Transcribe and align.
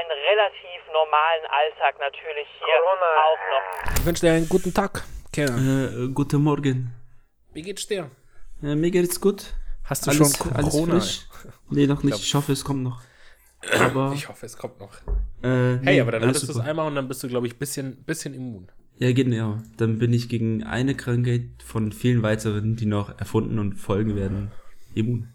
einen 0.00 0.10
relativ 0.30 0.80
normalen 0.92 1.44
Alltag 1.60 1.94
natürlich 2.00 2.48
hier 2.58 2.78
auch 3.28 3.40
noch. 3.52 3.96
Ich 3.98 4.06
wünsche 4.06 4.26
dir 4.26 4.32
einen 4.32 4.48
guten 4.48 4.72
Tag, 4.72 5.04
Kerl. 5.32 5.50
Äh, 6.08 6.08
guten 6.12 6.42
Morgen. 6.42 6.94
Wie 7.52 7.62
geht's 7.62 7.86
dir? 7.86 8.10
Äh, 8.62 8.74
mir 8.76 8.90
geht's 8.90 9.20
gut. 9.20 9.54
Hast 9.84 10.06
du 10.06 10.10
Alles, 10.10 10.36
schon 10.36 10.52
alles 10.52 10.70
Corona? 10.70 10.94
frisch? 11.00 11.26
Nee, 11.70 11.86
noch 11.86 12.02
nicht. 12.02 12.18
Ich 12.18 12.34
hoffe, 12.34 12.52
es 12.52 12.64
kommt 12.64 12.82
noch. 12.82 13.00
Aber, 13.78 14.12
Ich 14.14 14.28
hoffe, 14.28 14.46
es 14.46 14.56
kommt 14.56 14.80
noch. 14.80 14.94
äh, 15.42 15.48
Hey, 15.48 15.78
nee, 15.82 16.00
aber 16.00 16.12
dann 16.12 16.22
alles 16.22 16.36
hattest 16.42 16.54
du 16.56 16.60
es 16.60 16.66
einmal 16.66 16.86
und 16.86 16.94
dann 16.96 17.06
bist 17.08 17.22
du, 17.22 17.28
glaube 17.28 17.46
ich, 17.46 17.58
bisschen, 17.58 18.02
bisschen 18.04 18.32
immun. 18.34 18.70
Ja, 18.96 19.12
genau. 19.12 19.58
Dann 19.76 19.98
bin 19.98 20.12
ich 20.12 20.28
gegen 20.28 20.64
eine 20.64 20.94
Krankheit 20.94 21.42
von 21.64 21.92
vielen 21.92 22.22
weiteren, 22.22 22.76
die 22.76 22.86
noch 22.86 23.18
erfunden 23.18 23.58
und 23.58 23.74
folgen 23.74 24.16
werden, 24.16 24.50
immun. 24.94 25.28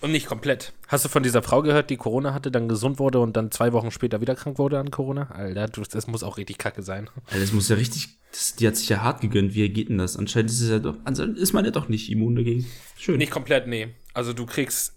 Und 0.00 0.12
nicht 0.12 0.26
komplett. 0.26 0.72
Hast 0.88 1.04
du 1.04 1.08
von 1.10 1.22
dieser 1.22 1.42
Frau 1.42 1.60
gehört, 1.60 1.90
die 1.90 1.98
Corona 1.98 2.32
hatte, 2.32 2.50
dann 2.50 2.68
gesund 2.68 2.98
wurde 2.98 3.20
und 3.20 3.36
dann 3.36 3.50
zwei 3.50 3.72
Wochen 3.74 3.90
später 3.90 4.20
wieder 4.22 4.34
krank 4.34 4.58
wurde 4.58 4.78
an 4.78 4.90
Corona? 4.90 5.30
Alter, 5.30 5.66
das 5.66 6.06
muss 6.06 6.22
auch 6.22 6.38
richtig 6.38 6.56
kacke 6.56 6.82
sein. 6.82 7.10
Alter, 7.26 7.40
das 7.40 7.52
muss 7.52 7.68
ja 7.68 7.76
richtig, 7.76 8.08
das, 8.32 8.56
die 8.56 8.66
hat 8.66 8.76
sich 8.76 8.88
ja 8.88 9.02
hart 9.02 9.20
gegönnt. 9.20 9.54
Wie 9.54 9.68
geht 9.68 9.90
denn 9.90 9.98
das? 9.98 10.16
Anscheinend 10.16 10.50
ist 10.50 10.62
es 10.62 10.70
ja 10.70 10.78
doch, 10.78 10.96
also 11.04 11.24
ist 11.24 11.52
man 11.52 11.66
ja 11.66 11.70
doch 11.70 11.88
nicht 11.88 12.10
immun 12.10 12.34
dagegen. 12.34 12.66
Schön. 12.98 13.18
Nicht 13.18 13.30
komplett, 13.30 13.66
nee. 13.66 13.88
Also 14.14 14.32
du 14.32 14.46
kriegst, 14.46 14.94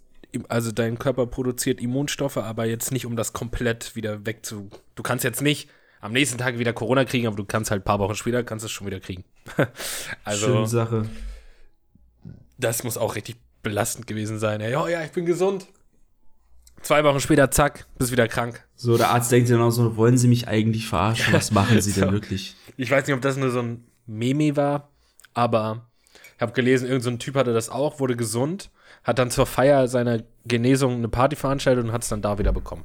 also 0.47 0.71
dein 0.71 0.97
Körper 0.97 1.27
produziert 1.27 1.81
Immunstoffe, 1.81 2.37
aber 2.37 2.65
jetzt 2.65 2.93
nicht, 2.93 3.05
um 3.05 3.17
das 3.17 3.33
komplett 3.33 3.97
wieder 3.97 4.25
wegzu... 4.25 4.69
Du 4.95 5.03
kannst 5.03 5.25
jetzt 5.25 5.41
nicht 5.41 5.69
am 5.99 6.13
nächsten 6.13 6.37
Tag 6.37 6.59
wieder 6.59 6.71
Corona 6.71 7.03
kriegen, 7.03 7.27
aber 7.27 7.35
du 7.35 7.45
kannst 7.45 7.71
halt 7.71 7.81
ein 7.81 7.85
paar 7.85 7.99
Wochen 7.99 8.15
später, 8.15 8.43
kannst 8.43 8.63
es 8.63 8.71
schon 8.71 8.87
wieder 8.87 9.01
kriegen. 9.01 9.25
also 10.23 10.47
Schöne 10.47 10.67
Sache. 10.67 11.09
das 12.57 12.83
muss 12.85 12.97
auch 12.97 13.15
richtig 13.15 13.35
belastend 13.63 14.05
gewesen 14.07 14.39
sein. 14.39 14.61
Ja, 14.61 14.67
ja, 14.67 14.87
ja, 14.87 15.03
ich 15.03 15.11
bin 15.11 15.25
gesund. 15.25 15.67
Zwei 16.81 17.03
Wochen 17.05 17.21
später, 17.21 17.49
zack, 17.49 17.87
bist 17.97 18.11
wieder 18.11 18.27
krank. 18.27 18.65
So, 18.75 18.97
der 18.97 19.09
Arzt 19.09 19.31
denkt 19.31 19.47
sich 19.47 19.55
dann 19.55 19.65
auch 19.65 19.71
so, 19.71 19.95
wollen 19.95 20.17
Sie 20.17 20.27
mich 20.27 20.47
eigentlich 20.49 20.87
verarschen? 20.87 21.33
Was 21.33 21.51
machen 21.51 21.79
Sie 21.81 21.93
denn 21.93 22.09
So. 22.09 22.11
wirklich? 22.11 22.55
Ich 22.75 22.91
weiß 22.91 23.07
nicht, 23.07 23.15
ob 23.15 23.21
das 23.21 23.37
nur 23.37 23.51
so 23.51 23.59
ein 23.61 23.85
Meme 24.05 24.57
war, 24.57 24.89
aber 25.33 25.87
ich 26.35 26.41
habe 26.41 26.51
gelesen, 26.51 26.87
irgendein 26.89 27.13
so 27.13 27.17
Typ 27.17 27.35
hatte 27.35 27.53
das 27.53 27.69
auch, 27.69 27.99
wurde 28.01 28.17
gesund, 28.17 28.69
hat 29.05 29.17
dann 29.17 29.31
zur 29.31 29.45
Feier 29.45 29.87
seiner 29.87 30.23
Genesung 30.45 30.95
eine 30.95 31.07
Party 31.07 31.37
veranstaltet 31.37 31.85
und 31.85 31.93
hat 31.93 32.03
es 32.03 32.09
dann 32.09 32.21
da 32.21 32.37
wieder 32.37 32.51
bekommen. 32.51 32.83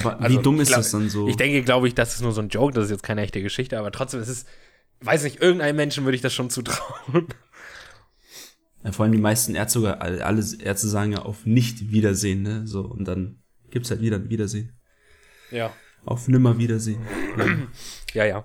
Aber 0.00 0.20
Also, 0.20 0.38
wie 0.38 0.42
dumm 0.42 0.60
ist 0.60 0.68
glaub- 0.68 0.78
das 0.80 0.90
dann 0.90 1.08
so? 1.08 1.28
Ich 1.28 1.36
denke, 1.36 1.62
glaube 1.62 1.88
ich, 1.88 1.94
das 1.94 2.14
ist 2.14 2.20
nur 2.20 2.32
so 2.32 2.42
ein 2.42 2.48
Joke, 2.50 2.74
das 2.74 2.84
ist 2.84 2.90
jetzt 2.90 3.02
keine 3.02 3.22
echte 3.22 3.40
Geschichte, 3.42 3.78
aber 3.78 3.90
trotzdem 3.92 4.20
ist 4.20 4.28
es, 4.28 4.44
weiß 5.00 5.24
nicht, 5.24 5.40
irgendeinem 5.40 5.76
Menschen 5.76 6.04
würde 6.04 6.16
ich 6.16 6.22
das 6.22 6.34
schon 6.34 6.50
zutrauen. 6.50 7.26
Vor 8.90 9.04
allem 9.04 9.12
die 9.12 9.20
meisten 9.20 9.54
Ärzte 9.54 9.78
sogar, 9.78 10.00
alle 10.02 10.42
Ärzte 10.60 10.88
sagen 10.88 11.12
ja 11.12 11.22
auf 11.22 11.46
Nicht-Wiedersehen, 11.46 12.42
ne? 12.42 12.66
So, 12.66 12.80
und 12.82 13.06
dann 13.06 13.36
gibt's 13.70 13.90
halt 13.90 14.00
wieder 14.00 14.16
ein 14.16 14.28
Wiedersehen. 14.28 14.72
Ja. 15.52 15.72
Auf 16.04 16.26
Nimmer-Wiedersehen. 16.28 16.98
Ja, 18.14 18.24
ja. 18.26 18.44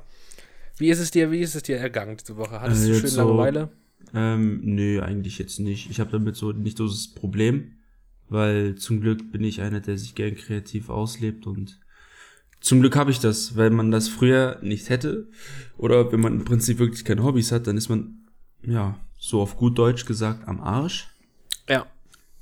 Wie 0.77 0.89
ist 0.89 0.99
es 0.99 1.11
dir, 1.11 1.29
wie 1.31 1.39
ist 1.41 1.55
es 1.55 1.63
dir 1.63 1.77
ergangen 1.77 2.15
diese 2.17 2.37
Woche? 2.37 2.61
Hattest 2.61 2.83
Äh, 2.83 2.87
du 2.87 2.91
jetzt 2.93 3.01
schön 3.01 3.09
so- 3.09 3.21
Langeweile? 3.27 3.69
Ähm, 4.13 4.61
nö, 4.63 5.01
eigentlich 5.01 5.37
jetzt 5.39 5.59
nicht. 5.59 5.89
Ich 5.89 5.99
habe 5.99 6.11
damit 6.11 6.35
so 6.37 6.51
nicht 6.53 6.77
so 6.77 6.87
das 6.87 7.09
Problem, 7.13 7.73
weil 8.29 8.75
zum 8.75 9.01
Glück 9.01 9.31
bin 9.31 9.43
ich 9.43 9.59
einer, 9.61 9.81
der 9.81 9.97
sich 9.97 10.15
gern 10.15 10.35
kreativ 10.35 10.89
auslebt 10.89 11.45
und 11.47 11.79
zum 12.61 12.79
Glück 12.79 12.95
habe 12.95 13.11
ich 13.11 13.19
das, 13.19 13.57
weil 13.57 13.69
man 13.71 13.91
das 13.91 14.07
früher 14.07 14.59
nicht 14.61 14.89
hätte 14.89 15.27
oder 15.77 16.11
wenn 16.13 16.21
man 16.21 16.33
im 16.39 16.45
Prinzip 16.45 16.79
wirklich 16.79 17.03
keine 17.03 17.23
Hobbys 17.23 17.51
hat, 17.51 17.67
dann 17.67 17.75
ist 17.77 17.89
man 17.89 18.16
ja 18.67 18.97
so 19.17 19.41
auf 19.41 19.57
gut 19.57 19.77
Deutsch 19.77 20.05
gesagt 20.05 20.47
am 20.47 20.61
Arsch. 20.61 21.07
Ja. 21.67 21.87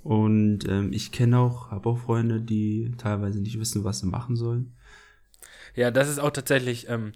Und 0.04 0.68
ähm, 0.68 0.92
ich 0.94 1.12
kenne 1.12 1.40
auch, 1.40 1.72
habe 1.72 1.90
auch 1.90 1.98
Freunde, 1.98 2.42
die 2.42 2.92
teilweise 2.98 3.40
nicht 3.40 3.60
wissen, 3.60 3.84
was 3.84 4.00
sie 4.00 4.06
machen 4.08 4.36
sollen. 4.36 4.76
Ja, 5.76 5.90
das 5.92 6.10
ist 6.10 6.20
auch 6.20 6.32
tatsächlich, 6.32 6.90
ähm, 6.90 7.14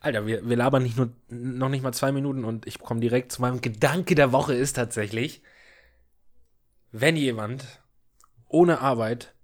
Alter, 0.00 0.26
wir, 0.26 0.48
wir 0.48 0.56
labern 0.56 0.82
nicht 0.82 0.96
nur, 0.96 1.10
noch 1.28 1.68
nicht 1.68 1.82
mal 1.82 1.92
zwei 1.92 2.12
Minuten 2.12 2.44
und 2.44 2.66
ich 2.66 2.78
komme 2.78 3.00
direkt 3.00 3.30
zu 3.32 3.40
meinem 3.40 3.60
Gedanke 3.60 4.14
der 4.14 4.32
Woche 4.32 4.54
ist 4.54 4.74
tatsächlich, 4.74 5.42
wenn 6.92 7.16
jemand 7.16 7.80
ohne 8.48 8.80
Arbeit 8.80 9.34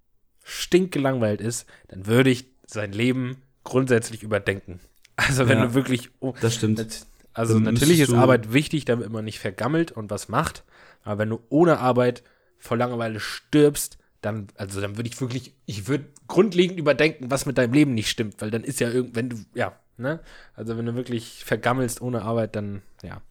stinkgelangweilt 0.44 1.40
ist, 1.40 1.66
dann 1.88 2.06
würde 2.06 2.30
ich 2.30 2.46
sein 2.66 2.92
Leben 2.92 3.42
grundsätzlich 3.64 4.22
überdenken. 4.22 4.80
Also 5.16 5.48
wenn 5.48 5.58
Ja, 5.58 5.66
du 5.66 5.74
wirklich, 5.74 6.10
oh, 6.20 6.34
Das 6.40 6.54
stimmt. 6.54 6.78
nat- 6.78 7.06
also 7.32 7.54
Dann 7.54 7.74
natürlich 7.74 8.00
ist 8.00 8.12
Arbeit 8.12 8.52
wichtig, 8.52 8.84
damit 8.84 9.10
man 9.10 9.24
nicht 9.24 9.38
vergammelt 9.38 9.92
und 9.92 10.10
was 10.10 10.28
macht, 10.28 10.64
aber 11.04 11.18
wenn 11.18 11.30
du 11.30 11.40
ohne 11.48 11.78
Arbeit 11.78 12.22
vor 12.58 12.76
Langeweile 12.76 13.20
stirbst, 13.20 13.98
dann, 14.20 14.48
also 14.56 14.80
dann 14.80 14.96
würde 14.98 15.08
ich 15.08 15.18
wirklich, 15.20 15.54
ich 15.64 15.88
würde 15.88 16.04
grundlegend 16.28 16.78
überdenken, 16.78 17.30
was 17.30 17.46
mit 17.46 17.56
deinem 17.56 17.72
Leben 17.72 17.94
nicht 17.94 18.10
stimmt, 18.10 18.40
weil 18.40 18.50
dann 18.50 18.64
ist 18.64 18.80
ja 18.80 18.90
irgend, 18.90 19.14
wenn 19.16 19.30
du, 19.30 19.36
ja, 19.54 19.78
ne? 19.96 20.20
Also 20.54 20.76
wenn 20.76 20.84
du 20.86 20.94
wirklich 20.94 21.44
vergammelst 21.44 22.02
ohne 22.02 22.22
Arbeit, 22.22 22.54
dann, 22.56 22.82
ja. 23.02 23.22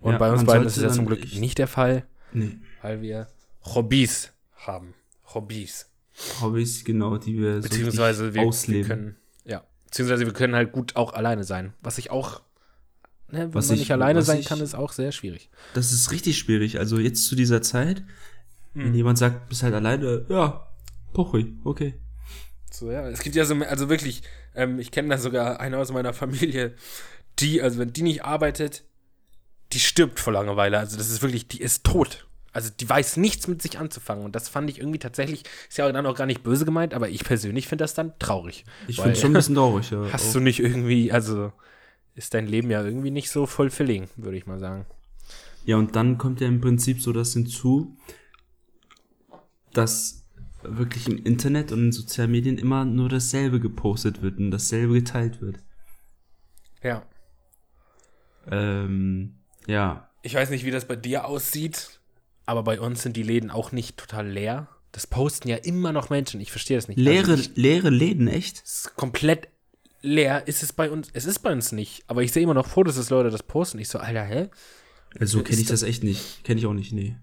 Und 0.00 0.12
Ja, 0.12 0.18
bei 0.18 0.30
uns 0.30 0.44
beiden 0.44 0.66
ist 0.66 0.80
das 0.82 0.94
zum 0.96 1.06
Glück 1.06 1.24
nicht 1.34 1.56
der 1.58 1.68
Fall, 1.68 2.04
Nee, 2.32 2.58
weil 2.82 3.00
wir 3.00 3.28
Hobbys 3.64 4.32
haben. 4.56 4.92
Hobbys. 5.32 5.88
Hobbys, 6.40 6.84
genau, 6.84 7.16
die 7.16 7.38
wir 7.38 7.56
so 7.62 7.68
Beziehungsweise 7.68 8.24
richtig 8.24 8.34
wir, 8.34 8.42
wir 8.42 8.48
ausleben. 8.48 8.88
können, 8.88 9.16
ja, 9.44 9.64
beziehungsweise 9.86 10.26
wir 10.26 10.32
können 10.34 10.54
halt 10.54 10.72
gut 10.72 10.96
auch 10.96 11.14
alleine 11.14 11.44
sein. 11.44 11.72
Was 11.80 11.96
ich 11.98 12.10
auch, 12.10 12.42
ne, 13.30 13.40
wenn 13.40 13.54
Was 13.54 13.68
man 13.68 13.74
ich- 13.74 13.80
nicht 13.80 13.92
alleine 13.92 14.22
sein 14.22 14.40
ich- 14.40 14.46
kann, 14.46 14.60
ist 14.60 14.74
auch 14.74 14.92
sehr 14.92 15.12
schwierig. 15.12 15.50
Das 15.74 15.92
ist 15.92 16.10
richtig 16.12 16.38
schwierig. 16.38 16.78
Also 16.78 16.98
jetzt 16.98 17.26
zu 17.26 17.34
dieser 17.36 17.62
Zeit, 17.62 17.98
Hm. 18.74 18.84
wenn 18.86 18.94
jemand 18.94 19.18
sagt, 19.18 19.48
bist 19.48 19.62
halt 19.62 19.74
alleine, 19.74 20.24
ja, 20.28 20.66
Pochui, 21.12 21.54
okay. 21.64 21.94
So, 22.70 22.90
ja. 22.90 23.08
Es 23.08 23.20
gibt 23.20 23.36
ja 23.36 23.44
so, 23.46 23.54
also 23.54 23.88
wirklich, 23.88 24.22
ähm, 24.54 24.78
ich 24.78 24.90
kenne 24.90 25.08
da 25.08 25.18
sogar 25.18 25.60
eine 25.60 25.78
aus 25.78 25.92
meiner 25.92 26.12
Familie, 26.12 26.74
die, 27.38 27.62
also 27.62 27.78
wenn 27.78 27.92
die 27.92 28.02
nicht 28.02 28.24
arbeitet, 28.24 28.84
die 29.72 29.80
stirbt 29.80 30.20
vor 30.20 30.32
Langeweile. 30.32 30.78
Also 30.78 30.96
das 30.96 31.08
ist 31.10 31.22
wirklich, 31.22 31.48
die 31.48 31.60
ist 31.60 31.84
tot. 31.84 32.26
Also 32.52 32.70
die 32.70 32.88
weiß 32.88 33.16
nichts 33.18 33.48
mit 33.48 33.60
sich 33.60 33.78
anzufangen. 33.78 34.24
Und 34.24 34.34
das 34.34 34.48
fand 34.48 34.70
ich 34.70 34.78
irgendwie 34.78 34.98
tatsächlich, 34.98 35.42
ist 35.68 35.76
ja 35.78 35.90
dann 35.92 36.06
auch 36.06 36.14
gar 36.16 36.26
nicht 36.26 36.42
böse 36.42 36.64
gemeint, 36.64 36.94
aber 36.94 37.08
ich 37.10 37.24
persönlich 37.24 37.68
finde 37.68 37.84
das 37.84 37.92
dann 37.94 38.12
traurig. 38.18 38.64
Ich 38.88 38.96
finde 39.00 39.16
schon 39.16 39.30
ein 39.30 39.34
bisschen 39.34 39.54
traurig, 39.54 39.90
ja. 39.90 40.06
Hast 40.12 40.28
auch. 40.28 40.32
du 40.34 40.40
nicht 40.40 40.60
irgendwie, 40.60 41.12
also 41.12 41.52
ist 42.16 42.34
dein 42.34 42.46
Leben 42.46 42.70
ja 42.70 42.82
irgendwie 42.82 43.10
nicht 43.10 43.30
so 43.30 43.46
fulfilling, 43.46 44.08
würde 44.16 44.36
ich 44.38 44.46
mal 44.46 44.58
sagen. 44.58 44.86
Ja, 45.64 45.76
und 45.76 45.94
dann 45.94 46.18
kommt 46.18 46.40
ja 46.40 46.48
im 46.48 46.60
Prinzip 46.60 47.00
so 47.00 47.12
das 47.12 47.32
hinzu, 47.32 47.96
dass 49.72 50.24
wirklich 50.62 51.06
im 51.08 51.24
Internet 51.24 51.70
und 51.72 51.84
in 51.86 51.92
sozialen 51.92 52.30
Medien 52.30 52.58
immer 52.58 52.84
nur 52.84 53.08
dasselbe 53.08 53.60
gepostet 53.60 54.22
wird 54.22 54.38
und 54.38 54.50
dasselbe 54.50 54.94
geteilt 54.94 55.40
wird. 55.40 55.58
Ja. 56.82 57.02
Ähm, 58.50 59.34
ja. 59.66 60.10
Ich 60.22 60.34
weiß 60.34 60.50
nicht, 60.50 60.64
wie 60.64 60.70
das 60.70 60.86
bei 60.88 60.96
dir 60.96 61.26
aussieht, 61.26 62.00
aber 62.46 62.62
bei 62.62 62.80
uns 62.80 63.02
sind 63.02 63.16
die 63.16 63.22
Läden 63.22 63.50
auch 63.50 63.72
nicht 63.72 63.96
total 63.96 64.28
leer. 64.28 64.68
Das 64.92 65.06
posten 65.06 65.48
ja 65.48 65.56
immer 65.56 65.92
noch 65.92 66.10
Menschen. 66.10 66.40
Ich 66.40 66.50
verstehe 66.50 66.78
das 66.78 66.88
nicht. 66.88 66.98
Leere, 66.98 67.32
Also 67.32 67.42
ich, 67.42 67.56
leere 67.56 67.90
Läden, 67.90 68.28
echt? 68.28 68.62
es 68.64 68.86
ist 68.86 68.96
komplett 68.96 69.48
leer 70.06 70.46
ist 70.46 70.62
es 70.62 70.72
bei 70.72 70.90
uns. 70.90 71.08
Es 71.12 71.26
ist 71.26 71.40
bei 71.40 71.52
uns 71.52 71.72
nicht. 71.72 72.04
Aber 72.06 72.22
ich 72.22 72.32
sehe 72.32 72.42
immer 72.42 72.54
noch 72.54 72.66
Fotos, 72.66 72.96
dass 72.96 73.10
Leute 73.10 73.30
das 73.30 73.42
posten. 73.42 73.78
Ich 73.78 73.88
so, 73.88 73.98
Alter, 73.98 74.22
hä? 74.22 74.48
Also 75.18 75.42
kenne 75.42 75.60
ich 75.60 75.66
das 75.66 75.82
echt 75.82 76.04
nicht. 76.04 76.44
Kenne 76.44 76.60
ich 76.60 76.66
auch 76.66 76.72
nicht, 76.72 76.92
nee. 76.92 77.16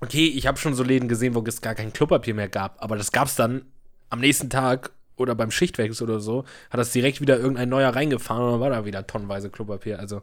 Okay, 0.00 0.26
ich 0.26 0.46
habe 0.46 0.58
schon 0.58 0.74
so 0.74 0.82
Läden 0.82 1.08
gesehen, 1.08 1.34
wo 1.34 1.42
es 1.42 1.60
gar 1.60 1.74
kein 1.74 1.92
Klopapier 1.92 2.34
mehr 2.34 2.48
gab. 2.48 2.82
Aber 2.82 2.96
das 2.96 3.12
gab 3.12 3.28
es 3.28 3.36
dann 3.36 3.66
am 4.10 4.20
nächsten 4.20 4.50
Tag 4.50 4.92
oder 5.16 5.34
beim 5.34 5.50
Schichtwechsel 5.50 6.08
oder 6.08 6.20
so. 6.20 6.44
Hat 6.70 6.80
das 6.80 6.92
direkt 6.92 7.20
wieder 7.20 7.38
irgendein 7.38 7.68
neuer 7.68 7.94
reingefahren 7.94 8.44
und 8.44 8.52
dann 8.52 8.60
war 8.60 8.70
da 8.70 8.84
wieder 8.84 9.06
tonnenweise 9.06 9.50
Klopapier. 9.50 9.98
Also, 9.98 10.22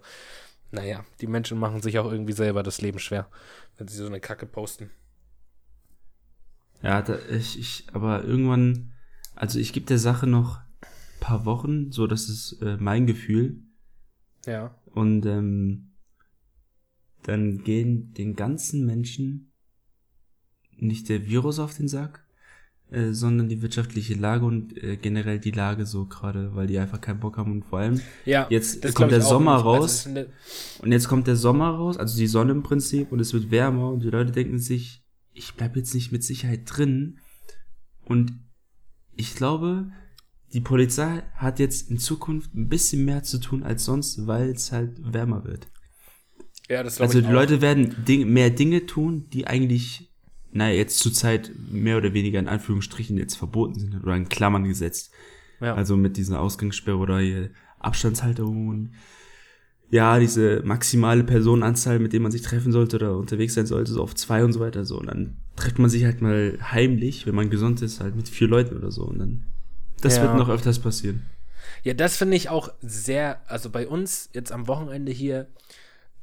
naja, 0.71 1.05
die 1.21 1.27
Menschen 1.27 1.59
machen 1.59 1.81
sich 1.81 1.99
auch 1.99 2.11
irgendwie 2.11 2.33
selber 2.33 2.63
das 2.63 2.81
Leben 2.81 2.99
schwer, 2.99 3.27
wenn 3.77 3.87
sie 3.87 3.97
so 3.97 4.05
eine 4.05 4.19
Kacke 4.19 4.45
posten. 4.45 4.91
Ja, 6.81 7.01
da, 7.01 7.17
ich, 7.29 7.59
ich, 7.59 7.87
aber 7.93 8.23
irgendwann, 8.23 8.91
also 9.35 9.57
ich 9.57 9.73
gebe 9.73 9.85
der 9.85 9.99
Sache 9.99 10.27
noch 10.27 10.59
paar 11.23 11.45
Wochen, 11.45 11.91
so 11.91 12.05
das 12.05 12.27
ist 12.27 12.61
äh, 12.61 12.75
mein 12.77 13.07
Gefühl. 13.07 13.61
Ja. 14.45 14.75
Und 14.93 15.25
ähm, 15.25 15.93
dann 17.23 17.63
gehen 17.63 18.13
den 18.13 18.35
ganzen 18.35 18.85
Menschen 18.85 19.53
nicht 20.75 21.07
der 21.07 21.25
Virus 21.25 21.59
auf 21.59 21.75
den 21.77 21.87
Sack, 21.87 22.25
äh, 22.91 23.13
sondern 23.13 23.47
die 23.47 23.61
wirtschaftliche 23.61 24.15
Lage 24.15 24.43
und 24.45 24.77
äh, 24.83 24.97
generell 24.97 25.39
die 25.39 25.51
Lage 25.51 25.85
so 25.85 26.07
gerade, 26.07 26.55
weil 26.55 26.67
die 26.67 26.77
einfach 26.77 26.99
keinen 26.99 27.21
Bock 27.21 27.37
haben 27.37 27.53
und 27.53 27.63
vor 27.63 27.79
allem 27.79 28.01
Ja, 28.25 28.45
Jetzt 28.49 28.93
kommt 28.93 29.13
der 29.13 29.21
Sommer 29.21 29.55
nicht. 29.57 29.65
Also, 29.65 29.79
raus. 29.79 30.09
und 30.81 30.91
jetzt 30.91 31.07
kommt 31.07 31.27
der 31.27 31.37
Sommer 31.37 31.69
raus, 31.69 31.97
also 31.97 32.17
die 32.17 32.27
Sonne 32.27 32.51
im 32.51 32.63
Prinzip 32.63 33.13
und 33.13 33.21
es 33.21 33.33
wird 33.33 33.49
wärmer 33.49 33.89
und 33.91 34.03
die 34.03 34.09
Leute 34.09 34.33
denken 34.33 34.59
sich, 34.59 35.05
ich 35.31 35.53
bleib 35.53 35.77
jetzt 35.77 35.93
nicht 35.93 36.11
mit 36.11 36.21
Sicherheit 36.21 36.63
drin 36.65 37.19
und 38.03 38.33
ich 39.15 39.35
glaube, 39.35 39.87
die 40.53 40.61
Polizei 40.61 41.23
hat 41.35 41.59
jetzt 41.59 41.89
in 41.89 41.97
Zukunft 41.97 42.53
ein 42.53 42.69
bisschen 42.69 43.05
mehr 43.05 43.23
zu 43.23 43.39
tun 43.39 43.63
als 43.63 43.85
sonst, 43.85 44.27
weil 44.27 44.49
es 44.49 44.71
halt 44.71 44.91
wärmer 45.13 45.43
wird. 45.45 45.67
ja, 46.69 46.83
das 46.83 47.01
Also 47.01 47.21
die 47.21 47.27
auch. 47.27 47.31
Leute 47.31 47.61
werden 47.61 48.05
Ding, 48.05 48.31
mehr 48.31 48.49
Dinge 48.49 48.85
tun, 48.85 49.27
die 49.31 49.47
eigentlich 49.47 50.13
naja, 50.53 50.75
jetzt 50.75 50.99
zurzeit 50.99 51.51
mehr 51.71 51.97
oder 51.97 52.13
weniger 52.13 52.39
in 52.39 52.47
Anführungsstrichen 52.47 53.17
jetzt 53.17 53.35
verboten 53.35 53.79
sind 53.79 53.95
oder 54.01 54.15
in 54.15 54.29
Klammern 54.29 54.63
gesetzt. 54.65 55.11
Ja. 55.59 55.73
Also 55.73 55.97
mit 55.97 56.15
dieser 56.17 56.39
Ausgangssperre 56.41 56.97
oder 56.97 57.19
hier 57.19 57.49
Abstandshalterungen. 57.79 58.93
Ja, 59.89 60.19
diese 60.19 60.61
maximale 60.63 61.23
Personenanzahl, 61.23 61.99
mit 61.99 62.13
der 62.13 62.19
man 62.19 62.31
sich 62.31 62.41
treffen 62.41 62.71
sollte 62.71 62.97
oder 62.97 63.17
unterwegs 63.17 63.53
sein 63.53 63.65
sollte, 63.65 63.91
so 63.91 64.01
auf 64.01 64.15
zwei 64.15 64.43
und 64.43 64.53
so 64.53 64.59
weiter 64.59 64.85
so. 64.85 64.99
Und 64.99 65.07
dann 65.07 65.37
trifft 65.55 65.79
man 65.79 65.89
sich 65.89 66.05
halt 66.05 66.21
mal 66.21 66.57
heimlich, 66.61 67.25
wenn 67.25 67.35
man 67.35 67.49
gesund 67.49 67.81
ist, 67.81 67.99
halt 67.99 68.15
mit 68.15 68.29
vier 68.29 68.47
Leuten 68.47 68.77
oder 68.77 68.91
so. 68.91 69.03
Und 69.03 69.19
dann, 69.19 69.45
das 70.01 70.17
ja. 70.17 70.23
wird 70.23 70.35
noch 70.35 70.49
öfters 70.49 70.79
passieren. 70.79 71.25
Ja, 71.83 71.93
das 71.93 72.17
finde 72.17 72.37
ich 72.37 72.49
auch 72.49 72.69
sehr, 72.81 73.41
also 73.47 73.69
bei 73.69 73.87
uns 73.87 74.29
jetzt 74.33 74.51
am 74.51 74.67
Wochenende 74.67 75.11
hier 75.11 75.47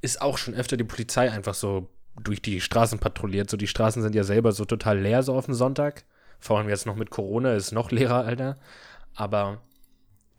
ist 0.00 0.22
auch 0.22 0.38
schon 0.38 0.54
öfter 0.54 0.76
die 0.76 0.84
Polizei 0.84 1.30
einfach 1.30 1.54
so 1.54 1.88
durch 2.22 2.40
die 2.42 2.60
Straßen 2.60 2.98
patrouilliert. 2.98 3.50
So, 3.50 3.56
die 3.56 3.66
Straßen 3.66 4.02
sind 4.02 4.14
ja 4.14 4.24
selber 4.24 4.52
so 4.52 4.64
total 4.64 4.98
leer, 4.98 5.22
so 5.22 5.34
auf 5.34 5.46
den 5.46 5.54
Sonntag. 5.54 6.04
Vor 6.38 6.58
allem 6.58 6.68
jetzt 6.68 6.86
noch 6.86 6.96
mit 6.96 7.10
Corona 7.10 7.54
ist 7.54 7.72
noch 7.72 7.90
leerer, 7.90 8.24
Alter. 8.24 8.56
Aber 9.14 9.60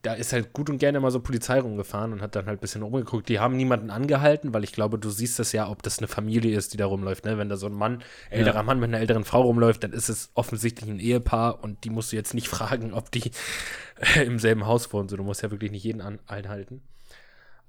da 0.02 0.14
ist 0.14 0.34
halt 0.34 0.54
gut 0.54 0.70
und 0.70 0.80
gerne 0.80 1.00
mal 1.00 1.12
so 1.12 1.20
Polizei 1.20 1.60
rumgefahren 1.60 2.12
und 2.12 2.22
hat 2.22 2.36
dann 2.36 2.48
halt 2.48 2.58
ein 2.58 2.62
bisschen 2.62 2.82
rumgeguckt. 2.82 3.30
Die 3.30 3.40
haben 3.40 3.56
niemanden 3.56 3.92
angehalten, 3.92 4.54
weil 4.54 4.64
ich 4.64 4.72
glaube, 4.72 4.98
du 4.98 5.12
siehst 5.12 5.38
das 5.38 5.52
ja, 5.52 5.70
ob 5.70 5.84
das 5.84 6.00
eine 6.00 6.08
Familie 6.08 6.58
ist, 6.58 6.74
die 6.74 6.78
da 6.78 6.88
rumläuft. 6.88 7.26
Ne? 7.26 7.38
Wenn 7.38 7.50
da 7.50 7.56
so 7.56 7.68
ein 7.68 7.74
Mann, 7.74 8.04
älterer 8.32 8.56
ja. 8.56 8.64
Mann 8.64 8.80
mit 8.80 8.90
einer 8.90 9.00
älteren 9.00 9.26
Frau 9.26 9.44
rumläuft, 9.44 9.84
dann 9.84 9.94
ist 9.94 10.10
es 10.10 10.32
offensichtlich 10.34 10.90
ein 10.90 11.00
Ehepaar 11.00 11.64
und 11.64 11.84
die 11.84 11.92
musst 11.92 12.12
du 12.12 12.16
jetzt 12.16 12.34
nicht 12.34 12.48
fragen, 12.50 12.94
ob 12.94 13.12
die 13.12 13.32
im 14.26 14.40
selben 14.40 14.66
Haus 14.66 14.92
wohnen. 14.92 15.08
So, 15.08 15.18
du 15.18 15.24
musst 15.24 15.44
ja 15.44 15.52
wirklich 15.52 15.72
nicht 15.72 15.84
jeden 15.84 16.02
anhalten. 16.02 16.82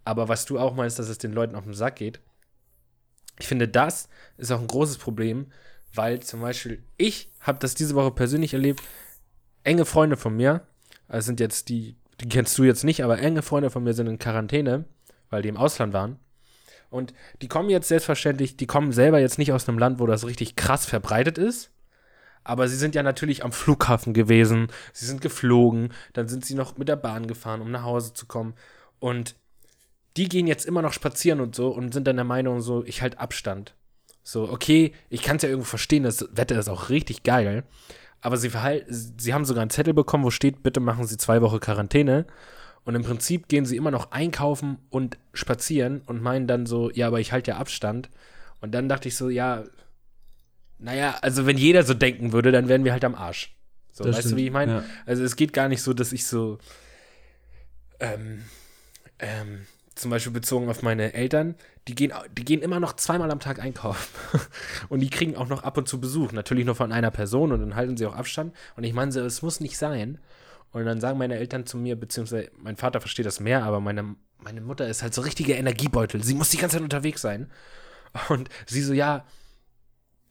Aber 0.05 0.29
was 0.29 0.46
du 0.46 0.58
auch 0.58 0.75
meinst, 0.75 0.99
dass 0.99 1.08
es 1.08 1.19
den 1.19 1.32
Leuten 1.32 1.55
auf 1.55 1.64
den 1.64 1.75
Sack 1.75 1.96
geht, 1.96 2.20
ich 3.38 3.46
finde, 3.46 3.69
das 3.69 4.08
ist 4.37 4.50
auch 4.52 4.61
ein 4.61 4.67
großes 4.67 4.99
Problem, 4.99 5.52
weil 5.94 6.20
zum 6.20 6.40
Beispiel 6.40 6.82
ich 6.96 7.31
habe 7.40 7.58
das 7.58 7.75
diese 7.75 7.94
Woche 7.94 8.11
persönlich 8.11 8.55
erlebt. 8.55 8.82
Enge 9.64 9.84
Freunde 9.84 10.17
von 10.17 10.37
mir, 10.37 10.67
also 11.08 11.26
sind 11.26 11.40
jetzt 11.40 11.69
die, 11.69 11.96
die 12.23 12.29
kennst 12.29 12.57
du 12.59 12.65
jetzt 12.65 12.85
nicht, 12.85 13.03
aber 13.03 13.19
enge 13.19 13.43
Freunde 13.43 13.71
von 13.71 13.83
mir 13.83 13.95
sind 13.95 14.07
in 14.07 14.19
Quarantäne, 14.19 14.85
weil 15.31 15.43
die 15.43 15.49
im 15.49 15.57
Ausland 15.57 15.93
waren. 15.93 16.19
Und 16.91 17.15
die 17.41 17.49
kommen 17.49 17.71
jetzt 17.71 17.89
selbstverständlich, 17.89 18.57
die 18.57 18.67
kommen 18.67 18.93
selber 18.93 19.19
jetzt 19.19 19.39
nicht 19.39 19.53
aus 19.53 19.69
einem 19.69 19.79
Land, 19.79 19.99
wo 19.99 20.07
das 20.07 20.27
richtig 20.27 20.57
krass 20.57 20.87
verbreitet 20.87 21.39
ist. 21.39 21.71
Aber 22.45 22.69
sie 22.69 22.77
sind 22.77 22.95
ja 22.95 23.03
natürlich 23.03 23.45
am 23.45 23.53
Flughafen 23.53 24.15
gewesen, 24.15 24.69
sie 24.93 25.07
sind 25.07 25.21
geflogen, 25.21 25.93
dann 26.13 26.29
sind 26.29 26.45
sie 26.45 26.55
noch 26.55 26.77
mit 26.77 26.89
der 26.89 26.97
Bahn 26.97 27.27
gefahren, 27.27 27.61
um 27.61 27.71
nach 27.71 27.85
Hause 27.85 28.15
zu 28.15 28.27
kommen. 28.27 28.55
Und 28.99 29.37
die 30.17 30.29
gehen 30.29 30.47
jetzt 30.47 30.67
immer 30.67 30.83
noch 30.83 30.93
spazieren 30.93 31.41
und 31.41 31.55
so 31.55 31.69
und 31.69 31.95
sind 31.95 32.07
dann 32.07 32.17
der 32.17 32.25
Meinung, 32.25 32.61
so, 32.61 32.85
ich 32.85 33.01
halt 33.01 33.19
Abstand. 33.19 33.75
So, 34.23 34.49
okay, 34.51 34.93
ich 35.09 35.23
kann 35.23 35.37
es 35.37 35.43
ja 35.43 35.49
irgendwo 35.49 35.69
verstehen, 35.69 36.03
das 36.03 36.29
Wetter 36.33 36.59
ist 36.59 36.69
auch 36.69 36.91
richtig 36.91 37.23
geil. 37.23 37.65
Aber 38.23 38.37
sie, 38.37 38.51
sie 38.89 39.35
haben 39.35 39.45
sogar 39.45 39.63
einen 39.63 39.71
Zettel 39.71 39.93
bekommen, 39.93 40.25
wo 40.25 40.31
steht, 40.31 40.63
bitte 40.63 40.81
machen 40.81 41.07
Sie 41.07 41.17
zwei 41.19 41.43
Wochen 41.43 41.61
Quarantäne. 41.61 42.25
Und 42.85 42.95
im 42.95 43.03
Prinzip 43.03 43.49
gehen 43.49 43.65
sie 43.65 43.77
immer 43.77 43.91
noch 43.91 44.11
einkaufen 44.11 44.79
und 44.91 45.19
spazieren 45.35 46.03
und 46.07 46.23
meinen 46.23 46.47
dann 46.47 46.67
so, 46.67 46.91
ja, 46.91 47.09
aber 47.09 47.21
ich 47.21 47.33
halte 47.33 47.53
ja 47.53 47.59
Abstand. 47.59 48.11
Und 48.61 48.73
dann 48.73 48.89
dachte 48.89 49.09
ich 49.09 49.17
so, 49.17 49.29
ja, 49.29 49.65
naja, 50.79 51.17
also 51.21 51.47
wenn 51.47 51.59
jeder 51.59 51.85
so 51.85 51.95
denken 51.95 52.33
würde, 52.33 52.51
dann 52.51 52.69
wären 52.69 52.85
wir 52.85 52.93
halt 52.93 53.05
am 53.05 53.15
Arsch. 53.15 53.55
So, 53.93 54.05
das 54.05 54.17
weißt 54.17 54.21
stimmt, 54.21 54.33
du, 54.33 54.37
wie 54.39 54.47
ich 54.47 54.53
meine? 54.53 54.73
Ja. 54.73 54.85
Also 55.07 55.23
es 55.23 55.37
geht 55.37 55.53
gar 55.53 55.69
nicht 55.69 55.83
so, 55.83 55.93
dass 55.93 56.13
ich 56.13 56.27
so, 56.27 56.59
ähm, 58.01 58.43
ähm, 59.21 59.67
zum 59.95 60.11
Beispiel 60.11 60.33
bezogen 60.33 60.69
auf 60.69 60.83
meine 60.83 61.13
Eltern, 61.13 61.55
die 61.88 61.94
gehen, 61.94 62.12
die 62.37 62.44
gehen 62.44 62.62
immer 62.62 62.81
noch 62.81 62.94
zweimal 62.94 63.31
am 63.31 63.40
Tag 63.40 63.58
einkaufen. 63.58 64.08
und 64.88 65.00
die 65.00 65.11
kriegen 65.11 65.37
auch 65.37 65.49
noch 65.49 65.62
ab 65.64 65.76
und 65.76 65.88
zu 65.88 66.00
Besuch. 66.00 66.32
Natürlich 66.32 66.64
nur 66.64 66.75
von 66.75 66.93
einer 66.93 67.11
Person 67.11 67.52
und 67.52 67.61
dann 67.61 67.75
halten 67.75 67.96
sie 67.96 68.06
auch 68.06 68.14
Abstand. 68.14 68.55
Und 68.76 68.84
ich 68.84 68.93
meine, 68.93 69.11
es 69.19 69.43
muss 69.43 69.61
nicht 69.61 69.76
sein. 69.76 70.19
Und 70.73 70.84
dann 70.84 71.00
sagen 71.00 71.19
meine 71.19 71.37
Eltern 71.37 71.67
zu 71.67 71.76
mir, 71.76 71.96
beziehungsweise 71.96 72.50
mein 72.56 72.76
Vater 72.76 73.00
versteht 73.00 73.26
das 73.26 73.40
mehr, 73.40 73.64
aber 73.64 73.81
meine, 73.81 74.17
meine 74.38 74.61
Mutter 74.61 74.88
ist 74.88 75.02
halt 75.02 75.12
so 75.12 75.20
richtige 75.20 75.55
Energiebeutel. 75.55 76.23
Sie 76.23 76.34
muss 76.34 76.50
die 76.50 76.56
ganze 76.56 76.76
Zeit 76.76 76.84
unterwegs 76.84 77.20
sein. 77.20 77.50
Und 78.29 78.49
sie 78.67 78.82
so, 78.82 78.93
ja, 78.93 79.25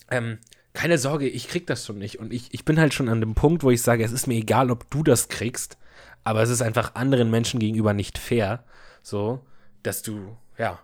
ähm, 0.09 0.39
keine 0.73 0.97
Sorge, 0.97 1.27
ich 1.27 1.47
krieg 1.47 1.67
das 1.67 1.85
schon 1.85 1.97
nicht. 1.97 2.17
Und 2.19 2.33
ich, 2.33 2.53
ich 2.53 2.65
bin 2.65 2.79
halt 2.79 2.93
schon 2.93 3.09
an 3.09 3.19
dem 3.19 3.35
Punkt, 3.35 3.63
wo 3.63 3.71
ich 3.71 3.81
sage, 3.81 4.03
es 4.03 4.11
ist 4.11 4.27
mir 4.27 4.35
egal, 4.35 4.71
ob 4.71 4.89
du 4.89 5.03
das 5.03 5.27
kriegst, 5.27 5.77
aber 6.23 6.41
es 6.41 6.49
ist 6.49 6.61
einfach 6.61 6.95
anderen 6.95 7.29
Menschen 7.29 7.59
gegenüber 7.59 7.93
nicht 7.93 8.17
fair. 8.17 8.63
So 9.03 9.41
dass 9.83 10.01
du, 10.01 10.37
ja, 10.57 10.79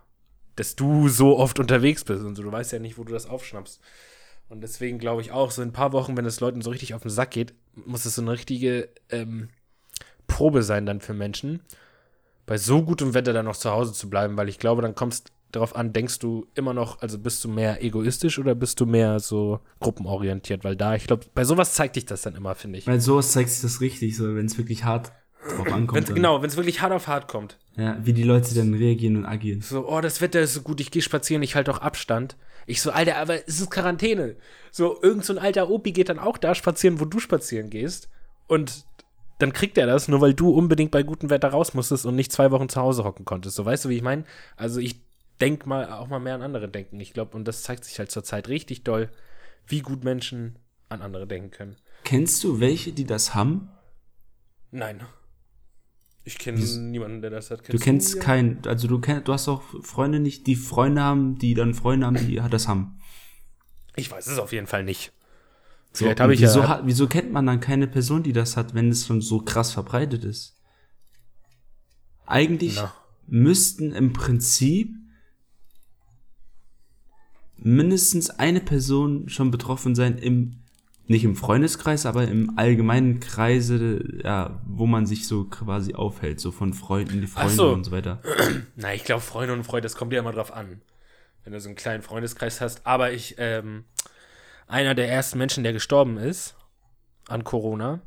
dass 0.58 0.76
du 0.76 1.08
so 1.08 1.38
oft 1.38 1.60
unterwegs 1.60 2.04
bist 2.04 2.26
und 2.26 2.36
so. 2.36 2.44
Du 2.44 2.52
weißt 2.52 2.74
ja 2.74 2.80
nicht, 2.80 2.98
wo 2.98 3.06
du 3.06 3.14
das 3.14 3.30
aufschnappst. 3.30 3.80
Und 4.50 4.62
deswegen 4.62 4.98
glaube 4.98 5.22
ich 5.22 5.32
auch, 5.32 5.52
so 5.52 5.62
in 5.62 5.70
ein 5.70 5.74
paar 5.74 5.94
Wochen, 5.94 6.18
wenn 6.18 6.26
es 6.26 6.40
Leuten 6.40 6.62
so 6.62 6.70
richtig 6.70 6.94
auf 6.94 7.04
den 7.04 7.12
Sack 7.12 7.32
geht, 7.32 7.54
muss 7.86 8.06
es 8.06 8.16
so 8.16 8.22
eine 8.22 8.32
richtige 8.32 8.90
ähm, 9.10 9.50
Probe 10.28 10.64
sein 10.64 10.86
dann 10.86 11.00
für 11.00 11.14
Menschen, 11.14 11.62
bei 12.46 12.58
so 12.58 12.82
gutem 12.82 13.14
Wetter 13.14 13.34
dann 13.34 13.46
noch 13.46 13.58
zu 13.58 13.72
Hause 13.72 13.94
zu 13.94 14.10
bleiben, 14.10 14.38
weil 14.38 14.50
ich 14.50 14.58
glaube, 14.58 14.82
dann 14.82 14.96
kommst 14.96 15.32
darauf 15.52 15.76
an, 15.76 15.94
denkst 15.94 16.20
du 16.20 16.48
immer 16.56 16.74
noch, 16.74 17.02
also 17.02 17.20
bist 17.20 17.44
du 17.44 17.50
mehr 17.50 17.84
egoistisch 17.84 18.40
oder 18.40 18.56
bist 18.56 18.80
du 18.80 18.86
mehr 18.86 19.20
so 19.20 19.60
gruppenorientiert? 19.80 20.64
Weil 20.64 20.76
da, 20.76 20.96
ich 20.96 21.08
glaube, 21.08 21.26
bei 21.34 21.44
sowas 21.44 21.74
zeigt 21.74 21.96
dich 21.98 22.06
das 22.06 22.22
dann 22.22 22.36
immer, 22.36 22.56
finde 22.56 22.80
ich. 22.80 22.86
Bei 22.86 23.00
sowas 23.00 23.32
zeigt 23.32 23.50
sich 23.50 23.62
das 23.62 23.82
richtig, 23.82 24.18
so 24.18 24.36
wenn 24.36 24.46
es 24.46 24.58
wirklich 24.58 24.84
hart 24.84 25.12
drauf 25.56 25.72
ankommt. 25.72 25.94
Wenn's, 26.08 26.14
genau, 26.14 26.42
wenn 26.42 26.50
es 26.50 26.58
wirklich 26.58 26.82
hart 26.82 26.94
auf 26.94 27.08
hart 27.08 27.28
kommt. 27.28 27.58
Ja, 27.78 27.98
wie 28.02 28.14
die 28.14 28.24
Leute 28.24 28.56
dann 28.56 28.74
reagieren 28.74 29.18
und 29.18 29.26
agieren. 29.26 29.62
So, 29.62 29.88
oh, 29.88 30.02
das 30.02 30.20
Wetter 30.20 30.42
ist 30.42 30.56
so 30.56 30.62
gut, 30.62 30.82
ich 30.82 30.90
gehe 30.90 31.04
spazieren, 31.04 31.44
ich 31.44 31.56
halte 31.56 31.72
auch 31.72 31.78
Abstand. 31.78 32.36
Ich 32.66 32.82
so, 32.82 32.92
Alter, 32.92 33.18
aber 33.18 33.48
es 33.48 33.62
ist 33.62 33.70
Quarantäne. 33.70 34.36
So, 34.72 35.02
irgend 35.02 35.24
so 35.24 35.34
ein 35.34 35.40
alter 35.40 35.70
Opi 35.70 35.92
geht 35.92 36.10
dann 36.10 36.20
auch 36.20 36.38
da 36.38 36.56
spazieren, 36.56 37.00
wo 37.00 37.06
du 37.06 37.20
spazieren 37.20 37.70
gehst. 37.70 38.10
Und 38.48 38.86
dann 39.38 39.54
kriegt 39.54 39.78
er 39.78 39.86
das, 39.86 40.08
nur 40.08 40.22
weil 40.22 40.34
du 40.34 40.50
unbedingt 40.50 40.90
bei 40.90 41.04
gutem 41.04 41.30
Wetter 41.30 41.50
raus 41.50 41.76
musstest 41.76 42.08
und 42.08 42.16
nicht 42.16 42.32
zwei 42.32 42.50
Wochen 42.50 42.68
zu 42.68 42.82
Hause 42.82 43.04
hocken 43.04 43.26
konntest. 43.26 43.56
So, 43.56 43.64
weißt 43.64 43.86
du, 43.86 43.90
wie 43.90 43.98
ich 43.98 44.02
meine? 44.02 44.24
Also, 44.56 44.80
ich 44.80 45.02
denk 45.40 45.68
mal 45.68 45.92
auch 45.92 46.08
mal 46.08 46.20
mehr 46.20 46.34
an 46.34 46.42
andere 46.42 46.68
denken. 46.68 47.00
Ich 47.00 47.14
glaube, 47.14 47.38
und 47.38 47.48
das 47.48 47.62
zeigt 47.62 47.86
sich 47.86 48.00
halt 48.00 48.10
zurzeit 48.10 48.48
richtig 48.48 48.84
doll, 48.84 49.10
wie 49.68 49.82
gut 49.82 50.04
Menschen 50.04 50.58
an 50.90 51.04
andere 51.04 51.28
denken 51.28 51.52
können. 51.52 51.76
Kennst 52.04 52.44
du 52.44 52.60
welche, 52.60 52.92
die 52.92 53.06
das 53.06 53.36
haben? 53.36 53.70
Nein. 54.72 55.02
Ich 56.28 56.38
kenne 56.38 56.60
niemanden, 56.60 57.22
der 57.22 57.30
das 57.30 57.52
hat. 57.52 57.64
Kennst 57.64 57.74
du 57.74 57.86
kennst 57.86 58.14
du 58.16 58.20
keinen, 58.20 58.60
also 58.68 58.90
du 58.90 59.00
kennst, 59.00 59.30
du 59.30 59.32
hast 59.32 59.48
auch 59.48 59.64
Freunde 59.82 60.20
nicht, 60.20 60.46
die 60.46 60.58
Freunde 60.58 61.02
haben, 61.02 61.38
die 61.38 61.54
dann 61.54 61.74
Freunde 61.74 62.06
haben, 62.06 62.18
die 62.18 62.36
das 62.52 62.68
haben. 62.68 63.00
Ich 63.96 64.12
weiß 64.12 64.28
es 64.28 64.38
auf 64.38 64.52
jeden 64.52 64.68
Fall 64.68 64.84
nicht. 64.84 65.14
So, 65.94 66.04
Vielleicht 66.04 66.20
habe 66.20 66.34
ich 66.34 66.42
wieso, 66.42 66.60
ja. 66.60 66.82
wieso 66.84 67.08
kennt 67.08 67.32
man 67.32 67.46
dann 67.46 67.62
keine 67.62 67.88
Person, 67.88 68.24
die 68.24 68.34
das 68.34 68.58
hat, 68.58 68.74
wenn 68.74 68.90
es 68.90 69.08
schon 69.08 69.22
so 69.22 69.40
krass 69.40 69.72
verbreitet 69.72 70.26
ist? 70.26 70.62
Eigentlich 72.26 72.76
Na. 72.76 72.94
müssten 73.28 73.94
im 73.94 74.12
Prinzip 74.12 74.94
mindestens 77.56 78.32
eine 78.32 78.60
Person 78.60 79.30
schon 79.30 79.50
betroffen 79.50 79.96
sein 79.96 80.18
im 80.18 80.60
nicht 81.08 81.24
im 81.24 81.36
Freundeskreis, 81.36 82.06
aber 82.06 82.28
im 82.28 82.58
allgemeinen 82.58 83.20
Kreise, 83.20 84.04
ja, 84.24 84.62
wo 84.66 84.86
man 84.86 85.06
sich 85.06 85.28
so 85.28 85.46
quasi 85.46 85.96
aufhält, 85.96 86.40
so 86.40 86.52
von 86.52 86.74
Freunden, 86.74 87.22
die 87.22 87.28
Freunde 87.28 87.54
so. 87.54 87.72
und 87.72 87.86
so 87.86 87.92
weiter. 87.92 88.22
Na, 88.76 88.94
ich 88.94 89.06
glaube, 89.06 89.22
Freunde 89.22 89.54
und 89.54 89.64
Freunde, 89.64 89.84
das 89.84 89.96
kommt 89.96 90.12
ja 90.12 90.20
immer 90.20 90.34
drauf 90.34 90.54
an, 90.54 90.82
wenn 91.44 91.54
du 91.54 91.62
so 91.62 91.70
einen 91.70 91.78
kleinen 91.78 92.04
Freundeskreis 92.04 92.60
hast. 92.60 92.86
Aber 92.86 93.12
ich, 93.12 93.36
ähm, 93.38 93.86
einer 94.68 94.96
der 94.96 95.10
ersten 95.10 95.38
Menschen, 95.38 95.64
der 95.64 95.72
gestorben 95.72 96.18
ist 96.18 96.56
an 97.30 97.46
Corona, 97.46 98.02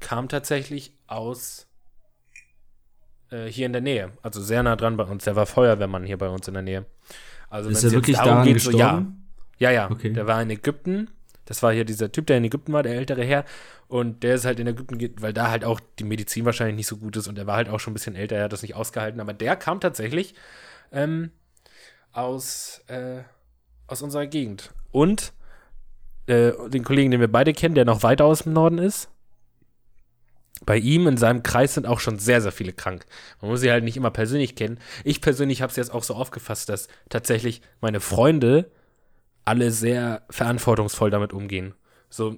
kam 0.00 0.28
tatsächlich 0.28 0.96
aus 1.06 1.66
äh, 3.30 3.46
hier 3.46 3.66
in 3.66 3.72
der 3.72 3.82
Nähe, 3.82 4.12
also 4.22 4.40
sehr 4.40 4.62
nah 4.62 4.76
dran 4.76 4.96
bei 4.96 5.04
uns. 5.04 5.24
Der 5.24 5.36
war 5.36 5.44
Feuerwehrmann 5.44 6.04
hier 6.04 6.16
bei 6.16 6.28
uns 6.28 6.48
in 6.48 6.54
der 6.54 6.62
Nähe. 6.62 6.86
Also 7.50 7.68
ist 7.68 7.84
er 7.84 7.92
wirklich 7.92 8.16
daran 8.16 8.44
geht, 8.44 8.54
gestorben? 8.54 8.78
So, 8.78 8.78
ja, 8.78 9.70
ja, 9.70 9.70
ja. 9.70 9.90
Okay. 9.90 10.14
Der 10.14 10.26
war 10.26 10.40
in 10.40 10.48
Ägypten 10.48 11.10
das 11.44 11.62
war 11.62 11.72
hier 11.72 11.84
dieser 11.84 12.12
Typ, 12.12 12.26
der 12.26 12.38
in 12.38 12.44
Ägypten 12.44 12.72
war, 12.72 12.82
der 12.82 12.94
ältere 12.94 13.24
Herr. 13.24 13.44
Und 13.88 14.22
der 14.22 14.36
ist 14.36 14.44
halt 14.44 14.60
in 14.60 14.66
Ägypten, 14.66 14.98
weil 15.20 15.32
da 15.32 15.50
halt 15.50 15.64
auch 15.64 15.80
die 15.98 16.04
Medizin 16.04 16.44
wahrscheinlich 16.44 16.76
nicht 16.76 16.86
so 16.86 16.96
gut 16.96 17.16
ist. 17.16 17.28
Und 17.28 17.36
der 17.36 17.46
war 17.46 17.56
halt 17.56 17.68
auch 17.68 17.80
schon 17.80 17.92
ein 17.92 17.94
bisschen 17.94 18.14
älter, 18.14 18.36
er 18.36 18.44
hat 18.44 18.52
das 18.52 18.62
nicht 18.62 18.74
ausgehalten. 18.74 19.20
Aber 19.20 19.32
der 19.32 19.56
kam 19.56 19.80
tatsächlich 19.80 20.34
ähm, 20.92 21.30
aus, 22.12 22.82
äh, 22.86 23.22
aus 23.86 24.02
unserer 24.02 24.26
Gegend. 24.26 24.70
Und 24.92 25.32
äh, 26.26 26.52
den 26.68 26.84
Kollegen, 26.84 27.10
den 27.10 27.20
wir 27.20 27.30
beide 27.30 27.52
kennen, 27.52 27.74
der 27.74 27.84
noch 27.84 28.02
weiter 28.02 28.24
aus 28.24 28.44
dem 28.44 28.52
Norden 28.52 28.78
ist. 28.78 29.08
Bei 30.64 30.76
ihm 30.76 31.08
in 31.08 31.16
seinem 31.16 31.42
Kreis 31.42 31.74
sind 31.74 31.86
auch 31.86 31.98
schon 31.98 32.20
sehr, 32.20 32.40
sehr 32.40 32.52
viele 32.52 32.72
krank. 32.72 33.04
Man 33.40 33.50
muss 33.50 33.60
sie 33.60 33.70
halt 33.72 33.82
nicht 33.82 33.96
immer 33.96 34.12
persönlich 34.12 34.54
kennen. 34.54 34.78
Ich 35.02 35.20
persönlich 35.20 35.60
habe 35.60 35.70
es 35.70 35.76
jetzt 35.76 35.92
auch 35.92 36.04
so 36.04 36.14
aufgefasst, 36.14 36.68
dass 36.68 36.86
tatsächlich 37.08 37.62
meine 37.80 37.98
Freunde 37.98 38.70
alle 39.44 39.70
sehr 39.70 40.22
verantwortungsvoll 40.30 41.10
damit 41.10 41.32
umgehen. 41.32 41.74
So, 42.08 42.36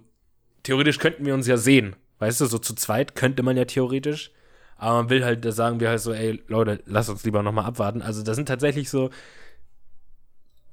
theoretisch 0.63 0.99
könnten 0.99 1.27
wir 1.27 1.35
uns 1.35 1.47
ja 1.47 1.57
sehen. 1.57 1.97
Weißt 2.19 2.41
du, 2.41 2.47
so 2.47 2.59
zu 2.59 2.75
zweit 2.75 3.15
könnte 3.15 3.43
man 3.43 3.57
ja 3.57 3.65
theoretisch. 3.65 4.31
Aber 4.77 5.03
man 5.03 5.11
will 5.11 5.25
halt, 5.25 5.45
da 5.45 5.53
sagen 5.53 5.81
wir 5.81 5.89
halt 5.89 6.01
so, 6.01 6.13
ey, 6.13 6.43
Leute, 6.49 6.83
lass 6.87 7.09
uns 7.09 7.25
lieber 7.25 7.43
nochmal 7.43 7.67
abwarten. 7.67 8.03
Also, 8.03 8.23
das 8.23 8.37
sind 8.37 8.47
tatsächlich 8.47 8.91
so 8.91 9.11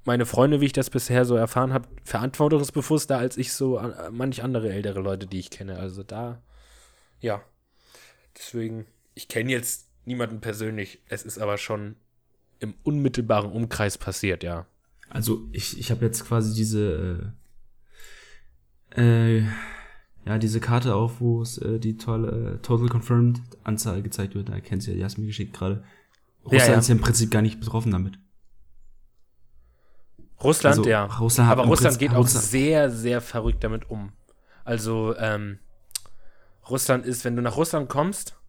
meine 0.03 0.25
Freunde, 0.25 0.61
wie 0.61 0.65
ich 0.65 0.73
das 0.73 0.89
bisher 0.89 1.25
so 1.25 1.35
erfahren 1.35 1.73
habe, 1.73 1.87
verantwortungsbewusster 2.03 3.17
als 3.17 3.37
ich 3.37 3.53
so 3.53 3.77
äh, 3.77 4.09
manch 4.09 4.43
andere 4.43 4.71
ältere 4.71 4.99
Leute, 4.99 5.27
die 5.27 5.39
ich 5.39 5.49
kenne. 5.49 5.77
Also 5.77 6.03
da, 6.03 6.41
ja. 7.19 7.41
Deswegen, 8.37 8.87
ich 9.13 9.27
kenne 9.27 9.51
jetzt 9.51 9.89
niemanden 10.05 10.41
persönlich. 10.41 11.01
Es 11.07 11.23
ist 11.23 11.37
aber 11.37 11.57
schon 11.57 11.95
im 12.59 12.73
unmittelbaren 12.83 13.51
Umkreis 13.51 13.97
passiert, 13.97 14.43
ja. 14.43 14.65
Also 15.11 15.47
ich, 15.51 15.77
ich 15.77 15.91
habe 15.91 16.05
jetzt 16.05 16.25
quasi 16.25 16.53
diese 16.55 17.33
äh, 18.95 19.39
äh, 19.39 19.45
ja, 20.25 20.37
diese 20.37 20.59
Karte 20.59 20.95
auf, 20.95 21.19
wo 21.19 21.41
es 21.41 21.57
äh, 21.57 21.79
die 21.79 21.97
tolle 21.97 22.55
äh, 22.55 22.57
Total 22.59 22.87
Confirmed 22.87 23.41
Anzahl 23.63 24.01
gezeigt 24.01 24.35
wird. 24.35 24.49
Da 24.49 24.59
kennt 24.59 24.83
sie 24.83 24.91
ja, 24.91 24.97
die 24.97 25.03
hast 25.03 25.17
du 25.17 25.21
mir 25.21 25.27
geschickt 25.27 25.53
gerade. 25.53 25.83
Russland 26.45 26.67
ja, 26.67 26.73
ja. 26.73 26.79
ist 26.79 26.87
ja 26.87 26.95
im 26.95 27.01
Prinzip 27.01 27.31
gar 27.31 27.41
nicht 27.41 27.59
betroffen 27.59 27.91
damit. 27.91 28.17
Russland, 30.41 30.77
also, 30.79 30.89
ja. 30.89 31.05
Russland 31.05 31.51
Aber 31.51 31.65
Russland 31.65 31.97
Prinzip, 31.97 31.99
geht 31.99 32.17
auch 32.17 32.23
Russland. 32.23 32.45
sehr, 32.45 32.89
sehr 32.89 33.21
verrückt 33.21 33.63
damit 33.63 33.89
um. 33.89 34.11
Also, 34.63 35.15
ähm, 35.17 35.59
Russland 36.69 37.05
ist, 37.05 37.25
wenn 37.25 37.35
du 37.35 37.41
nach 37.41 37.57
Russland 37.57 37.89
kommst, 37.89 38.39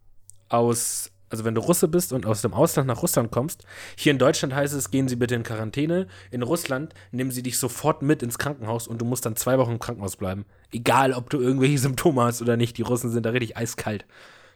aus 0.49 1.11
also 1.33 1.45
wenn 1.45 1.55
du 1.55 1.61
Russe 1.61 1.87
bist 1.87 2.13
und 2.13 2.27
aus 2.27 2.43
dem 2.43 2.53
Ausland 2.53 2.87
nach 2.87 3.01
Russland 3.01 3.31
kommst, 3.31 3.65
hier 3.97 4.11
in 4.11 4.19
Deutschland 4.19 4.53
heißt 4.53 4.75
es, 4.75 4.91
gehen 4.91 5.07
Sie 5.07 5.15
bitte 5.15 5.33
in 5.33 5.41
Quarantäne. 5.41 6.05
In 6.29 6.43
Russland 6.43 6.93
nehmen 7.11 7.31
sie 7.31 7.41
dich 7.41 7.57
sofort 7.57 8.03
mit 8.03 8.21
ins 8.21 8.37
Krankenhaus 8.37 8.87
und 8.87 9.01
du 9.01 9.05
musst 9.05 9.25
dann 9.25 9.35
zwei 9.35 9.57
Wochen 9.57 9.71
im 9.71 9.79
Krankenhaus 9.79 10.15
bleiben. 10.15 10.45
Egal, 10.71 11.11
ob 11.11 11.31
du 11.31 11.39
irgendwelche 11.39 11.77
Symptome 11.79 12.21
hast 12.21 12.43
oder 12.43 12.55
nicht. 12.55 12.77
Die 12.77 12.83
Russen 12.83 13.09
sind 13.09 13.25
da 13.25 13.31
richtig 13.31 13.57
eiskalt. 13.57 14.05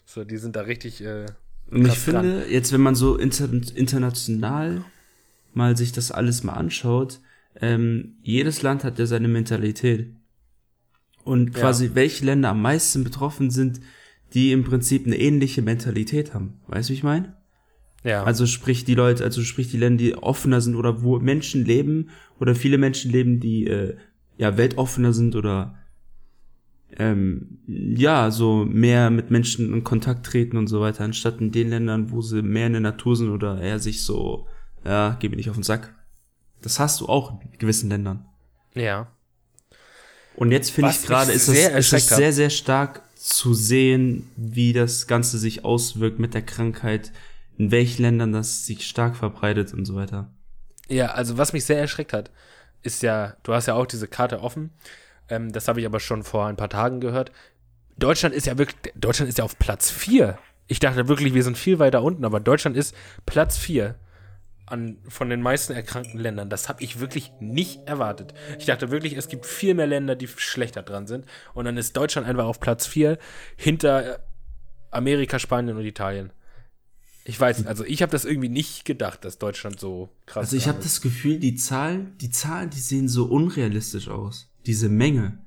So, 0.06 0.24
die 0.24 0.38
sind 0.38 0.56
da 0.56 0.62
richtig. 0.62 1.04
Äh, 1.04 1.26
und 1.72 1.88
ich 1.88 1.98
finde, 1.98 2.42
dran. 2.42 2.52
jetzt, 2.52 2.72
wenn 2.72 2.82
man 2.82 2.94
so 2.94 3.18
inter 3.18 3.50
international 3.74 4.84
mal 5.56 5.76
sich 5.76 5.92
das 5.92 6.12
alles 6.12 6.44
mal 6.44 6.54
anschaut, 6.54 7.22
ähm, 7.60 8.18
jedes 8.22 8.62
Land 8.62 8.84
hat 8.84 9.00
ja 9.00 9.08
seine 9.08 9.30
Mentalität. 9.30 10.14
Und 11.24 11.56
quasi, 11.56 11.88
ja. 11.88 11.96
welche 11.96 12.24
Länder 12.24 12.50
am 12.50 12.62
meisten 12.62 13.04
betroffen 13.04 13.50
sind, 13.50 13.82
die 14.34 14.52
im 14.52 14.64
Prinzip 14.64 15.06
eine 15.06 15.18
ähnliche 15.18 15.62
Mentalität 15.62 16.34
haben. 16.34 16.60
Weißt 16.68 16.90
du, 16.90 16.94
wie 16.94 16.98
ich 16.98 17.04
meine? 17.04 17.36
Ja. 18.04 18.24
Also 18.24 18.46
sprich 18.46 18.86
die 18.86 18.96
Leute, 18.96 19.24
also 19.24 19.42
sprich 19.42 19.70
die 19.70 19.78
Länder, 19.78 20.04
die 20.04 20.16
offener 20.16 20.62
sind 20.62 20.76
oder 20.76 21.04
wo 21.04 21.20
Menschen 21.20 21.66
leben 21.66 22.10
oder 22.40 22.56
viele 22.56 22.78
Menschen 22.78 23.12
leben, 23.12 23.40
die 23.40 23.68
äh, 23.68 23.98
ja 24.38 24.58
weltoffener 24.58 25.14
sind 25.14 25.36
oder 25.36 25.76
ähm, 26.96 27.60
ja 27.68 28.32
so 28.32 28.66
mehr 28.66 29.10
mit 29.10 29.30
Menschen 29.32 29.74
in 29.74 29.84
Kontakt 29.84 30.26
treten 30.26 30.58
und 30.58 30.68
so 30.68 30.80
weiter, 30.80 31.04
anstatt 31.04 31.42
in 31.42 31.52
den 31.52 31.70
Ländern, 31.70 32.12
wo 32.12 32.22
sie 32.22 32.42
mehr 32.42 32.68
in 32.68 32.74
der 32.74 32.82
Natur 32.82 33.16
sind 33.16 33.30
oder 33.30 33.60
eher 33.60 33.80
sich 33.80 34.04
so, 34.04 34.48
ja, 34.86 35.18
geh 35.20 35.30
mir 35.30 35.36
nicht 35.36 35.50
auf 35.50 35.58
den 35.58 35.64
Sack. 35.64 35.94
Das 36.62 36.80
hast 36.80 37.02
du 37.02 37.08
auch 37.08 37.42
in 37.42 37.58
gewissen 37.58 37.90
Ländern. 37.90 38.26
Ja. 38.74 39.12
Und 40.36 40.52
jetzt 40.52 40.70
finde 40.70 40.92
ich 40.92 41.04
gerade, 41.04 41.32
ist 41.32 41.48
es, 41.48 41.68
ist 41.68 41.94
es 41.94 42.10
sehr, 42.10 42.32
sehr 42.32 42.50
stark 42.50 43.02
zu 43.20 43.54
sehen, 43.54 44.30
wie 44.36 44.74
das 44.74 45.08
Ganze 45.08 45.38
sich 45.38 45.66
auswirkt 45.66 46.20
mit 46.20 46.34
der 46.34 46.42
Krankheit, 46.42 47.12
in 47.58 47.72
welchen 47.72 48.04
Ländern 48.04 48.32
das 48.32 48.66
sich 48.66 48.88
stark 48.88 49.16
verbreitet 49.16 49.74
und 49.74 49.86
so 49.86 49.96
weiter. 49.96 50.32
Ja, 50.88 51.08
also 51.08 51.38
was 51.38 51.54
mich 51.54 51.66
sehr 51.66 51.80
erschreckt 51.80 52.14
hat, 52.14 52.32
ist 52.84 53.04
ja, 53.04 53.36
du 53.44 53.54
hast 53.54 53.68
ja 53.68 53.74
auch 53.74 53.86
diese 53.86 54.08
Karte 54.08 54.42
offen. 54.42 54.72
Ähm, 55.30 55.52
das 55.52 55.68
habe 55.68 55.80
ich 55.80 55.86
aber 55.86 56.00
schon 56.00 56.24
vor 56.24 56.48
ein 56.48 56.56
paar 56.56 56.70
Tagen 56.70 57.00
gehört. 57.00 57.32
Deutschland 57.98 58.36
ist 58.36 58.46
ja 58.46 58.58
wirklich, 58.58 58.94
Deutschland 58.96 59.30
ist 59.30 59.40
ja 59.40 59.44
auf 59.44 59.58
Platz 59.58 59.90
4. 59.90 60.38
Ich 60.68 60.80
dachte 60.80 61.08
wirklich, 61.08 61.34
wir 61.34 61.44
sind 61.44 61.58
viel 61.58 61.80
weiter 61.80 62.04
unten, 62.04 62.26
aber 62.26 62.40
Deutschland 62.40 62.78
ist 62.78 62.96
Platz 63.26 63.58
4 63.58 63.96
an, 64.68 64.98
von 65.08 65.30
den 65.30 65.42
meisten 65.42 65.74
erkrankten 65.74 66.20
Ländern. 66.20 66.50
Das 66.50 66.70
habe 66.70 66.84
ich 66.84 67.00
wirklich 67.00 67.32
nicht 67.40 67.88
erwartet. 67.88 68.34
Ich 68.60 68.66
dachte 68.66 68.92
wirklich, 68.92 69.14
es 69.18 69.28
gibt 69.28 69.46
viel 69.46 69.74
mehr 69.74 69.88
Länder, 69.88 70.16
die 70.16 70.28
schlechter 70.28 70.84
dran 70.84 71.08
sind. 71.08 71.26
Und 71.54 71.66
dann 71.66 71.78
ist 71.78 71.96
Deutschland 71.98 72.28
einfach 72.28 72.46
auf 72.46 72.60
Platz 72.60 72.86
4 72.86 73.18
hinter 73.56 74.20
Amerika, 74.92 75.40
Spanien 75.40 75.78
und 75.78 75.86
Italien. 75.86 76.32
Ich 77.24 77.40
weiß, 77.40 77.66
also 77.66 77.84
ich 77.84 78.02
habe 78.02 78.12
das 78.12 78.24
irgendwie 78.24 78.50
nicht 78.50 78.86
gedacht, 78.86 79.26
dass 79.26 79.38
Deutschland 79.38 79.80
so 79.80 80.10
krass 80.26 80.48
ist. 80.48 80.54
Also 80.54 80.58
ich 80.58 80.68
habe 80.68 80.82
das 80.82 81.02
Gefühl, 81.02 81.40
die 81.40 81.56
Zahlen, 81.56 82.18
die 82.20 82.30
Zahlen, 82.30 82.70
die 82.70 82.80
sehen 82.80 83.10
so 83.10 83.26
unrealistisch 83.26 84.08
aus. 84.08 84.50
Diese 84.66 84.88
Menge. 84.88 85.40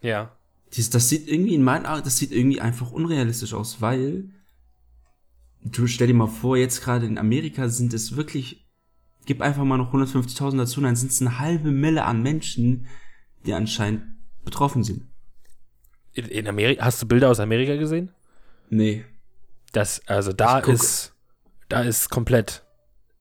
Ja. 0.00 0.36
Dies, 0.72 0.90
das 0.90 1.08
sieht 1.08 1.28
irgendwie 1.28 1.54
in 1.54 1.62
meinen 1.62 1.86
Augen, 1.86 2.02
das 2.02 2.18
sieht 2.18 2.32
irgendwie 2.32 2.60
einfach 2.60 2.90
unrealistisch 2.90 3.54
aus, 3.54 3.80
weil 3.80 4.30
du 5.62 5.86
stell 5.86 6.06
dir 6.06 6.14
mal 6.14 6.26
vor, 6.26 6.56
jetzt 6.56 6.82
gerade 6.82 7.06
in 7.06 7.18
Amerika 7.18 7.68
sind 7.68 7.92
es 7.94 8.16
wirklich, 8.16 8.66
gib 9.26 9.40
einfach 9.40 9.64
mal 9.64 9.78
noch 9.78 9.92
150.000 9.92 10.56
dazu, 10.56 10.80
dann 10.80 10.96
sind 10.96 11.12
es 11.12 11.20
eine 11.20 11.38
halbe 11.38 11.70
Mille 11.70 12.04
an 12.04 12.22
Menschen, 12.22 12.86
die 13.46 13.52
anscheinend 13.52 14.02
betroffen 14.44 14.84
sind. 14.84 15.06
In, 16.12 16.26
in 16.26 16.48
Amerika, 16.48 16.84
hast 16.84 17.02
du 17.02 17.06
Bilder 17.06 17.30
aus 17.30 17.40
Amerika 17.40 17.76
gesehen? 17.76 18.10
Nee. 18.70 19.04
Das, 19.72 20.00
also 20.06 20.32
da 20.32 20.58
ist, 20.58 21.12
da 21.68 21.82
ist 21.82 22.08
komplett 22.10 22.64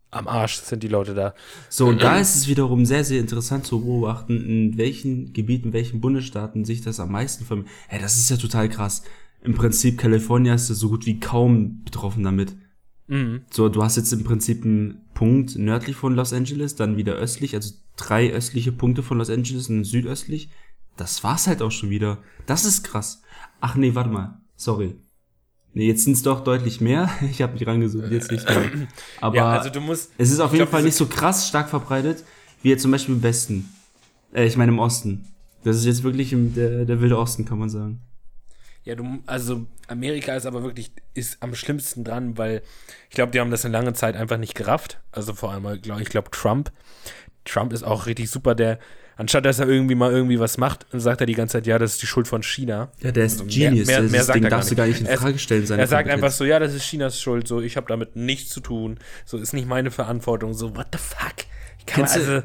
am 0.09 0.27
Arsch 0.27 0.55
sind 0.55 0.83
die 0.83 0.87
Leute 0.87 1.13
da. 1.13 1.33
So, 1.69 1.87
und 1.87 2.01
da 2.01 2.17
ist 2.17 2.35
es 2.35 2.47
wiederum 2.47 2.85
sehr, 2.85 3.03
sehr 3.03 3.19
interessant 3.19 3.65
zu 3.65 3.81
beobachten, 3.81 4.37
in 4.37 4.77
welchen 4.77 5.33
Gebieten, 5.33 5.67
in 5.67 5.73
welchen 5.73 5.99
Bundesstaaten 5.99 6.63
sich 6.63 6.81
das 6.81 7.01
am 7.01 7.11
meisten 7.11 7.43
vermehrt. 7.43 7.69
Ey, 7.89 7.99
das 7.99 8.17
ist 8.17 8.29
ja 8.29 8.37
total 8.37 8.69
krass 8.69 9.03
im 9.41 9.53
Prinzip 9.53 9.97
California 9.97 10.53
ist 10.53 10.67
so 10.67 10.89
gut 10.89 11.05
wie 11.05 11.19
kaum 11.19 11.83
betroffen 11.83 12.23
damit. 12.23 12.55
Mhm. 13.07 13.41
So, 13.49 13.69
du 13.69 13.83
hast 13.83 13.95
jetzt 13.95 14.11
im 14.11 14.23
Prinzip 14.23 14.65
einen 14.65 15.01
Punkt 15.13 15.57
nördlich 15.57 15.95
von 15.95 16.15
Los 16.15 16.33
Angeles, 16.33 16.75
dann 16.75 16.97
wieder 16.97 17.13
östlich, 17.13 17.55
also 17.55 17.73
drei 17.95 18.31
östliche 18.31 18.71
Punkte 18.71 19.03
von 19.03 19.17
Los 19.17 19.29
Angeles 19.29 19.69
und 19.69 19.83
südöstlich. 19.83 20.49
Das 20.97 21.23
war's 21.23 21.47
halt 21.47 21.61
auch 21.61 21.71
schon 21.71 21.89
wieder. 21.89 22.19
Das 22.45 22.65
ist 22.65 22.83
krass. 22.83 23.21
Ach 23.61 23.75
nee, 23.75 23.95
warte 23.95 24.09
mal. 24.09 24.41
Sorry. 24.55 24.95
Nee, 25.73 25.87
jetzt 25.87 26.03
sind's 26.03 26.23
doch 26.23 26.43
deutlich 26.43 26.81
mehr. 26.81 27.09
Ich 27.31 27.41
habe 27.41 27.53
mich 27.53 27.67
rangesucht, 27.67 28.11
jetzt 28.11 28.31
nicht 28.31 28.47
mehr. 28.49 28.87
Aber 29.21 29.35
ja, 29.35 29.49
also 29.51 29.69
du 29.69 29.79
musst, 29.79 30.11
es 30.17 30.31
ist 30.31 30.39
auf 30.39 30.51
jeden 30.51 30.63
glaub, 30.63 30.71
Fall 30.71 30.83
nicht 30.83 30.95
so 30.95 31.05
krass 31.05 31.47
stark 31.47 31.69
verbreitet, 31.69 32.23
wie 32.63 32.69
jetzt 32.69 32.81
zum 32.81 32.91
Beispiel 32.91 33.15
im 33.15 33.23
Westen. 33.23 33.69
Äh, 34.33 34.47
ich 34.47 34.57
meine 34.57 34.71
im 34.71 34.79
Osten. 34.79 35.25
Das 35.63 35.77
ist 35.77 35.85
jetzt 35.85 36.03
wirklich 36.03 36.33
im, 36.33 36.55
der, 36.55 36.85
der 36.85 36.99
wilde 36.99 37.17
Osten, 37.17 37.45
kann 37.45 37.59
man 37.59 37.69
sagen. 37.69 38.01
Ja, 38.87 38.95
du, 38.95 39.21
also 39.25 39.65
Amerika 39.89 40.33
ist 40.33 40.45
aber 40.45 40.63
wirklich, 40.63 40.93
ist 41.13 41.43
am 41.43 41.53
schlimmsten 41.55 42.05
dran, 42.05 42.37
weil 42.37 42.61
ich 43.09 43.15
glaube, 43.15 43.33
die 43.33 43.41
haben 43.41 43.51
das 43.51 43.65
eine 43.65 43.73
lange 43.73 43.91
Zeit 43.91 44.15
einfach 44.15 44.37
nicht 44.37 44.55
gerafft. 44.55 45.01
Also 45.11 45.33
vor 45.33 45.51
allem, 45.51 45.81
glaub, 45.81 45.99
ich 45.99 46.07
glaube, 46.07 46.31
Trump. 46.31 46.71
Trump 47.43 47.73
ist 47.73 47.83
auch 47.83 48.05
richtig 48.05 48.31
super, 48.31 48.55
der, 48.55 48.79
anstatt 49.17 49.43
dass 49.43 49.59
er 49.59 49.67
irgendwie 49.67 49.95
mal 49.95 50.13
irgendwie 50.13 50.39
was 50.39 50.57
macht, 50.57 50.85
sagt 50.93 51.19
er 51.19 51.27
die 51.27 51.33
ganze 51.33 51.57
Zeit, 51.57 51.67
ja, 51.67 51.77
das 51.77 51.93
ist 51.93 52.01
die 52.01 52.07
Schuld 52.07 52.29
von 52.29 52.43
China. 52.43 52.89
Ja, 53.01 53.11
der 53.11 53.25
ist 53.25 53.41
also 53.41 53.53
Genius. 53.53 53.87
Mehr, 53.87 53.99
mehr, 54.03 54.09
mehr 54.09 54.23
sagt 54.23 54.37
Ding 54.37 54.43
er 54.45 54.51
darfst 54.51 54.71
du 54.71 54.75
gar 54.77 54.87
nicht 54.87 55.01
in 55.01 55.07
Frage 55.07 55.37
stellen. 55.37 55.65
Seine 55.65 55.81
er 55.81 55.87
sagt 55.87 56.09
einfach 56.09 56.31
so, 56.31 56.45
ja, 56.45 56.57
das 56.57 56.73
ist 56.73 56.83
Chinas 56.83 57.19
Schuld, 57.19 57.45
so, 57.45 57.59
ich 57.59 57.75
habe 57.75 57.87
damit 57.89 58.15
nichts 58.15 58.51
zu 58.51 58.61
tun, 58.61 58.99
so, 59.25 59.37
ist 59.37 59.51
nicht 59.51 59.67
meine 59.67 59.91
Verantwortung, 59.91 60.53
so, 60.53 60.77
what 60.77 60.87
the 60.93 60.97
fuck? 60.97 61.35
Ich 61.79 61.85
kann 61.87 62.05
also, 62.05 62.41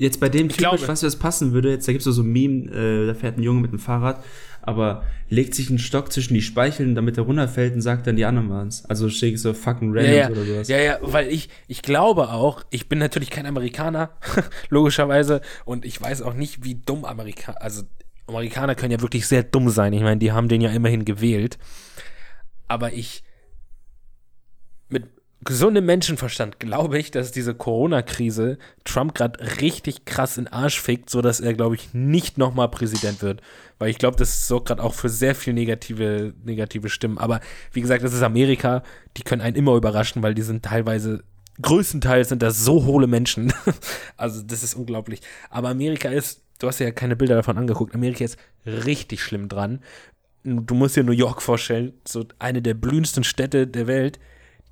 Jetzt 0.00 0.18
bei 0.18 0.28
dem 0.28 0.48
Typ, 0.48 0.66
was 0.88 1.00
das 1.00 1.16
passen 1.16 1.52
würde, 1.52 1.70
jetzt 1.70 1.86
da 1.86 1.92
gibt's 1.92 2.04
so, 2.04 2.12
so 2.12 2.22
ein 2.22 2.32
Meme, 2.32 2.70
äh, 2.72 3.06
da 3.06 3.14
fährt 3.14 3.38
ein 3.38 3.42
Junge 3.42 3.60
mit 3.60 3.72
dem 3.72 3.78
Fahrrad 3.78 4.24
aber 4.62 5.04
legt 5.28 5.54
sich 5.54 5.68
einen 5.68 5.78
Stock 5.78 6.12
zwischen 6.12 6.34
die 6.34 6.42
Speicheln, 6.42 6.94
damit 6.94 7.16
er 7.16 7.24
runterfällt 7.24 7.74
und 7.74 7.82
sagt 7.82 8.06
dann, 8.06 8.16
die 8.16 8.24
anderen 8.24 8.50
waren's. 8.50 8.84
Also 8.84 9.06
ich 9.06 9.40
so 9.40 9.54
fucking 9.54 9.92
random 9.92 10.12
ja, 10.12 10.20
ja. 10.20 10.30
oder 10.30 10.44
sowas. 10.44 10.68
Ja, 10.68 10.78
ja, 10.78 10.98
weil 11.00 11.28
ich, 11.28 11.48
ich 11.66 11.82
glaube 11.82 12.30
auch, 12.30 12.62
ich 12.70 12.88
bin 12.88 12.98
natürlich 12.98 13.30
kein 13.30 13.46
Amerikaner, 13.46 14.10
logischerweise, 14.68 15.40
und 15.64 15.84
ich 15.84 16.00
weiß 16.00 16.22
auch 16.22 16.34
nicht, 16.34 16.64
wie 16.64 16.74
dumm 16.74 17.04
Amerikaner, 17.04 17.60
also 17.62 17.82
Amerikaner 18.26 18.74
können 18.74 18.92
ja 18.92 19.00
wirklich 19.00 19.26
sehr 19.26 19.42
dumm 19.42 19.70
sein. 19.70 19.92
Ich 19.92 20.02
meine, 20.02 20.18
die 20.18 20.32
haben 20.32 20.48
den 20.48 20.60
ja 20.60 20.70
immerhin 20.70 21.04
gewählt. 21.04 21.58
Aber 22.68 22.92
ich, 22.92 23.24
mit 24.88 25.08
gesundem 25.44 25.86
Menschenverstand 25.86 26.60
glaube 26.60 26.98
ich, 26.98 27.10
dass 27.10 27.32
diese 27.32 27.54
Corona-Krise 27.54 28.58
Trump 28.84 29.14
gerade 29.14 29.60
richtig 29.60 30.04
krass 30.04 30.36
in 30.36 30.44
den 30.44 30.52
Arsch 30.52 30.80
fickt, 30.80 31.08
sodass 31.08 31.40
er, 31.40 31.54
glaube 31.54 31.76
ich, 31.76 31.94
nicht 31.94 32.36
nochmal 32.36 32.68
Präsident 32.68 33.22
wird. 33.22 33.40
Weil 33.78 33.90
ich 33.90 33.98
glaube, 33.98 34.16
das 34.16 34.46
sorgt 34.46 34.68
gerade 34.68 34.82
auch 34.82 34.94
für 34.94 35.08
sehr 35.08 35.34
viel 35.34 35.54
negative, 35.54 36.34
negative 36.44 36.90
Stimmen. 36.90 37.16
Aber 37.18 37.40
wie 37.72 37.80
gesagt, 37.80 38.04
das 38.04 38.12
ist 38.12 38.22
Amerika, 38.22 38.82
die 39.16 39.22
können 39.22 39.40
einen 39.40 39.56
immer 39.56 39.74
überraschen, 39.76 40.22
weil 40.22 40.34
die 40.34 40.42
sind 40.42 40.64
teilweise, 40.64 41.24
größtenteils 41.62 42.28
sind 42.28 42.42
das 42.42 42.62
so 42.62 42.84
hohle 42.84 43.06
Menschen. 43.06 43.52
also 44.18 44.42
das 44.42 44.62
ist 44.62 44.74
unglaublich. 44.74 45.20
Aber 45.48 45.70
Amerika 45.70 46.10
ist, 46.10 46.42
du 46.58 46.66
hast 46.66 46.80
ja 46.80 46.90
keine 46.90 47.16
Bilder 47.16 47.36
davon 47.36 47.56
angeguckt, 47.56 47.94
Amerika 47.94 48.24
ist 48.24 48.36
richtig 48.66 49.22
schlimm 49.22 49.48
dran. 49.48 49.80
Du 50.44 50.74
musst 50.74 50.96
dir 50.96 51.04
New 51.04 51.12
York 51.12 51.40
vorstellen, 51.40 51.94
so 52.06 52.26
eine 52.38 52.60
der 52.60 52.74
blühendsten 52.74 53.24
Städte 53.24 53.66
der 53.66 53.86
Welt 53.86 54.18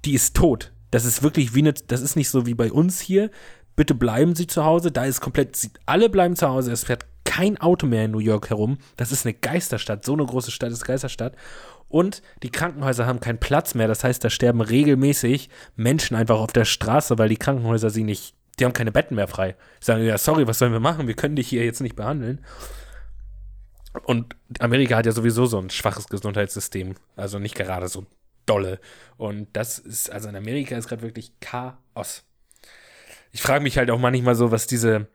die 0.05 0.15
ist 0.15 0.37
tot. 0.37 0.73
Das 0.91 1.05
ist 1.05 1.23
wirklich 1.23 1.55
wie 1.55 1.61
eine, 1.61 1.73
das 1.73 2.01
ist 2.01 2.17
nicht 2.17 2.31
so 2.31 2.47
wie 2.47 2.55
bei 2.55 2.73
uns 2.73 3.01
hier. 3.01 3.31
Bitte 3.77 3.95
bleiben 3.95 4.35
Sie 4.35 4.47
zu 4.47 4.65
Hause. 4.65 4.91
Da 4.91 5.05
ist 5.05 5.21
komplett, 5.21 5.71
alle 5.87 6.09
bleiben 6.09 6.37
zu 6.37 6.49
Hause. 6.49 6.73
Es 6.73 6.85
fährt 6.85 7.05
kein 7.25 7.59
Auto 7.59 7.87
mehr 7.87 8.07
in 8.07 8.11
New 8.11 8.19
York 8.19 8.51
herum. 8.51 8.79
Das 8.97 9.13
ist 9.13 9.27
eine 9.27 9.35
Geisterstadt. 9.35 10.05
So 10.05 10.15
eine 10.15 10.25
große 10.25 10.51
Stadt 10.51 10.73
ist 10.73 10.85
Geisterstadt. 10.85 11.35
Und 11.89 12.23
die 12.43 12.51
Krankenhäuser 12.51 13.07
haben 13.07 13.21
keinen 13.21 13.39
Platz 13.39 13.75
mehr. 13.75 13.89
Das 13.89 14.03
heißt, 14.03 14.25
da 14.25 14.31
sterben 14.31 14.61
regelmäßig 14.61 15.49
Menschen 15.77 16.17
einfach 16.17 16.39
auf 16.39 16.53
der 16.53 16.65
Straße, 16.65 17.19
weil 17.19 17.29
die 17.29 17.37
Krankenhäuser 17.37 17.91
sie 17.91 18.05
nicht 18.05 18.35
die 18.59 18.65
haben 18.65 18.73
keine 18.73 18.93
Betten 18.93 19.15
mehr 19.15 19.29
frei. 19.29 19.57
Die 19.81 19.85
sagen, 19.85 20.05
ja, 20.05 20.19
sorry, 20.19 20.47
was 20.47 20.59
sollen 20.59 20.73
wir 20.73 20.81
machen? 20.81 21.07
Wir 21.07 21.15
können 21.15 21.37
dich 21.37 21.49
hier 21.49 21.65
jetzt 21.65 21.81
nicht 21.81 21.97
behandeln. 21.97 22.45
Und 24.05 24.37
Amerika 24.59 24.97
hat 24.97 25.07
ja 25.07 25.13
sowieso 25.13 25.47
so 25.47 25.59
ein 25.59 25.71
schwaches 25.71 26.09
Gesundheitssystem. 26.09 26.95
Also 27.17 27.39
nicht 27.39 27.55
gerade 27.55 27.89
so 27.89 28.07
dolle. 28.49 28.81
Und 29.17 29.49
das 29.53 29.79
ist, 29.79 30.11
also 30.11 30.29
in 30.29 30.37
Amerika 30.37 30.77
ist 30.77 30.89
gerade 30.89 31.03
wirklich 31.03 31.33
Chaos. 31.41 32.25
Ich 33.33 33.43
frage 33.43 33.63
mich 33.63 33.77
halt 33.77 33.91
auch 33.91 33.99
manchmal 33.99 34.35
so, 34.35 34.51
was 34.51 34.67
diese, 34.67 35.09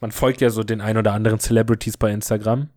man 0.00 0.12
folgt 0.12 0.40
ja 0.40 0.50
so 0.50 0.62
den 0.62 0.80
ein 0.80 0.96
oder 0.96 1.12
anderen 1.12 1.38
Celebrities 1.38 1.96
bei 1.96 2.10
Instagram, 2.12 2.68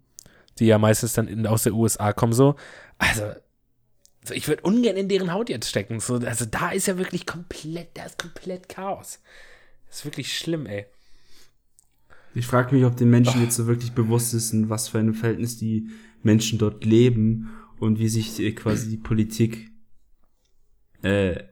die 0.60 0.66
ja 0.66 0.78
meistens 0.78 1.14
dann 1.14 1.28
in, 1.28 1.48
aus 1.48 1.64
der 1.64 1.74
USA 1.74 2.14
kommen 2.14 2.34
so. 2.34 2.56
Also, 2.98 3.32
so 4.24 4.34
ich 4.34 4.48
würde 4.48 4.62
ungern 4.64 4.98
in 4.98 5.10
deren 5.10 5.34
Haut 5.34 5.50
jetzt 5.50 5.70
stecken. 5.70 6.00
So, 6.00 6.16
also 6.16 6.46
da 6.46 6.72
ist 6.72 6.88
ja 6.88 6.98
wirklich 6.98 7.26
komplett, 7.26 7.90
da 7.96 8.06
ist 8.06 8.18
komplett 8.18 8.70
Chaos. 8.70 9.20
Das 9.88 10.00
ist 10.00 10.06
wirklich 10.06 10.38
schlimm, 10.38 10.66
ey. 10.66 10.86
Ich 12.34 12.48
frage 12.48 12.74
mich, 12.74 12.86
ob 12.86 12.96
den 12.96 13.10
Menschen 13.10 13.42
oh. 13.42 13.44
jetzt 13.44 13.56
so 13.56 13.68
wirklich 13.68 13.92
bewusst 13.92 14.34
ist, 14.34 14.54
in 14.54 14.70
was 14.70 14.88
für 14.88 15.00
einem 15.00 15.14
Verhältnis 15.14 15.58
die 15.58 15.90
Menschen 16.24 16.60
dort 16.60 16.86
leben 16.86 17.50
und 17.80 18.00
wie 18.00 18.08
sich 18.08 18.40
äh, 18.40 18.52
quasi 18.54 18.90
die 18.90 18.98
Politik 18.98 19.71
äh, 21.02 21.44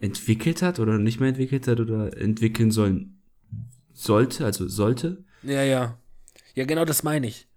entwickelt 0.00 0.62
hat 0.62 0.78
oder 0.78 0.98
nicht 0.98 1.20
mehr 1.20 1.30
entwickelt 1.30 1.66
hat 1.66 1.80
oder 1.80 2.16
entwickeln 2.16 2.70
sollen 2.70 3.20
sollte, 3.92 4.44
also 4.44 4.68
sollte. 4.68 5.24
Ja, 5.42 5.62
ja. 5.62 5.98
Ja, 6.54 6.64
genau 6.64 6.84
das 6.84 7.02
meine 7.02 7.26
ich. 7.26 7.48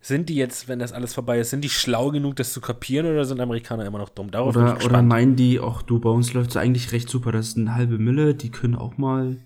Sind 0.00 0.28
die 0.28 0.36
jetzt, 0.36 0.68
wenn 0.68 0.78
das 0.78 0.92
alles 0.92 1.12
vorbei 1.12 1.40
ist, 1.40 1.50
sind 1.50 1.62
die 1.62 1.68
schlau 1.68 2.10
genug, 2.10 2.36
das 2.36 2.52
zu 2.52 2.60
kapieren 2.60 3.06
oder 3.06 3.24
sind 3.24 3.40
Amerikaner 3.40 3.84
immer 3.84 3.98
noch 3.98 4.10
dumm? 4.10 4.30
Darauf 4.30 4.54
oder, 4.54 4.84
oder 4.84 5.02
meinen 5.02 5.34
die, 5.34 5.58
auch 5.58 5.82
du, 5.82 5.98
bei 5.98 6.08
uns 6.08 6.32
läuft 6.34 6.50
es 6.50 6.56
eigentlich 6.56 6.92
recht 6.92 7.08
super, 7.08 7.32
das 7.32 7.48
ist 7.48 7.56
eine 7.56 7.74
halbe 7.74 7.98
Mille, 7.98 8.34
die 8.34 8.50
können 8.50 8.76
auch 8.76 8.96
mal 8.96 9.38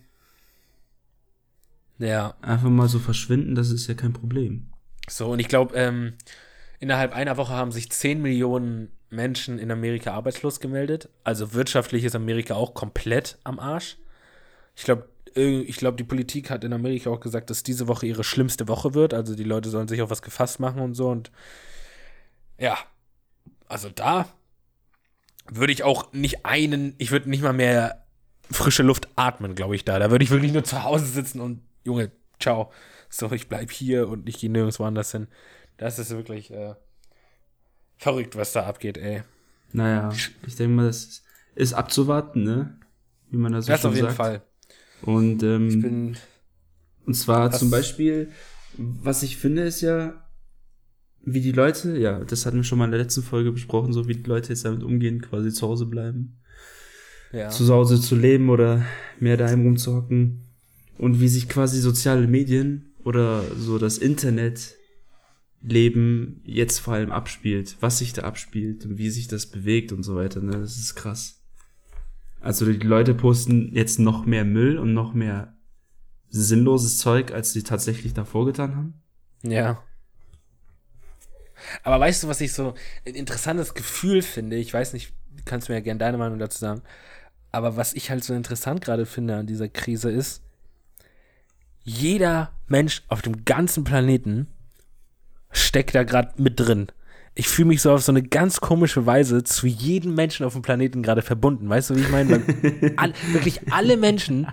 ja. 1.98 2.34
einfach 2.42 2.68
mal 2.68 2.88
so 2.88 2.98
verschwinden, 2.98 3.54
das 3.54 3.70
ist 3.70 3.86
ja 3.86 3.94
kein 3.94 4.12
Problem. 4.12 4.70
So, 5.08 5.30
und 5.30 5.38
ich 5.38 5.48
glaube, 5.48 5.74
ähm, 5.74 6.14
innerhalb 6.80 7.14
einer 7.14 7.38
Woche 7.38 7.54
haben 7.54 7.72
sich 7.72 7.90
10 7.90 8.20
Millionen 8.20 8.90
Menschen 9.12 9.58
in 9.58 9.70
Amerika 9.70 10.12
arbeitslos 10.12 10.60
gemeldet. 10.60 11.08
Also 11.24 11.54
wirtschaftlich 11.54 12.04
ist 12.04 12.14
Amerika 12.14 12.54
auch 12.54 12.74
komplett 12.74 13.38
am 13.44 13.58
Arsch. 13.58 13.98
Ich 14.74 14.84
glaube, 14.84 15.08
ich 15.34 15.76
glaube, 15.76 15.96
die 15.96 16.04
Politik 16.04 16.50
hat 16.50 16.64
in 16.64 16.72
Amerika 16.72 17.10
auch 17.10 17.20
gesagt, 17.20 17.50
dass 17.50 17.62
diese 17.62 17.88
Woche 17.88 18.06
ihre 18.06 18.24
schlimmste 18.24 18.68
Woche 18.68 18.94
wird. 18.94 19.14
Also 19.14 19.34
die 19.34 19.44
Leute 19.44 19.70
sollen 19.70 19.88
sich 19.88 20.02
auf 20.02 20.10
was 20.10 20.22
gefasst 20.22 20.60
machen 20.60 20.80
und 20.80 20.94
so. 20.94 21.08
Und 21.08 21.30
ja, 22.58 22.76
also 23.68 23.88
da 23.88 24.28
würde 25.50 25.72
ich 25.72 25.82
auch 25.82 26.12
nicht 26.12 26.44
einen, 26.44 26.94
ich 26.98 27.10
würde 27.10 27.30
nicht 27.30 27.42
mal 27.42 27.52
mehr 27.52 28.04
frische 28.50 28.82
Luft 28.82 29.08
atmen, 29.16 29.54
glaube 29.54 29.74
ich, 29.74 29.84
da. 29.84 29.98
Da 29.98 30.10
würde 30.10 30.24
ich 30.24 30.30
wirklich 30.30 30.52
nur 30.52 30.64
zu 30.64 30.82
Hause 30.82 31.06
sitzen 31.06 31.40
und, 31.40 31.62
Junge, 31.84 32.10
ciao. 32.38 32.70
So, 33.08 33.30
ich 33.32 33.48
bleibe 33.48 33.72
hier 33.72 34.08
und 34.08 34.28
ich 34.28 34.38
gehe 34.38 34.50
nirgendwo 34.50 34.84
anders 34.84 35.12
hin. 35.12 35.28
Das 35.76 35.98
ist 35.98 36.10
wirklich 36.10 36.50
äh, 36.50 36.74
verrückt, 38.02 38.36
was 38.36 38.52
da 38.52 38.66
abgeht, 38.66 38.98
ey. 38.98 39.22
Naja, 39.72 40.12
ich 40.46 40.56
denke 40.56 40.74
mal, 40.74 40.86
das 40.86 41.22
ist 41.54 41.72
abzuwarten, 41.72 42.42
ne? 42.42 42.78
Wie 43.30 43.38
man 43.38 43.52
das 43.52 43.66
so 43.66 43.72
das 43.72 43.80
schon 43.80 43.90
auf 43.90 43.96
jeden 43.96 44.06
sagt. 44.08 44.16
Fall. 44.16 44.42
Und, 45.02 45.42
ähm, 45.42 45.68
ich 45.68 45.80
bin 45.80 46.16
und 47.06 47.14
zwar 47.14 47.50
zum 47.50 47.70
Beispiel, 47.70 48.30
was 48.76 49.22
ich 49.22 49.36
finde, 49.36 49.62
ist 49.62 49.80
ja, 49.80 50.14
wie 51.24 51.40
die 51.40 51.52
Leute, 51.52 51.96
ja, 51.98 52.24
das 52.24 52.46
hatten 52.46 52.58
wir 52.58 52.64
schon 52.64 52.78
mal 52.78 52.86
in 52.86 52.90
der 52.90 53.00
letzten 53.00 53.22
Folge 53.22 53.52
besprochen, 53.52 53.92
so 53.92 54.08
wie 54.08 54.14
die 54.14 54.28
Leute 54.28 54.50
jetzt 54.50 54.64
damit 54.64 54.82
umgehen, 54.82 55.20
quasi 55.22 55.52
zu 55.52 55.66
Hause 55.66 55.86
bleiben. 55.86 56.40
Ja. 57.32 57.48
Zu 57.48 57.68
Hause 57.72 58.00
zu 58.00 58.14
leben 58.14 58.50
oder 58.50 58.84
mehr 59.18 59.36
daheim 59.36 59.62
rumzuhocken. 59.62 60.42
Und 60.98 61.20
wie 61.20 61.28
sich 61.28 61.48
quasi 61.48 61.80
soziale 61.80 62.26
Medien 62.26 62.92
oder 63.04 63.42
so 63.56 63.78
das 63.78 63.98
Internet 63.98 64.76
Leben 65.62 66.40
jetzt 66.44 66.80
vor 66.80 66.94
allem 66.94 67.12
abspielt, 67.12 67.76
was 67.80 67.98
sich 67.98 68.12
da 68.12 68.22
abspielt 68.22 68.84
und 68.84 68.98
wie 68.98 69.10
sich 69.10 69.28
das 69.28 69.46
bewegt 69.46 69.92
und 69.92 70.02
so 70.02 70.16
weiter. 70.16 70.40
Ne? 70.40 70.52
Das 70.52 70.76
ist 70.76 70.94
krass. 70.94 71.40
Also 72.40 72.66
die 72.66 72.86
Leute 72.86 73.14
posten 73.14 73.72
jetzt 73.72 74.00
noch 74.00 74.26
mehr 74.26 74.44
Müll 74.44 74.76
und 74.78 74.92
noch 74.92 75.14
mehr 75.14 75.56
sinnloses 76.28 76.98
Zeug, 76.98 77.32
als 77.32 77.52
sie 77.52 77.62
tatsächlich 77.62 78.14
davor 78.14 78.46
getan 78.46 78.74
haben. 78.74 79.02
Ja. 79.42 79.82
Aber 81.84 82.00
weißt 82.00 82.24
du, 82.24 82.28
was 82.28 82.40
ich 82.40 82.52
so 82.52 82.74
ein 83.06 83.14
interessantes 83.14 83.74
Gefühl 83.74 84.22
finde? 84.22 84.56
Ich 84.56 84.74
weiß 84.74 84.94
nicht, 84.94 85.12
kannst 85.44 85.68
du 85.68 85.72
mir 85.72 85.78
ja 85.78 85.84
gerne 85.84 85.98
deine 85.98 86.18
Meinung 86.18 86.40
dazu 86.40 86.58
sagen. 86.58 86.82
Aber 87.52 87.76
was 87.76 87.94
ich 87.94 88.10
halt 88.10 88.24
so 88.24 88.34
interessant 88.34 88.80
gerade 88.80 89.06
finde 89.06 89.36
an 89.36 89.46
dieser 89.46 89.68
Krise 89.68 90.10
ist, 90.10 90.42
jeder 91.84 92.58
Mensch 92.66 93.02
auf 93.08 93.22
dem 93.22 93.44
ganzen 93.44 93.84
Planeten 93.84 94.48
steckt 95.52 95.94
da 95.94 96.02
gerade 96.02 96.32
mit 96.36 96.58
drin. 96.58 96.88
Ich 97.34 97.48
fühle 97.48 97.68
mich 97.68 97.80
so 97.80 97.92
auf 97.92 98.02
so 98.02 98.12
eine 98.12 98.22
ganz 98.22 98.60
komische 98.60 99.06
Weise 99.06 99.42
zu 99.42 99.66
jedem 99.66 100.14
Menschen 100.14 100.44
auf 100.44 100.52
dem 100.52 100.62
Planeten 100.62 101.02
gerade 101.02 101.22
verbunden. 101.22 101.68
Weißt 101.68 101.90
du, 101.90 101.96
wie 101.96 102.00
ich 102.00 102.10
meine? 102.10 102.42
All, 102.96 103.12
wirklich 103.32 103.72
alle 103.72 103.96
Menschen 103.96 104.46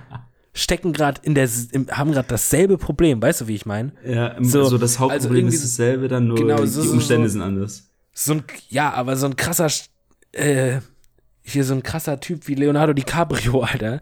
stecken 0.53 0.93
gerade 0.93 1.19
in 1.23 1.35
der, 1.35 1.49
im, 1.71 1.87
haben 1.89 2.11
gerade 2.11 2.27
dasselbe 2.27 2.77
Problem. 2.77 3.21
Weißt 3.21 3.41
du, 3.41 3.47
wie 3.47 3.55
ich 3.55 3.65
meine? 3.65 3.91
Ja, 4.05 4.35
so, 4.39 4.63
so 4.65 4.77
das 4.77 4.99
Hauptproblem 4.99 5.45
also 5.45 5.55
ist 5.55 5.63
dasselbe, 5.63 6.07
dann 6.07 6.27
nur 6.27 6.37
genau, 6.37 6.65
so, 6.65 6.83
die 6.83 6.89
Umstände 6.89 7.27
so, 7.27 7.33
sind 7.33 7.41
anders. 7.41 7.89
So 8.13 8.33
ein, 8.33 8.43
ja, 8.69 8.93
aber 8.93 9.17
so 9.17 9.25
ein 9.25 9.35
krasser, 9.35 9.67
äh, 10.31 10.79
hier 11.41 11.63
so 11.65 11.73
ein 11.73 11.83
krasser 11.83 12.19
Typ 12.19 12.47
wie 12.47 12.55
Leonardo 12.55 12.93
DiCaprio, 12.93 13.61
Alter, 13.63 13.99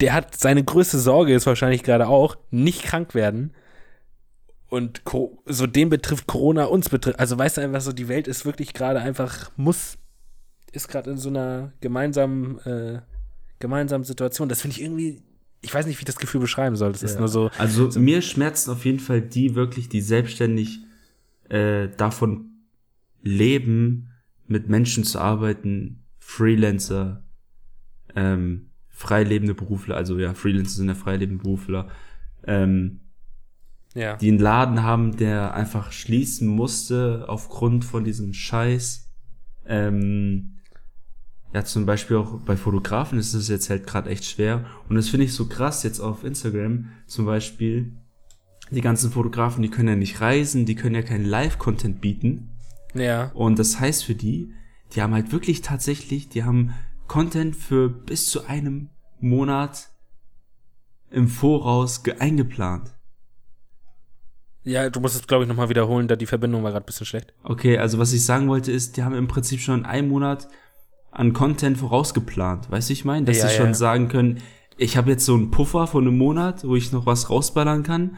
der 0.00 0.12
hat 0.12 0.38
seine 0.38 0.62
größte 0.62 0.98
Sorge 0.98 1.34
ist 1.34 1.46
wahrscheinlich 1.46 1.82
gerade 1.82 2.08
auch, 2.08 2.36
nicht 2.50 2.82
krank 2.82 3.14
werden 3.14 3.52
und 4.70 5.02
so 5.46 5.66
den 5.66 5.90
betrifft 5.90 6.26
Corona 6.26 6.64
uns 6.64 6.88
betrifft. 6.88 7.18
Also 7.18 7.36
weißt 7.36 7.56
du 7.56 7.60
einfach 7.60 7.80
so, 7.80 7.92
die 7.92 8.08
Welt 8.08 8.28
ist 8.28 8.46
wirklich 8.46 8.72
gerade 8.72 9.00
einfach, 9.00 9.50
muss, 9.56 9.98
ist 10.72 10.88
gerade 10.88 11.10
in 11.10 11.18
so 11.18 11.28
einer 11.28 11.72
gemeinsamen, 11.80 12.58
äh, 12.60 13.00
gemeinsamen 13.58 14.04
Situation. 14.04 14.48
Das 14.48 14.62
finde 14.62 14.76
ich 14.76 14.82
irgendwie, 14.82 15.22
ich 15.60 15.74
weiß 15.74 15.86
nicht, 15.86 15.98
wie 15.98 16.02
ich 16.02 16.06
das 16.06 16.16
Gefühl 16.16 16.40
beschreiben 16.40 16.76
soll. 16.76 16.92
Das 16.92 17.02
ja. 17.02 17.08
ist 17.08 17.18
nur 17.18 17.28
so. 17.28 17.50
Also 17.58 17.90
so, 17.90 17.98
mir 17.98 18.22
schmerzen 18.22 18.70
auf 18.70 18.84
jeden 18.84 19.00
Fall 19.00 19.20
die 19.20 19.56
wirklich, 19.56 19.88
die 19.88 20.00
selbstständig 20.00 20.78
äh, 21.48 21.88
davon 21.96 22.50
leben, 23.22 24.08
mit 24.46 24.68
Menschen 24.68 25.04
zu 25.04 25.18
arbeiten, 25.18 26.04
Freelancer, 26.18 27.24
ähm, 28.14 28.70
freilebende 28.88 29.54
Berufler, 29.54 29.96
also 29.96 30.18
ja, 30.18 30.34
Freelancer 30.34 30.76
sind 30.76 30.88
ja 30.88 30.94
freilebende 30.94 31.42
Berufler, 31.42 31.88
ähm, 32.46 33.00
ja. 33.94 34.16
die 34.16 34.28
einen 34.28 34.38
Laden 34.38 34.82
haben, 34.82 35.16
der 35.16 35.54
einfach 35.54 35.92
schließen 35.92 36.48
musste 36.48 37.24
aufgrund 37.28 37.84
von 37.84 38.04
diesem 38.04 38.32
Scheiß. 38.32 39.08
Ähm, 39.66 40.56
ja, 41.52 41.64
zum 41.64 41.84
Beispiel 41.84 42.16
auch 42.16 42.40
bei 42.40 42.56
Fotografen 42.56 43.18
ist 43.18 43.34
es 43.34 43.48
jetzt 43.48 43.70
halt 43.70 43.86
gerade 43.86 44.10
echt 44.10 44.24
schwer. 44.24 44.64
Und 44.88 44.96
das 44.96 45.08
finde 45.08 45.26
ich 45.26 45.34
so 45.34 45.46
krass 45.46 45.82
jetzt 45.82 46.00
auf 46.00 46.22
Instagram 46.22 46.90
zum 47.06 47.26
Beispiel. 47.26 47.92
Die 48.70 48.82
ganzen 48.82 49.10
Fotografen, 49.10 49.62
die 49.62 49.68
können 49.68 49.88
ja 49.88 49.96
nicht 49.96 50.20
reisen, 50.20 50.64
die 50.64 50.76
können 50.76 50.94
ja 50.94 51.02
keinen 51.02 51.24
Live-Content 51.24 52.00
bieten. 52.00 52.50
Ja. 52.94 53.32
Und 53.34 53.58
das 53.58 53.80
heißt 53.80 54.04
für 54.04 54.14
die, 54.14 54.52
die 54.94 55.02
haben 55.02 55.14
halt 55.14 55.32
wirklich 55.32 55.60
tatsächlich, 55.60 56.28
die 56.28 56.44
haben 56.44 56.72
Content 57.08 57.56
für 57.56 57.88
bis 57.88 58.26
zu 58.26 58.46
einem 58.46 58.90
Monat 59.18 59.90
im 61.10 61.26
Voraus 61.26 62.02
eingeplant. 62.20 62.92
Ja, 64.64 64.90
du 64.90 65.00
musst 65.00 65.16
es, 65.16 65.26
glaube 65.26 65.44
ich, 65.44 65.48
nochmal 65.48 65.68
wiederholen, 65.68 66.06
da 66.06 66.16
die 66.16 66.26
Verbindung 66.26 66.62
war 66.62 66.70
gerade 66.70 66.84
ein 66.84 66.86
bisschen 66.86 67.06
schlecht. 67.06 67.32
Okay, 67.42 67.78
also 67.78 67.98
was 67.98 68.12
ich 68.12 68.24
sagen 68.24 68.48
wollte 68.48 68.70
ist, 68.72 68.96
die 68.96 69.02
haben 69.02 69.14
im 69.14 69.26
Prinzip 69.26 69.60
schon 69.60 69.86
einen 69.86 70.08
Monat 70.08 70.48
an 71.10 71.32
Content 71.32 71.78
vorausgeplant. 71.78 72.70
Weißt 72.70 72.88
du, 72.88 72.92
ich 72.92 73.04
meine? 73.04 73.26
Dass 73.26 73.38
ja, 73.38 73.48
sie 73.48 73.56
schon 73.56 73.74
sagen 73.74 74.08
können, 74.08 74.38
ich 74.76 74.96
habe 74.96 75.10
jetzt 75.10 75.24
so 75.24 75.34
einen 75.34 75.50
Puffer 75.50 75.86
von 75.86 76.06
einem 76.06 76.16
Monat, 76.16 76.64
wo 76.64 76.76
ich 76.76 76.92
noch 76.92 77.06
was 77.06 77.30
rausballern 77.30 77.82
kann. 77.82 78.16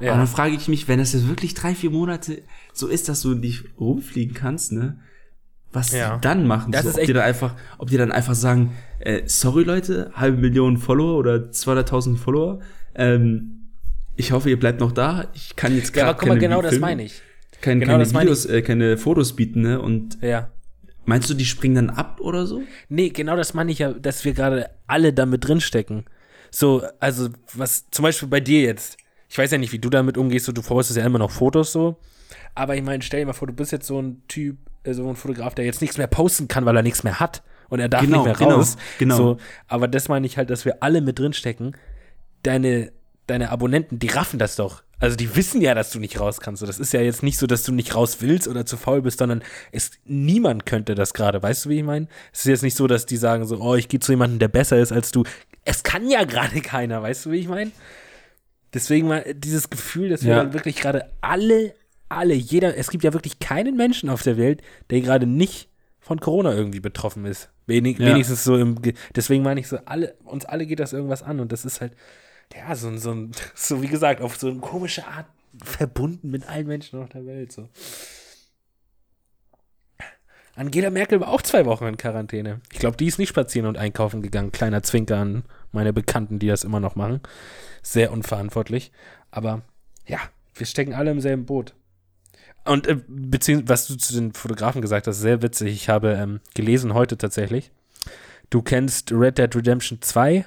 Ja. 0.00 0.12
Und 0.12 0.18
dann 0.18 0.26
frage 0.26 0.54
ich 0.54 0.68
mich, 0.68 0.88
wenn 0.88 0.98
das 0.98 1.12
jetzt 1.12 1.28
wirklich 1.28 1.54
drei, 1.54 1.74
vier 1.74 1.90
Monate 1.90 2.42
so 2.72 2.86
ist, 2.86 3.08
dass 3.08 3.20
du 3.20 3.34
nicht 3.34 3.64
rumfliegen 3.78 4.34
kannst, 4.34 4.72
ne? 4.72 4.98
Was 5.72 5.92
ja. 5.92 6.16
die 6.16 6.20
dann 6.22 6.46
machen? 6.46 6.72
Das 6.72 6.82
so, 6.82 6.88
ist 6.88 6.98
ob, 6.98 7.04
die 7.04 7.12
dann 7.12 7.22
einfach, 7.22 7.54
ob 7.78 7.90
die 7.90 7.96
dann 7.96 8.10
einfach 8.10 8.34
sagen, 8.34 8.72
äh, 8.98 9.22
sorry 9.26 9.62
Leute, 9.62 10.10
halbe 10.14 10.38
Million 10.38 10.78
Follower 10.78 11.16
oder 11.16 11.36
200.000 11.36 12.16
Follower, 12.16 12.60
ähm, 12.94 13.59
ich 14.20 14.32
hoffe, 14.32 14.50
ihr 14.50 14.58
bleibt 14.60 14.80
noch 14.80 14.92
da. 14.92 15.28
Ich 15.34 15.56
kann 15.56 15.74
jetzt 15.74 15.92
gerade 15.92 16.06
ja, 16.06 16.10
aber 16.10 16.18
guck 16.18 16.28
mal, 16.28 16.38
genau 16.38 16.62
das 16.62 16.78
meine 16.78 17.02
ich. 17.02 17.22
Kein, 17.60 17.80
genau 17.80 17.94
keine 17.94 18.08
Videos, 18.08 18.46
äh, 18.46 18.62
keine 18.62 18.96
Fotos 18.96 19.34
bieten, 19.34 19.62
ne? 19.62 19.80
Und 19.80 20.18
ja. 20.22 20.50
meinst 21.04 21.28
du, 21.28 21.34
die 21.34 21.44
springen 21.44 21.74
dann 21.74 21.90
ab 21.90 22.20
oder 22.20 22.46
so? 22.46 22.62
Nee, 22.88 23.08
genau 23.08 23.36
das 23.36 23.54
meine 23.54 23.72
ich 23.72 23.80
ja, 23.80 23.92
dass 23.92 24.24
wir 24.24 24.32
gerade 24.32 24.70
alle 24.86 25.12
damit 25.12 25.46
drinstecken. 25.46 26.04
So, 26.50 26.82
also, 27.00 27.28
was 27.54 27.90
zum 27.90 28.02
Beispiel 28.04 28.28
bei 28.28 28.40
dir 28.40 28.62
jetzt. 28.62 28.96
Ich 29.28 29.38
weiß 29.38 29.50
ja 29.52 29.58
nicht, 29.58 29.72
wie 29.72 29.78
du 29.78 29.90
damit 29.90 30.18
umgehst, 30.18 30.46
so, 30.46 30.52
du 30.52 30.62
postest 30.62 30.98
ja 30.98 31.06
immer 31.06 31.18
noch 31.18 31.30
Fotos 31.30 31.72
so. 31.72 31.98
Aber 32.54 32.76
ich 32.76 32.82
meine, 32.82 33.02
stell 33.02 33.20
dir 33.20 33.26
mal 33.26 33.32
vor, 33.32 33.48
du 33.48 33.54
bist 33.54 33.72
jetzt 33.72 33.86
so 33.86 34.00
ein 34.00 34.22
Typ, 34.28 34.58
äh, 34.82 34.92
so 34.92 35.08
ein 35.08 35.16
Fotograf, 35.16 35.54
der 35.54 35.64
jetzt 35.64 35.80
nichts 35.80 35.98
mehr 35.98 36.08
posten 36.08 36.48
kann, 36.48 36.64
weil 36.64 36.76
er 36.76 36.82
nichts 36.82 37.04
mehr 37.04 37.20
hat. 37.20 37.42
Und 37.68 37.78
er 37.78 37.88
darf 37.88 38.02
genau, 38.02 38.26
nicht 38.26 38.38
mehr 38.38 38.48
raus. 38.48 38.76
Genau, 38.98 39.16
genau. 39.16 39.30
So, 39.32 39.36
aber 39.68 39.86
das 39.88 40.08
meine 40.08 40.26
ich 40.26 40.36
halt, 40.36 40.50
dass 40.50 40.64
wir 40.64 40.82
alle 40.82 41.00
mit 41.00 41.18
drinstecken 41.18 41.76
deine, 42.42 42.92
deine 43.30 43.50
Abonnenten, 43.50 43.98
die 43.98 44.08
raffen 44.08 44.38
das 44.38 44.56
doch. 44.56 44.82
Also 44.98 45.16
die 45.16 45.34
wissen 45.34 45.62
ja, 45.62 45.74
dass 45.74 45.90
du 45.90 45.98
nicht 45.98 46.20
raus 46.20 46.40
kannst. 46.40 46.62
Das 46.62 46.78
ist 46.78 46.92
ja 46.92 47.00
jetzt 47.00 47.22
nicht 47.22 47.38
so, 47.38 47.46
dass 47.46 47.62
du 47.62 47.72
nicht 47.72 47.94
raus 47.94 48.18
willst 48.20 48.46
oder 48.48 48.66
zu 48.66 48.76
faul 48.76 49.00
bist, 49.00 49.18
sondern 49.18 49.42
es, 49.72 49.92
niemand 50.04 50.66
könnte 50.66 50.94
das 50.94 51.14
gerade. 51.14 51.42
Weißt 51.42 51.64
du, 51.64 51.70
wie 51.70 51.78
ich 51.78 51.84
meine? 51.84 52.06
Es 52.32 52.40
ist 52.40 52.46
jetzt 52.46 52.62
nicht 52.62 52.76
so, 52.76 52.86
dass 52.86 53.06
die 53.06 53.16
sagen 53.16 53.46
so, 53.46 53.56
oh, 53.60 53.74
ich 53.76 53.88
gehe 53.88 53.98
zu 54.00 54.12
jemandem, 54.12 54.38
der 54.38 54.48
besser 54.48 54.78
ist 54.78 54.92
als 54.92 55.10
du. 55.10 55.24
Es 55.64 55.82
kann 55.82 56.10
ja 56.10 56.24
gerade 56.24 56.60
keiner. 56.62 57.02
Weißt 57.02 57.24
du, 57.24 57.30
wie 57.30 57.38
ich 57.38 57.48
meine? 57.48 57.70
Deswegen 58.74 59.08
mal 59.08 59.24
dieses 59.34 59.70
Gefühl, 59.70 60.10
dass 60.10 60.22
wir 60.22 60.30
Ja. 60.34 60.52
wirklich 60.52 60.76
gerade 60.76 61.10
alle, 61.22 61.74
alle, 62.08 62.34
jeder, 62.34 62.76
es 62.76 62.90
gibt 62.90 63.02
ja 63.02 63.12
wirklich 63.12 63.38
keinen 63.40 63.76
Menschen 63.76 64.10
auf 64.10 64.22
der 64.22 64.36
Welt, 64.36 64.60
der 64.90 65.00
gerade 65.00 65.26
nicht 65.26 65.68
von 65.98 66.20
Corona 66.20 66.52
irgendwie 66.54 66.80
betroffen 66.80 67.24
ist. 67.24 67.48
Wenig, 67.66 67.98
Ja. 67.98 68.06
Wenigstens 68.08 68.44
so 68.44 68.56
im, 68.56 68.80
Ge- 68.82 68.94
deswegen 69.16 69.42
meine 69.42 69.60
ich 69.60 69.68
so, 69.68 69.78
alle, 69.86 70.14
uns 70.24 70.44
alle 70.44 70.66
geht 70.66 70.78
das 70.80 70.92
irgendwas 70.92 71.22
an 71.22 71.40
und 71.40 71.52
das 71.52 71.64
ist 71.64 71.80
halt, 71.80 71.94
ja, 72.54 72.74
so, 72.74 72.96
so, 72.96 73.28
so 73.54 73.82
wie 73.82 73.88
gesagt, 73.88 74.20
auf 74.20 74.36
so 74.36 74.48
eine 74.48 74.60
komische 74.60 75.06
Art 75.06 75.26
verbunden 75.62 76.30
mit 76.30 76.48
allen 76.48 76.66
Menschen 76.66 77.02
auf 77.02 77.08
der 77.08 77.26
Welt, 77.26 77.52
so. 77.52 77.68
Angela 80.56 80.90
Merkel 80.90 81.20
war 81.20 81.28
auch 81.28 81.42
zwei 81.42 81.64
Wochen 81.64 81.86
in 81.86 81.96
Quarantäne. 81.96 82.60
Ich 82.72 82.80
glaube, 82.80 82.96
die 82.96 83.06
ist 83.06 83.18
nicht 83.18 83.30
spazieren 83.30 83.66
und 83.66 83.78
einkaufen 83.78 84.20
gegangen. 84.20 84.52
Kleiner 84.52 84.82
Zwinker 84.82 85.16
an 85.16 85.44
meine 85.72 85.92
Bekannten, 85.92 86.38
die 86.38 86.48
das 86.48 86.64
immer 86.64 86.80
noch 86.80 86.96
machen. 86.96 87.20
Sehr 87.82 88.12
unverantwortlich. 88.12 88.92
Aber 89.30 89.62
ja, 90.06 90.18
wir 90.54 90.66
stecken 90.66 90.92
alle 90.92 91.12
im 91.12 91.20
selben 91.20 91.46
Boot. 91.46 91.74
Und 92.64 92.86
äh, 92.86 92.98
beziehungsweise, 93.08 93.68
was 93.68 93.86
du 93.86 93.96
zu 93.96 94.12
den 94.12 94.34
Fotografen 94.34 94.82
gesagt 94.82 95.06
hast, 95.06 95.20
sehr 95.20 95.40
witzig. 95.40 95.72
Ich 95.72 95.88
habe 95.88 96.12
ähm, 96.12 96.40
gelesen 96.54 96.94
heute 96.94 97.16
tatsächlich. 97.16 97.70
Du 98.50 98.60
kennst 98.60 99.12
Red 99.12 99.38
Dead 99.38 99.54
Redemption 99.54 100.02
2? 100.02 100.44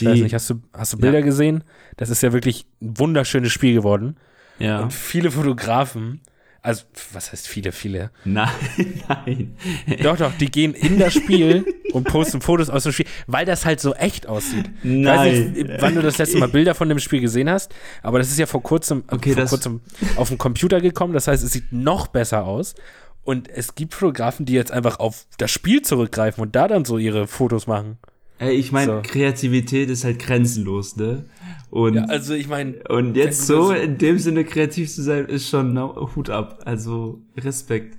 Ich 0.00 0.04
weiß 0.04 0.20
nicht, 0.20 0.34
hast 0.34 0.50
du, 0.50 0.60
hast 0.72 0.92
du 0.92 0.98
Bilder 0.98 1.18
Ja. 1.20 1.24
gesehen? 1.24 1.64
Das 1.96 2.10
ist 2.10 2.22
ja 2.22 2.32
wirklich 2.32 2.66
ein 2.82 2.98
wunderschönes 2.98 3.52
Spiel 3.52 3.74
geworden. 3.74 4.16
ja. 4.58 4.80
Und 4.80 4.92
viele 4.92 5.30
Fotografen, 5.30 6.20
also 6.62 6.84
was 7.12 7.30
heißt 7.30 7.46
viele, 7.46 7.70
viele? 7.72 8.10
Nein, 8.24 8.48
nein. 9.08 9.56
Doch, 10.02 10.16
doch, 10.16 10.32
die 10.38 10.50
gehen 10.50 10.74
in 10.74 10.98
das 10.98 11.14
Spiel 11.14 11.64
und 11.92 12.04
posten 12.08 12.40
Fotos 12.40 12.68
aus 12.70 12.82
dem 12.82 12.92
Spiel, 12.92 13.06
weil 13.28 13.46
das 13.46 13.64
halt 13.64 13.80
so 13.80 13.94
echt 13.94 14.26
aussieht. 14.26 14.68
Ich 14.82 15.06
weiß 15.06 15.48
nicht, 15.50 15.70
wann 15.80 15.94
du 15.94 16.02
das 16.02 16.18
letzte 16.18 16.38
Mal 16.38 16.48
Bilder 16.48 16.74
von 16.74 16.88
dem 16.88 16.98
Spiel 16.98 17.20
gesehen 17.20 17.48
hast, 17.48 17.72
aber 18.02 18.18
das 18.18 18.28
ist 18.28 18.38
ja 18.38 18.46
vor 18.46 18.62
kurzem, 18.62 19.04
Okay, 19.08 19.34
vor 19.34 19.44
kurzem 19.46 19.80
auf 20.16 20.28
dem 20.28 20.38
Computer 20.38 20.80
gekommen. 20.80 21.12
Das 21.14 21.28
heißt, 21.28 21.44
es 21.44 21.52
sieht 21.52 21.72
noch 21.72 22.08
besser 22.08 22.44
aus. 22.44 22.74
Und 23.22 23.48
es 23.48 23.74
gibt 23.74 23.94
Fotografen, 23.94 24.46
die 24.46 24.52
jetzt 24.52 24.70
einfach 24.72 24.98
auf 25.00 25.26
das 25.38 25.50
Spiel 25.50 25.82
zurückgreifen 25.82 26.42
und 26.42 26.54
da 26.56 26.68
dann 26.68 26.84
so 26.84 26.96
ihre 26.98 27.26
Fotos 27.26 27.66
machen. 27.66 27.98
Ey, 28.38 28.52
ich 28.54 28.70
meine, 28.72 28.96
So. 28.96 29.02
Kreativität 29.02 29.88
ist 29.90 30.04
halt 30.04 30.18
grenzenlos, 30.18 30.96
ne? 30.96 31.24
Und, 31.70 31.94
Ja, 31.94 32.04
also 32.04 32.34
ich 32.34 32.48
meine, 32.48 32.74
und 32.88 33.16
jetzt 33.16 33.46
so 33.46 33.70
in 33.72 33.98
dem 33.98 34.18
Sinne 34.18 34.44
kreativ 34.44 34.92
zu 34.94 35.02
sein, 35.02 35.26
ist 35.26 35.48
schon 35.48 35.72
no, 35.72 36.10
Hut 36.14 36.28
ab. 36.30 36.60
Also 36.64 37.20
Respekt. 37.36 37.96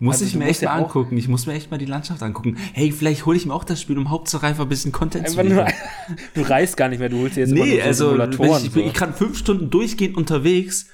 Muss 0.00 0.16
Also 0.16 0.24
ich 0.26 0.34
mir 0.34 0.46
echt 0.46 0.62
ja 0.62 0.70
mal 0.74 0.82
angucken. 0.82 1.16
Ich 1.16 1.28
muss 1.28 1.46
mir 1.46 1.52
echt 1.52 1.70
mal 1.70 1.78
die 1.78 1.84
Landschaft 1.86 2.22
angucken. 2.22 2.56
Hey, 2.72 2.90
vielleicht 2.92 3.26
hole 3.26 3.36
ich 3.36 3.46
mir 3.46 3.54
auch 3.54 3.62
das 3.64 3.80
Spiel, 3.80 3.96
um 3.96 4.10
Hauptsache 4.10 4.44
einfach 4.46 4.64
ein 4.64 4.68
bisschen 4.68 4.90
Content 4.90 5.28
zu 5.28 5.38
einfach 5.38 5.54
nur, 5.54 5.64
liefern. 5.64 5.78
du 6.34 6.42
reist 6.42 6.76
gar 6.76 6.88
nicht 6.88 6.98
mehr, 6.98 7.08
du 7.08 7.18
holst 7.20 7.36
dir 7.36 7.40
jetzt 7.42 7.52
immer 7.52 7.64
Nee, 7.64 7.76
so 7.80 7.82
also 7.84 8.04
Simulatoren. 8.10 8.50
ich, 8.60 8.66
ich, 8.66 8.72
bin- 8.72 8.82
so. 8.82 8.88
ich 8.88 8.94
kann 8.94 9.14
fünf 9.14 9.38
Stunden 9.38 9.70
durchgehend 9.70 10.16
unterwegs 10.16 10.86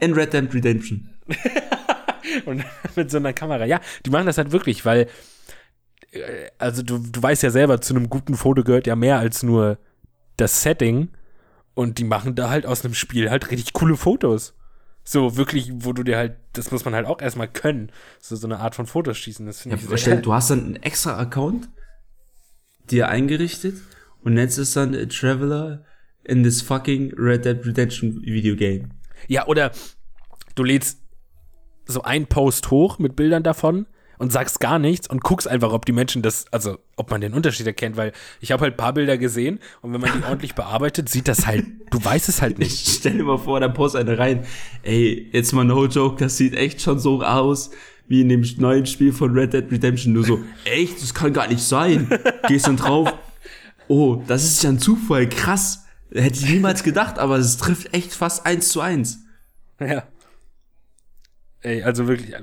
in 0.00 0.12
Red 0.14 0.32
Dead 0.32 0.52
Redemption. 0.52 1.08
Und 2.46 2.64
mit 2.96 3.10
so 3.10 3.16
einer 3.18 3.32
Kamera. 3.32 3.64
Ja, 3.64 3.80
die 4.04 4.10
machen 4.10 4.26
das 4.26 4.38
halt 4.38 4.52
wirklich, 4.52 4.84
weil, 4.84 5.06
also 6.58 6.82
du, 6.82 6.98
du 6.98 7.22
weißt 7.22 7.42
ja 7.42 7.50
selber, 7.50 7.80
zu 7.80 7.94
einem 7.94 8.08
guten 8.08 8.34
Foto 8.34 8.64
gehört 8.64 8.86
ja 8.86 8.96
mehr 8.96 9.18
als 9.18 9.42
nur 9.42 9.78
das 10.36 10.62
Setting. 10.62 11.10
Und 11.74 11.98
die 11.98 12.04
machen 12.04 12.34
da 12.34 12.50
halt 12.50 12.66
aus 12.66 12.84
einem 12.84 12.94
Spiel 12.94 13.30
halt 13.30 13.50
richtig 13.50 13.72
coole 13.72 13.96
Fotos. 13.96 14.54
So 15.04 15.36
wirklich, 15.36 15.70
wo 15.72 15.92
du 15.92 16.02
dir 16.02 16.16
halt, 16.16 16.36
das 16.52 16.70
muss 16.70 16.84
man 16.84 16.94
halt 16.94 17.06
auch 17.06 17.20
erstmal 17.22 17.48
können. 17.48 17.92
So, 18.20 18.36
so 18.36 18.46
eine 18.46 18.58
Art 18.58 18.74
von 18.74 18.86
Fotos 18.86 19.16
schießen. 19.16 19.46
Das 19.46 19.64
Ja, 19.64 19.76
finde 19.76 19.94
ich 19.94 20.00
stell, 20.00 20.20
du 20.20 20.32
hast 20.32 20.50
dann 20.50 20.64
einen 20.64 20.76
extra 20.76 21.16
Account 21.16 21.68
dir 22.90 23.08
eingerichtet 23.08 23.76
und 24.22 24.34
nennst 24.34 24.58
es 24.58 24.72
dann 24.72 24.92
äh, 24.94 25.06
Traveler 25.06 25.84
in 26.24 26.42
this 26.42 26.62
fucking 26.62 27.14
Red 27.16 27.44
Dead 27.44 27.64
Redemption 27.64 28.20
Video 28.22 28.56
Game. 28.56 28.90
Ja, 29.28 29.46
oder 29.46 29.70
du 30.54 30.64
lädst 30.64 30.98
so 31.86 32.02
einen 32.02 32.26
Post 32.26 32.70
hoch 32.70 32.98
mit 32.98 33.16
Bildern 33.16 33.42
davon 33.42 33.86
und 34.18 34.32
sagst 34.32 34.60
gar 34.60 34.78
nichts 34.78 35.08
und 35.08 35.22
guckst 35.22 35.48
einfach, 35.48 35.72
ob 35.72 35.86
die 35.86 35.92
Menschen 35.92 36.22
das, 36.22 36.46
also 36.52 36.78
ob 36.96 37.10
man 37.10 37.20
den 37.20 37.34
Unterschied 37.34 37.66
erkennt, 37.66 37.96
weil 37.96 38.12
ich 38.40 38.52
habe 38.52 38.62
halt 38.62 38.74
ein 38.74 38.76
paar 38.76 38.92
Bilder 38.92 39.16
gesehen 39.16 39.60
und 39.80 39.92
wenn 39.92 40.00
man 40.00 40.10
die 40.12 40.24
ordentlich 40.24 40.54
bearbeitet, 40.54 41.08
sieht 41.08 41.28
das 41.28 41.46
halt, 41.46 41.64
du 41.90 42.04
weißt 42.04 42.28
es 42.28 42.42
halt 42.42 42.58
nicht. 42.58 42.86
Ich 42.86 42.94
stell 42.96 43.16
dir 43.16 43.24
mal 43.24 43.38
vor, 43.38 43.60
da 43.60 43.68
post 43.68 43.96
eine 43.96 44.18
rein. 44.18 44.44
Ey, 44.82 45.28
jetzt 45.32 45.52
mal 45.52 45.64
no 45.64 45.86
joke, 45.86 46.16
das 46.22 46.36
sieht 46.36 46.54
echt 46.54 46.82
schon 46.82 46.98
so 46.98 47.22
aus 47.22 47.70
wie 48.08 48.22
in 48.22 48.28
dem 48.30 48.44
neuen 48.56 48.86
Spiel 48.86 49.12
von 49.12 49.32
Red 49.32 49.52
Dead 49.52 49.70
Redemption. 49.70 50.14
Nur 50.14 50.24
so, 50.24 50.40
echt, 50.64 51.00
das 51.02 51.12
kann 51.12 51.32
gar 51.32 51.46
nicht 51.46 51.60
sein. 51.60 52.08
Gehst 52.48 52.66
dann 52.66 52.78
drauf. 52.78 53.12
Oh, 53.86 54.22
das 54.26 54.44
ist 54.44 54.62
ja 54.62 54.70
ein 54.70 54.78
Zufall, 54.78 55.28
krass. 55.28 55.84
Hätte 56.10 56.38
ich 56.42 56.50
niemals 56.50 56.82
gedacht, 56.82 57.18
aber 57.18 57.36
es 57.36 57.58
trifft 57.58 57.92
echt 57.92 58.14
fast 58.14 58.46
eins 58.46 58.70
zu 58.70 58.80
eins. 58.80 59.20
Ja. 59.78 60.04
Ey, 61.60 61.82
also 61.82 62.08
wirklich, 62.08 62.34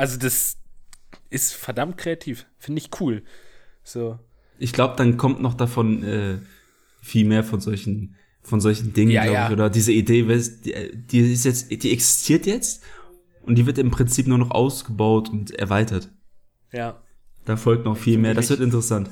also 0.00 0.18
das 0.18 0.56
ist 1.28 1.52
verdammt 1.52 1.98
kreativ, 1.98 2.46
finde 2.58 2.80
ich 2.80 2.88
cool. 3.00 3.22
So. 3.84 4.18
Ich 4.58 4.72
glaube, 4.72 4.94
dann 4.96 5.18
kommt 5.18 5.42
noch 5.42 5.54
davon 5.54 6.02
äh, 6.02 6.38
viel 7.02 7.26
mehr 7.26 7.44
von 7.44 7.60
solchen 7.60 8.16
von 8.42 8.62
solchen 8.62 8.94
Dingen, 8.94 9.10
Ja, 9.10 9.24
glaube 9.24 9.34
ja. 9.34 9.46
ich, 9.46 9.52
oder 9.52 9.68
diese 9.68 9.92
Idee, 9.92 10.22
die, 10.24 10.96
die 11.06 11.32
ist 11.32 11.44
jetzt, 11.44 11.70
die 11.70 11.92
existiert 11.92 12.46
jetzt 12.46 12.82
und 13.42 13.56
die 13.56 13.66
wird 13.66 13.76
im 13.76 13.90
Prinzip 13.90 14.26
nur 14.26 14.38
noch 14.38 14.50
ausgebaut 14.50 15.28
und 15.28 15.50
erweitert. 15.50 16.08
Ja. 16.72 17.02
Da 17.44 17.56
folgt 17.58 17.84
noch 17.84 17.98
viel 17.98 18.16
mehr. 18.16 18.32
Das 18.32 18.48
wird 18.48 18.60
interessant. 18.60 19.10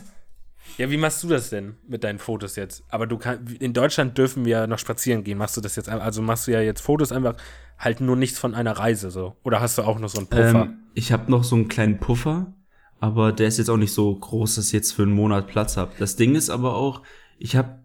Ja, 0.79 0.91
wie 0.91 0.97
machst 0.97 1.25
du 1.25 1.29
das 1.29 1.51
denn 1.51 1.75
mit 1.89 2.05
deinen 2.05 2.21
Fotos 2.21 2.55
jetzt? 2.55 2.85
Aber 2.89 3.09
du 3.09 3.19
kannst, 3.19 3.53
in 3.61 3.73
Deutschland 3.73 4.17
dürfen 4.17 4.45
wir 4.45 4.67
noch 4.69 4.79
spazieren 4.79 5.25
gehen. 5.25 5.37
Machst 5.37 5.57
du 5.57 5.61
das 5.61 5.75
jetzt, 5.75 5.89
also 5.89 6.23
machst 6.23 6.47
du 6.47 6.53
ja 6.53 6.61
jetzt 6.61 6.81
Fotos 6.81 7.11
einfach, 7.11 7.37
halt 7.79 8.01
nur 8.01 8.15
nichts 8.15 8.39
von 8.39 8.55
einer 8.55 8.73
Reise 8.73 9.11
so? 9.11 9.37
Oder 9.43 9.61
hast 9.61 9.77
du 9.77 9.83
auch 9.83 9.99
noch 9.99 10.09
so 10.09 10.19
einen 10.19 10.29
Puffer? 10.29 10.63
Ähm, 10.63 10.79
ich 10.95 11.11
habe 11.11 11.31
noch 11.31 11.43
so 11.43 11.57
einen 11.57 11.67
kleinen 11.67 11.99
Puffer, 11.99 12.55
aber 13.01 13.33
der 13.33 13.49
ist 13.49 13.59
jetzt 13.59 13.71
auch 13.71 13.77
nicht 13.77 13.93
so 13.93 14.15
groß, 14.15 14.55
dass 14.55 14.69
ich 14.69 14.73
jetzt 14.73 14.93
für 14.93 15.03
einen 15.03 15.13
Monat 15.13 15.49
Platz 15.49 15.77
habe. 15.77 15.93
Das 15.99 16.15
Ding 16.15 16.37
ist 16.37 16.49
aber 16.49 16.77
auch, 16.77 17.03
ich 17.39 17.57
habe 17.57 17.85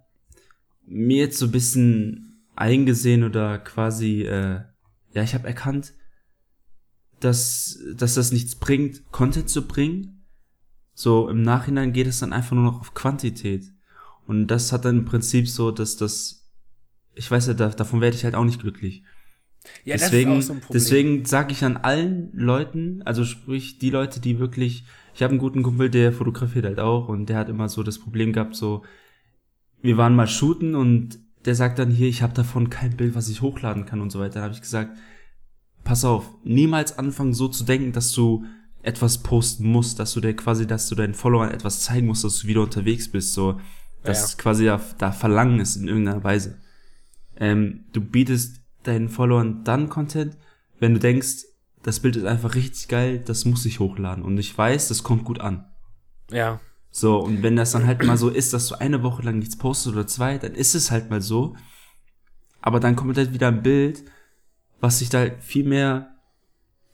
mir 0.86 1.17
jetzt 1.17 1.39
so 1.39 1.45
ein 1.47 1.51
bisschen 1.51 2.45
eingesehen 2.56 3.23
oder 3.23 3.58
quasi, 3.58 4.21
äh, 4.21 4.62
ja, 5.13 5.23
ich 5.23 5.34
habe 5.34 5.47
erkannt, 5.47 5.93
dass, 7.19 7.79
dass 7.95 8.13
das 8.13 8.32
nichts 8.32 8.56
bringt, 8.56 9.12
Content 9.12 9.49
zu 9.49 9.67
bringen. 9.67 10.22
So 10.93 11.29
im 11.29 11.41
Nachhinein 11.41 11.93
geht 11.93 12.08
es 12.08 12.19
dann 12.19 12.34
einfach 12.34 12.51
nur 12.51 12.63
noch 12.63 12.79
auf 12.79 12.93
Quantität. 12.93 13.65
Und 14.27 14.47
das 14.47 14.71
hat 14.71 14.86
dann 14.86 14.99
im 14.99 15.06
Prinzip 15.06 15.47
so, 15.49 15.71
dass 15.71 15.97
das, 15.97 16.49
ich 17.15 17.29
weiß 17.29 17.47
ja, 17.47 17.53
da, 17.53 17.69
davon 17.69 18.01
werde 18.01 18.15
ich 18.15 18.23
halt 18.23 18.36
auch 18.36 18.45
nicht 18.45 18.62
glücklich 18.62 19.03
ja, 19.86 19.95
deswegen, 19.95 20.36
das 20.36 20.45
ist 20.45 20.45
auch 20.45 20.47
so 20.47 20.53
ein 20.53 20.62
Problem. 20.62 20.73
deswegen 20.73 21.25
sage 21.25 21.51
ich 21.53 21.63
an 21.63 21.77
allen 21.77 22.32
Leuten, 22.34 23.01
also 23.03 23.25
sprich 23.25 23.79
die 23.79 23.89
Leute, 23.89 24.19
die 24.19 24.39
wirklich, 24.39 24.86
ich 25.13 25.23
habe 25.23 25.32
einen 25.32 25.39
guten 25.39 25.63
Kumpel, 25.63 25.89
der 25.89 26.12
fotografiert 26.12 26.65
halt 26.65 26.79
auch 26.79 27.08
und 27.08 27.27
der 27.27 27.38
hat 27.38 27.49
immer 27.49 27.69
so 27.69 27.84
das 27.84 27.99
Problem 27.99 28.34
gehabt, 28.34 28.56
so 28.56 28.84
wir 29.82 29.97
waren 29.97 30.15
mal 30.15 30.27
shooten 30.27 30.75
und 30.75 31.19
der 31.45 31.56
sagt 31.56 31.77
dann 31.79 31.91
hier, 31.91 32.08
ich 32.08 32.21
habe 32.21 32.34
davon 32.34 32.69
kein 32.69 32.95
Bild, 32.95 33.15
was 33.15 33.27
ich 33.27 33.41
hochladen 33.41 33.86
kann 33.86 33.99
und 33.99 34.12
so 34.12 34.19
weiter. 34.19 34.36
Dann 34.36 34.43
habe 34.43 34.53
ich 34.53 34.62
gesagt, 34.62 34.97
pass 35.84 36.06
auf, 36.06 36.29
niemals 36.45 36.97
anfangen 36.97 37.34
so 37.34 37.49
zu 37.49 37.65
denken, 37.65 37.91
dass 37.91 38.13
du 38.13 38.45
etwas 38.83 39.23
posten 39.23 39.65
musst, 39.67 39.97
dass 39.99 40.13
du 40.13 40.21
dir 40.21 40.35
quasi, 40.35 40.67
dass 40.67 40.87
du 40.89 40.95
deinen 40.95 41.13
Followern 41.13 41.51
etwas 41.51 41.81
zeigen 41.81 42.07
musst, 42.07 42.23
dass 42.23 42.39
du 42.39 42.47
wieder 42.47 42.61
unterwegs 42.61 43.09
bist, 43.11 43.33
so 43.33 43.59
dass 44.03 44.33
Ja. 44.33 44.37
quasi 44.37 44.65
da, 44.65 44.79
da 44.97 45.11
Verlangen 45.11 45.59
ist 45.59 45.77
in 45.77 45.87
irgendeiner 45.87 46.23
Weise. 46.23 46.59
Ähm, 47.37 47.85
du 47.93 48.01
bietest 48.01 48.61
deinen 48.83 49.09
Followern 49.09 49.63
dann 49.63 49.89
Content, 49.89 50.37
wenn 50.79 50.93
du 50.93 50.99
denkst, 50.99 51.45
das 51.81 52.01
Bild 52.01 52.17
ist 52.17 52.25
einfach 52.25 52.55
richtig 52.55 52.89
geil, 52.89 53.19
das 53.25 53.45
muss 53.45 53.65
ich 53.65 53.79
hochladen 53.79 54.23
und 54.23 54.37
ich 54.37 54.57
weiß, 54.57 54.89
das 54.89 55.03
kommt 55.03 55.23
gut 55.25 55.39
an. 55.39 55.65
ja, 56.29 56.59
So, 56.91 57.19
und 57.19 57.41
wenn 57.41 57.55
das 57.55 57.71
dann 57.71 57.87
halt 57.87 58.03
mal 58.03 58.17
so 58.17 58.29
ist, 58.29 58.53
dass 58.53 58.67
du 58.67 58.75
eine 58.75 59.01
Woche 59.01 59.23
lang 59.23 59.39
nichts 59.39 59.57
postest 59.57 59.95
oder 59.95 60.05
zwei, 60.05 60.37
dann 60.37 60.53
ist 60.53 60.75
es 60.75 60.91
halt 60.91 61.09
mal 61.09 61.21
so. 61.21 61.55
Aber 62.61 62.79
dann 62.79 62.95
kommt 62.95 63.17
halt 63.17 63.33
wieder 63.33 63.47
ein 63.47 63.63
Bild, 63.63 64.03
was 64.79 64.99
sich 64.99 65.09
da 65.09 65.25
viel 65.39 65.65
mehr 65.65 66.12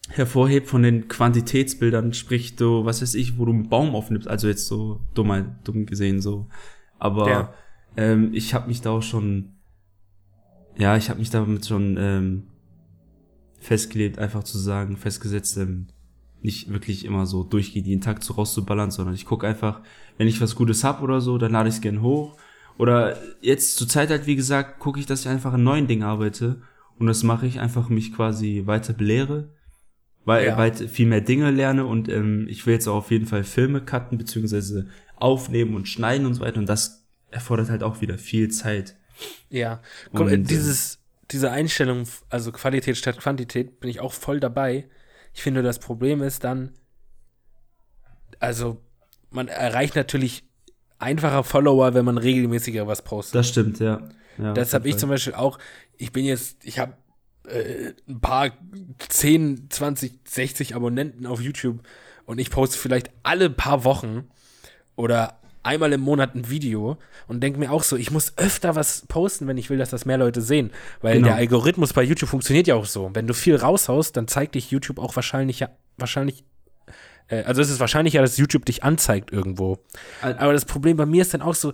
hervorhebt 0.10 0.67
von 0.67 0.84
den 0.84 1.08
Quantitätsbildern, 1.08 2.13
sprich 2.13 2.56
so, 2.58 2.86
was 2.86 3.02
weiß 3.02 3.15
ich, 3.15 3.38
wo 3.38 3.45
du 3.45 3.54
einen 3.54 3.69
Baum 3.69 3.95
aufnimmst, 3.95 4.28
also 4.28 4.48
jetzt 4.48 4.67
so 4.67 5.02
dumm, 5.13 5.58
dumm 5.63 5.86
gesehen 5.86 6.22
so. 6.22 6.50
Aber 6.98 7.28
Ja. 7.30 7.54
ähm, 7.95 8.34
ich 8.34 8.54
habe 8.54 8.67
mich 8.67 8.82
da 8.82 8.91
auch 8.91 9.04
schon, 9.04 9.54
ja, 10.78 10.95
ich 10.98 11.10
habe 11.10 11.19
mich 11.19 11.30
damit 11.30 11.65
schon 11.65 11.98
ähm, 12.00 12.43
festgelegt, 13.60 14.19
einfach 14.19 14.43
zu 14.43 14.58
sagen, 14.58 14.98
festgesetzt, 14.98 15.58
ähm, 15.58 15.88
nicht 16.41 16.72
wirklich 16.72 17.04
immer 17.06 17.26
so 17.26 17.43
durchgehend 17.43 17.88
jeden 17.88 18.02
Tag 18.02 18.24
so 18.24 18.34
rauszuballern, 18.34 18.91
sondern 18.91 19.13
ich 19.15 19.26
gucke 19.26 19.45
einfach, 19.48 19.82
wenn 20.17 20.28
ich 20.28 20.39
was 20.41 20.56
Gutes 20.56 20.84
hab 20.84 21.02
oder 21.02 21.19
so, 21.22 21.38
dann 21.38 21.52
lade 21.52 21.67
ich 21.69 21.76
es 21.76 21.82
gern 21.82 22.02
hoch 22.02 22.38
Oder 22.78 23.17
jetzt 23.41 23.76
zur 23.78 23.89
Zeit 23.89 24.10
halt, 24.10 24.26
wie 24.26 24.38
gesagt, 24.38 24.80
gucke 24.80 25.00
ich, 25.02 25.06
dass 25.06 25.22
ich 25.22 25.28
einfach 25.28 25.52
an 25.54 25.63
neuen 25.63 25.88
Dingen 25.88 26.04
arbeite. 26.04 26.62
Und 26.98 27.08
das 27.08 27.24
mache 27.24 27.45
ich 27.45 27.60
einfach, 27.60 27.89
mich 27.89 28.13
quasi 28.13 28.63
weiter 28.65 28.93
belehre, 28.93 29.50
weil 30.26 30.46
ja. 30.46 30.58
weit 30.58 30.78
viel 30.78 31.08
mehr 31.08 31.22
Dinge 31.22 31.52
lerne 31.52 31.86
und 31.86 32.10
ähm, 32.10 32.48
ich 32.50 32.66
will 32.66 32.74
jetzt 32.74 32.88
auch 32.88 32.98
auf 32.98 33.12
jeden 33.12 33.26
Fall 33.26 33.44
Filme 33.44 33.82
cutten, 33.82 34.18
beziehungsweise 34.18 34.88
aufnehmen 35.16 35.76
und 35.76 35.88
schneiden 35.88 36.26
und 36.26 36.34
so 36.34 36.42
weiter. 36.42 36.60
Und 36.60 36.68
das 36.68 37.06
erfordert 37.32 37.70
halt 37.70 37.84
auch 37.84 38.02
wieder 38.02 38.18
viel 38.18 38.50
Zeit. 38.50 38.96
Ja, 39.50 39.82
Komm, 40.14 40.28
und, 40.28 40.34
äh, 40.34 40.38
dieses, 40.40 41.00
diese 41.32 41.52
Einstellung, 41.52 42.04
also 42.30 42.52
Qualität 42.52 42.98
statt 42.98 43.18
Quantität, 43.18 43.80
bin 43.80 43.90
ich 43.90 44.00
auch 44.00 44.14
voll 44.14 44.40
dabei. 44.40 44.90
Ich 45.34 45.42
finde, 45.42 45.62
das 45.62 45.80
Problem 45.80 46.22
ist 46.22 46.44
dann, 46.44 46.74
also 48.40 48.82
man 49.30 49.48
erreicht 49.48 49.96
natürlich 49.96 50.44
einfacher 50.98 51.44
Follower, 51.44 51.94
wenn 51.94 52.06
man 52.06 52.18
regelmäßiger 52.18 52.88
was 52.88 53.04
postet. 53.04 53.36
Das 53.36 53.50
stimmt, 53.50 53.80
ja. 53.80 54.10
ja 54.38 54.54
das 54.54 54.74
habe 54.74 54.88
ich 54.88 54.98
zum 54.98 55.10
Beispiel 55.10 55.34
auch. 55.34 55.60
Ich 55.98 56.12
bin 56.12 56.26
jetzt, 56.26 56.64
ich 56.64 56.80
habe 56.80 56.94
äh, 57.50 57.94
ein 58.08 58.20
paar 58.20 58.52
10, 59.08 59.68
20, 59.70 60.20
60 60.26 60.76
Abonnenten 60.76 61.26
auf 61.26 61.42
YouTube 61.42 61.80
und 62.26 62.40
ich 62.40 62.50
poste 62.50 62.78
vielleicht 62.78 63.12
alle 63.24 63.50
paar 63.50 63.84
Wochen 63.84 64.30
oder 64.96 65.40
einmal 65.64 65.92
im 65.94 66.02
Monat 66.02 66.36
ein 66.36 66.50
Video 66.50 66.98
und 67.28 67.42
denke 67.42 67.60
mir 67.60 67.72
auch 67.72 67.84
so, 67.84 67.98
ich 67.98 68.12
muss 68.12 68.38
öfter 68.38 68.76
was 68.76 69.06
posten, 69.08 69.48
wenn 69.48 69.58
ich 69.58 69.70
will, 69.70 69.78
dass 69.78 69.90
das 69.90 70.06
mehr 70.06 70.18
Leute 70.18 70.42
sehen. 70.42 70.72
Weil 71.02 71.16
genau. 71.16 71.28
der 71.28 71.38
Algorithmus 71.38 71.94
bei 71.94 72.04
YouTube 72.04 72.30
funktioniert 72.30 72.68
ja 72.68 72.76
auch 72.76 72.86
so. 72.86 73.12
Wenn 73.14 73.28
du 73.28 73.34
viel 73.34 73.56
raushaust, 73.56 74.16
dann 74.16 74.28
zeigt 74.28 74.56
dich 74.56 74.72
YouTube 74.72 75.00
auch 75.00 75.16
wahrscheinlich, 75.16 75.66
wahrscheinlich 75.98 76.44
äh, 77.30 77.44
also 77.44 77.62
es 77.62 77.70
ist 77.70 77.80
wahrscheinlicher, 77.80 78.22
dass 78.22 78.38
YouTube 78.38 78.66
dich 78.66 78.84
anzeigt 78.84 79.32
irgendwo. 79.32 79.80
Aber 80.22 80.54
das 80.54 80.66
Problem 80.66 80.98
bei 80.98 81.06
mir 81.06 81.22
ist 81.22 81.34
dann 81.34 81.42
auch 81.42 81.56
so, 81.56 81.74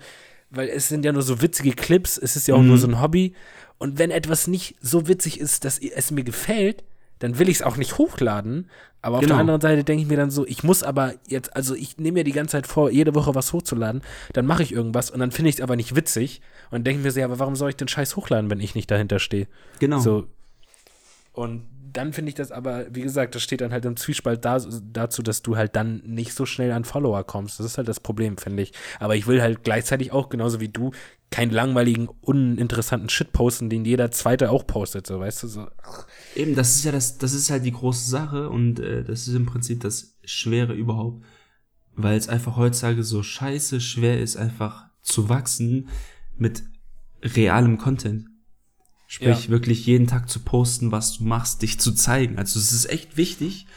weil 0.49 0.69
es 0.69 0.87
sind 0.87 1.03
ja 1.05 1.11
nur 1.11 1.21
so 1.21 1.41
witzige 1.41 1.73
Clips, 1.73 2.17
es 2.17 2.35
ist 2.35 2.47
ja 2.47 2.55
auch 2.55 2.61
mhm. 2.61 2.67
nur 2.67 2.77
so 2.77 2.87
ein 2.87 3.01
Hobby. 3.01 3.33
Und 3.77 3.99
wenn 3.99 4.11
etwas 4.11 4.47
nicht 4.47 4.75
so 4.81 5.07
witzig 5.07 5.39
ist, 5.39 5.65
dass 5.65 5.79
es 5.79 6.11
mir 6.11 6.23
gefällt, 6.23 6.83
dann 7.19 7.39
will 7.39 7.49
ich 7.49 7.57
es 7.57 7.61
auch 7.61 7.77
nicht 7.77 7.97
hochladen. 7.97 8.69
Aber 9.01 9.17
auf 9.17 9.21
genau. 9.21 9.35
der 9.35 9.41
anderen 9.41 9.61
Seite 9.61 9.83
denke 9.83 10.03
ich 10.03 10.09
mir 10.09 10.17
dann 10.17 10.31
so, 10.31 10.45
ich 10.47 10.63
muss 10.63 10.81
aber 10.81 11.13
jetzt, 11.27 11.55
also 11.55 11.75
ich 11.75 11.97
nehme 11.97 12.19
mir 12.19 12.23
die 12.23 12.31
ganze 12.31 12.53
Zeit 12.53 12.67
vor, 12.67 12.89
jede 12.89 13.13
Woche 13.13 13.35
was 13.35 13.53
hochzuladen, 13.53 14.01
dann 14.33 14.45
mache 14.45 14.63
ich 14.63 14.71
irgendwas 14.71 15.11
und 15.11 15.19
dann 15.19 15.31
finde 15.31 15.49
ich 15.49 15.57
es 15.57 15.61
aber 15.61 15.75
nicht 15.75 15.95
witzig 15.95 16.41
und 16.71 16.85
denke 16.87 17.03
mir 17.03 17.11
so, 17.11 17.19
ja, 17.19 17.25
aber 17.25 17.37
warum 17.37 17.55
soll 17.55 17.69
ich 17.69 17.75
den 17.75 17.87
Scheiß 17.87 18.15
hochladen, 18.15 18.49
wenn 18.49 18.59
ich 18.59 18.73
nicht 18.73 18.89
dahinter 18.89 19.19
stehe? 19.19 19.47
Genau. 19.79 19.99
So. 19.99 20.27
Und 21.33 21.67
dann 21.95 22.13
finde 22.13 22.29
ich 22.29 22.35
das 22.35 22.51
aber, 22.51 22.85
wie 22.93 23.01
gesagt, 23.01 23.35
das 23.35 23.41
steht 23.41 23.61
dann 23.61 23.71
halt 23.71 23.85
im 23.85 23.95
Zwiespalt 23.95 24.43
da, 24.43 24.59
dazu, 24.91 25.23
dass 25.23 25.41
du 25.41 25.55
halt 25.55 25.75
dann 25.75 26.01
nicht 26.05 26.33
so 26.33 26.45
schnell 26.45 26.71
an 26.71 26.83
Follower 26.83 27.23
kommst. 27.23 27.59
Das 27.59 27.65
ist 27.65 27.77
halt 27.77 27.87
das 27.87 27.99
Problem, 27.99 28.37
finde 28.37 28.63
ich. 28.63 28.73
Aber 28.99 29.15
ich 29.15 29.27
will 29.27 29.41
halt 29.41 29.63
gleichzeitig 29.63 30.11
auch, 30.11 30.29
genauso 30.29 30.59
wie 30.59 30.67
du, 30.67 30.91
keinen 31.31 31.51
langweiligen, 31.51 32.07
uninteressanten 32.21 33.09
Shit 33.09 33.31
posten, 33.31 33.69
den 33.69 33.85
jeder 33.85 34.11
Zweite 34.11 34.51
auch 34.51 34.67
postet, 34.67 35.07
so, 35.07 35.19
weißt 35.19 35.43
du, 35.43 35.47
so. 35.47 35.67
Eben, 36.35 36.55
das 36.55 36.75
ist 36.75 36.85
ja 36.85 36.91
das, 36.91 37.17
das 37.17 37.33
ist 37.33 37.49
halt 37.49 37.65
die 37.65 37.71
große 37.71 38.09
Sache 38.09 38.49
und 38.49 38.79
äh, 38.79 39.03
das 39.03 39.27
ist 39.27 39.35
im 39.35 39.45
Prinzip 39.45 39.81
das 39.81 40.17
Schwere 40.23 40.73
überhaupt, 40.73 41.23
weil 41.95 42.17
es 42.17 42.29
einfach 42.29 42.57
heutzutage 42.57 43.03
so 43.03 43.23
scheiße 43.23 43.81
schwer 43.81 44.19
ist, 44.19 44.37
einfach 44.37 44.85
zu 45.01 45.29
wachsen 45.29 45.89
mit 46.37 46.63
realem 47.21 47.77
Content. 47.77 48.27
Sprich, 49.07 49.45
ja. 49.45 49.49
wirklich 49.49 49.85
jeden 49.85 50.07
Tag 50.07 50.29
zu 50.29 50.39
posten, 50.39 50.91
was 50.91 51.17
du 51.17 51.23
machst, 51.25 51.61
dich 51.61 51.79
zu 51.79 51.91
zeigen. 51.91 52.37
Also 52.37 52.59
es 52.59 52.71
ist 52.71 52.89
echt 52.89 53.17
wichtig, 53.17 53.67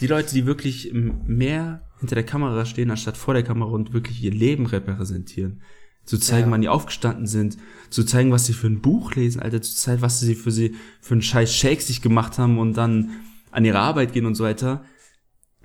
die 0.00 0.06
Leute, 0.06 0.32
die 0.34 0.46
wirklich 0.46 0.92
mehr 0.92 1.82
hinter 1.98 2.14
der 2.14 2.24
Kamera 2.24 2.64
stehen, 2.64 2.90
anstatt 2.90 3.16
vor 3.16 3.34
der 3.34 3.42
Kamera 3.42 3.70
und 3.70 3.92
wirklich 3.92 4.22
ihr 4.22 4.32
Leben 4.32 4.66
repräsentieren. 4.66 5.62
Zu 6.04 6.18
zeigen, 6.18 6.46
ja. 6.46 6.52
wann 6.52 6.62
die 6.62 6.68
aufgestanden 6.70 7.26
sind, 7.26 7.58
zu 7.90 8.04
zeigen, 8.04 8.30
was 8.30 8.46
sie 8.46 8.54
für 8.54 8.68
ein 8.68 8.80
Buch 8.80 9.14
lesen, 9.14 9.42
Alter, 9.42 9.60
zu 9.60 9.74
zeigen, 9.74 10.00
was 10.00 10.20
sie 10.20 10.34
für 10.34 10.50
sie 10.50 10.74
für 11.02 11.14
einen 11.14 11.22
scheiß 11.22 11.54
Shake 11.54 11.82
sich 11.82 12.00
gemacht 12.00 12.38
haben 12.38 12.58
und 12.58 12.74
dann 12.74 13.10
an 13.50 13.64
ihre 13.64 13.80
Arbeit 13.80 14.14
gehen 14.14 14.24
und 14.24 14.34
so 14.34 14.44
weiter. 14.44 14.84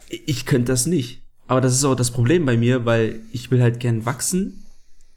Ich 0.09 0.45
könnte 0.45 0.73
das 0.73 0.85
nicht. 0.85 1.23
Aber 1.47 1.61
das 1.61 1.73
ist 1.73 1.85
auch 1.85 1.95
das 1.95 2.11
Problem 2.11 2.45
bei 2.45 2.57
mir, 2.57 2.85
weil 2.85 3.21
ich 3.31 3.51
will 3.51 3.61
halt 3.61 3.79
gern 3.79 4.05
wachsen. 4.05 4.62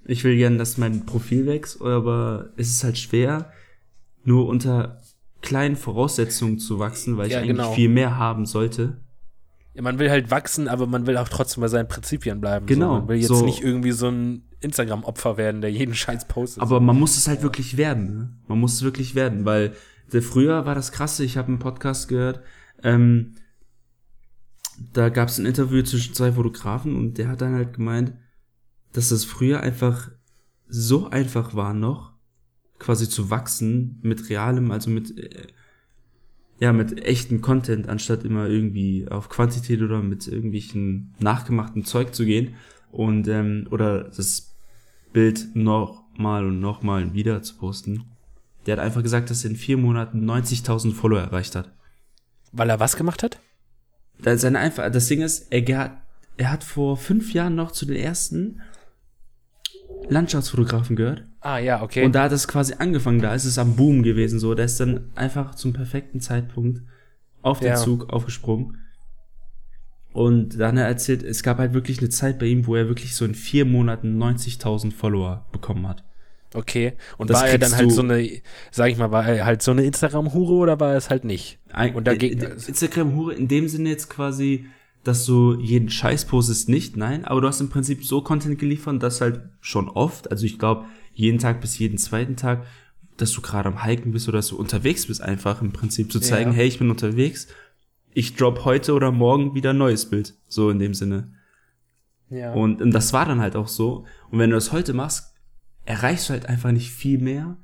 Ich 0.08 0.24
will 0.24 0.36
gern, 0.36 0.58
dass 0.58 0.78
mein 0.78 1.04
Profil 1.04 1.46
wächst, 1.46 1.82
aber 1.82 2.50
es 2.56 2.70
ist 2.70 2.84
halt 2.84 2.98
schwer, 2.98 3.50
nur 4.24 4.46
unter 4.46 5.00
kleinen 5.42 5.76
Voraussetzungen 5.76 6.58
zu 6.58 6.78
wachsen, 6.78 7.16
weil 7.16 7.30
ja, 7.30 7.38
ich 7.38 7.44
eigentlich 7.44 7.56
genau. 7.56 7.72
viel 7.72 7.88
mehr 7.88 8.16
haben 8.16 8.46
sollte. 8.46 8.98
Ja, 9.74 9.82
man 9.82 9.98
will 9.98 10.10
halt 10.10 10.30
wachsen, 10.30 10.68
aber 10.68 10.86
man 10.86 11.06
will 11.06 11.16
auch 11.16 11.28
trotzdem 11.28 11.60
bei 11.60 11.68
seinen 11.68 11.88
Prinzipien 11.88 12.40
bleiben. 12.40 12.66
Genau. 12.66 12.94
So, 12.94 12.98
man 13.00 13.08
will 13.08 13.16
jetzt 13.16 13.28
so. 13.28 13.44
nicht 13.44 13.62
irgendwie 13.62 13.92
so 13.92 14.08
ein 14.08 14.42
Instagram-Opfer 14.60 15.36
werden, 15.36 15.60
der 15.60 15.70
jeden 15.70 15.94
Scheiß 15.94 16.28
postet. 16.28 16.62
Aber 16.62 16.80
man 16.80 16.98
muss 16.98 17.16
es 17.16 17.28
halt 17.28 17.42
wirklich 17.42 17.76
werden. 17.76 18.16
Ne? 18.16 18.32
Man 18.48 18.58
muss 18.58 18.74
es 18.74 18.82
wirklich 18.82 19.14
werden, 19.14 19.44
weil 19.44 19.74
früher 20.08 20.66
war 20.66 20.74
das 20.74 20.92
krasse. 20.92 21.24
Ich 21.24 21.36
habe 21.36 21.48
einen 21.48 21.58
Podcast 21.58 22.08
gehört. 22.08 22.40
Ähm, 22.82 23.34
da 24.92 25.08
gab 25.08 25.28
es 25.28 25.38
ein 25.38 25.46
Interview 25.46 25.82
zwischen 25.82 26.14
zwei 26.14 26.32
Fotografen 26.32 26.96
und 26.96 27.18
der 27.18 27.28
hat 27.28 27.40
dann 27.40 27.54
halt 27.54 27.74
gemeint, 27.74 28.12
dass 28.96 29.10
das 29.10 29.24
früher 29.24 29.60
einfach 29.60 30.10
so 30.68 31.08
einfach 31.08 31.54
war 31.54 31.74
noch, 31.74 32.12
quasi 32.78 33.08
zu 33.08 33.30
wachsen 33.30 33.98
mit 34.02 34.30
realem, 34.30 34.70
also 34.70 34.90
mit 34.90 35.18
äh, 35.18 35.48
ja, 36.58 36.72
mit 36.72 37.04
echten 37.04 37.42
Content, 37.42 37.90
anstatt 37.90 38.24
immer 38.24 38.46
irgendwie 38.46 39.06
auf 39.08 39.28
Quantität 39.28 39.82
oder 39.82 40.02
mit 40.02 40.26
irgendwelchen 40.26 41.14
nachgemachten 41.18 41.84
Zeug 41.84 42.14
zu 42.14 42.24
gehen 42.24 42.54
und 42.90 43.28
ähm, 43.28 43.68
oder 43.70 44.04
das 44.04 44.54
Bild 45.12 45.54
nochmal 45.54 46.46
und 46.46 46.60
nochmal 46.60 47.12
wieder 47.12 47.42
zu 47.42 47.56
posten. 47.56 48.04
Der 48.64 48.78
hat 48.78 48.82
einfach 48.82 49.02
gesagt, 49.02 49.28
dass 49.28 49.44
er 49.44 49.50
in 49.50 49.56
vier 49.56 49.76
Monaten 49.76 50.24
90.000 50.24 50.94
Follower 50.94 51.20
erreicht 51.20 51.54
hat. 51.54 51.70
Weil 52.52 52.70
er 52.70 52.80
was 52.80 52.96
gemacht 52.96 53.22
hat? 53.22 53.38
Das, 54.22 54.40
seine 54.40 54.58
einfach, 54.58 54.90
das 54.90 55.08
Ding 55.08 55.20
ist, 55.20 55.52
er, 55.52 56.00
er 56.38 56.50
hat 56.50 56.64
vor 56.64 56.96
fünf 56.96 57.34
Jahren 57.34 57.54
noch 57.54 57.70
zu 57.70 57.84
den 57.84 57.96
ersten 57.96 58.62
Landschaftsfotografen 60.08 60.96
gehört. 60.96 61.24
Ah, 61.40 61.58
ja, 61.58 61.82
okay. 61.82 62.04
Und 62.04 62.14
da 62.14 62.24
hat 62.24 62.32
es 62.32 62.48
quasi 62.48 62.74
angefangen, 62.78 63.20
da 63.20 63.34
ist 63.34 63.44
es 63.44 63.58
am 63.58 63.76
Boom 63.76 64.02
gewesen, 64.02 64.38
so. 64.38 64.54
Der 64.54 64.66
ist 64.66 64.78
dann 64.78 65.10
einfach 65.14 65.54
zum 65.54 65.72
perfekten 65.72 66.20
Zeitpunkt 66.20 66.82
auf 67.42 67.60
den 67.60 67.68
ja. 67.68 67.76
Zug 67.76 68.10
aufgesprungen. 68.12 68.78
Und 70.12 70.58
dann 70.58 70.78
hat 70.78 70.84
er 70.84 70.88
erzählt, 70.88 71.22
es 71.22 71.42
gab 71.42 71.58
halt 71.58 71.74
wirklich 71.74 71.98
eine 71.98 72.08
Zeit 72.08 72.38
bei 72.38 72.46
ihm, 72.46 72.66
wo 72.66 72.74
er 72.74 72.88
wirklich 72.88 73.14
so 73.14 73.24
in 73.24 73.34
vier 73.34 73.64
Monaten 73.66 74.20
90.000 74.22 74.92
Follower 74.92 75.46
bekommen 75.52 75.86
hat. 75.86 76.04
Okay. 76.54 76.94
Und 77.18 77.28
das 77.28 77.42
war 77.42 77.48
er 77.48 77.58
dann 77.58 77.76
halt 77.76 77.92
so 77.92 78.00
eine, 78.00 78.40
sag 78.70 78.90
ich 78.90 78.96
mal, 78.96 79.10
war 79.10 79.28
er 79.28 79.44
halt 79.44 79.62
so 79.62 79.72
eine 79.72 79.84
Instagram-Hure 79.84 80.54
oder 80.54 80.80
war 80.80 80.92
er 80.92 80.96
es 80.96 81.10
halt 81.10 81.24
nicht? 81.24 81.58
Ein, 81.70 81.94
und 81.94 82.06
dagegen, 82.06 82.40
Instagram-Hure 82.40 83.34
in 83.34 83.48
dem 83.48 83.68
Sinne 83.68 83.90
jetzt 83.90 84.08
quasi, 84.08 84.66
dass 85.06 85.24
du 85.24 85.54
jeden 85.60 85.88
Scheiß 85.88 86.24
postest, 86.24 86.68
nicht, 86.68 86.96
nein, 86.96 87.24
aber 87.24 87.40
du 87.40 87.48
hast 87.48 87.60
im 87.60 87.68
Prinzip 87.68 88.04
so 88.04 88.22
Content 88.22 88.58
geliefert, 88.58 89.02
dass 89.02 89.20
halt 89.20 89.40
schon 89.60 89.88
oft, 89.88 90.30
also 90.30 90.44
ich 90.44 90.58
glaube, 90.58 90.86
jeden 91.14 91.38
Tag 91.38 91.60
bis 91.60 91.78
jeden 91.78 91.98
zweiten 91.98 92.36
Tag, 92.36 92.66
dass 93.16 93.32
du 93.32 93.40
gerade 93.40 93.68
am 93.68 93.84
Hiken 93.84 94.12
bist 94.12 94.28
oder 94.28 94.38
dass 94.38 94.48
du 94.48 94.56
unterwegs 94.56 95.06
bist, 95.06 95.22
einfach 95.22 95.62
im 95.62 95.72
Prinzip 95.72 96.10
zu 96.10 96.20
zeigen, 96.20 96.50
ja. 96.50 96.56
hey, 96.56 96.66
ich 96.66 96.78
bin 96.78 96.90
unterwegs, 96.90 97.48
ich 98.12 98.34
drop 98.34 98.64
heute 98.64 98.94
oder 98.94 99.12
morgen 99.12 99.54
wieder 99.54 99.70
ein 99.70 99.78
neues 99.78 100.10
Bild, 100.10 100.34
so 100.48 100.70
in 100.70 100.78
dem 100.78 100.94
Sinne. 100.94 101.32
Ja. 102.28 102.52
Und, 102.52 102.82
und 102.82 102.90
das 102.90 103.12
war 103.12 103.24
dann 103.24 103.40
halt 103.40 103.56
auch 103.56 103.68
so. 103.68 104.04
Und 104.30 104.38
wenn 104.38 104.50
du 104.50 104.56
das 104.56 104.72
heute 104.72 104.92
machst, 104.92 105.34
erreichst 105.84 106.28
du 106.28 106.32
halt 106.32 106.46
einfach 106.46 106.72
nicht 106.72 106.90
viel 106.90 107.18
mehr 107.18 107.56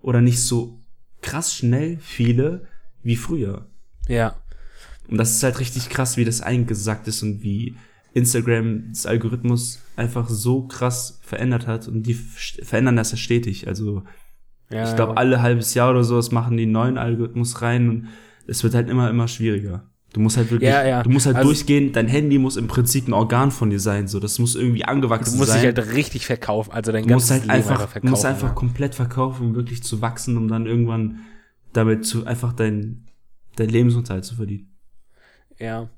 oder 0.00 0.20
nicht 0.20 0.42
so 0.42 0.80
krass 1.22 1.54
schnell 1.54 1.98
viele 1.98 2.68
wie 3.02 3.16
früher. 3.16 3.66
Ja. 4.06 4.36
Und 5.08 5.18
das 5.18 5.32
ist 5.32 5.42
halt 5.42 5.60
richtig 5.60 5.88
krass, 5.88 6.16
wie 6.16 6.24
das 6.24 6.40
eingesackt 6.40 7.06
ist 7.08 7.22
und 7.22 7.42
wie 7.42 7.74
Instagram 8.14 8.84
das 8.90 9.06
Algorithmus 9.06 9.80
einfach 9.96 10.28
so 10.28 10.62
krass 10.62 11.18
verändert 11.22 11.66
hat 11.66 11.88
und 11.88 12.04
die 12.04 12.14
verändern 12.14 12.96
das 12.96 13.10
ja 13.10 13.16
stetig. 13.16 13.68
Also 13.68 14.04
ja, 14.70 14.88
ich 14.88 14.96
glaube, 14.96 15.12
ja. 15.12 15.16
alle 15.18 15.42
halbes 15.42 15.74
Jahr 15.74 15.90
oder 15.90 16.04
so 16.04 16.20
machen 16.30 16.56
die 16.56 16.66
neuen 16.66 16.96
Algorithmus 16.96 17.60
rein 17.60 17.88
und 17.88 18.08
es 18.46 18.62
wird 18.62 18.74
halt 18.74 18.88
immer, 18.88 19.10
immer 19.10 19.28
schwieriger. 19.28 19.90
Du 20.12 20.20
musst 20.20 20.36
halt 20.36 20.52
wirklich, 20.52 20.70
ja, 20.70 21.02
du 21.02 21.10
musst 21.10 21.26
halt 21.26 21.34
also, 21.36 21.48
durchgehen, 21.48 21.92
dein 21.92 22.06
Handy 22.06 22.38
muss 22.38 22.56
im 22.56 22.68
Prinzip 22.68 23.08
ein 23.08 23.12
Organ 23.12 23.50
von 23.50 23.70
dir 23.70 23.80
sein, 23.80 24.06
so, 24.06 24.20
das 24.20 24.38
muss 24.38 24.54
irgendwie 24.54 24.84
angewachsen 24.84 25.24
sein. 25.24 25.32
Du 25.32 25.38
musst 25.38 25.50
sein. 25.50 25.74
dich 25.74 25.84
halt 25.84 25.94
richtig 25.96 26.26
verkaufen, 26.26 26.70
also 26.70 26.92
dein 26.92 27.04
ganzes 27.04 27.32
halt 27.32 27.42
Leben 27.42 27.50
einfach, 27.50 27.76
verkaufen. 27.78 28.06
Du 28.06 28.10
musst 28.10 28.24
einfach 28.24 28.54
komplett 28.54 28.94
verkaufen, 28.94 29.48
um 29.48 29.54
wirklich 29.56 29.82
zu 29.82 30.00
wachsen, 30.00 30.36
um 30.36 30.46
dann 30.46 30.66
irgendwann 30.66 31.20
damit 31.72 32.06
zu, 32.06 32.26
einfach 32.26 32.52
dein, 32.52 33.06
dein 33.56 33.70
Lebensunterhalt 33.70 34.24
zu 34.24 34.36
verdienen. 34.36 34.73
Ja. 35.58 35.88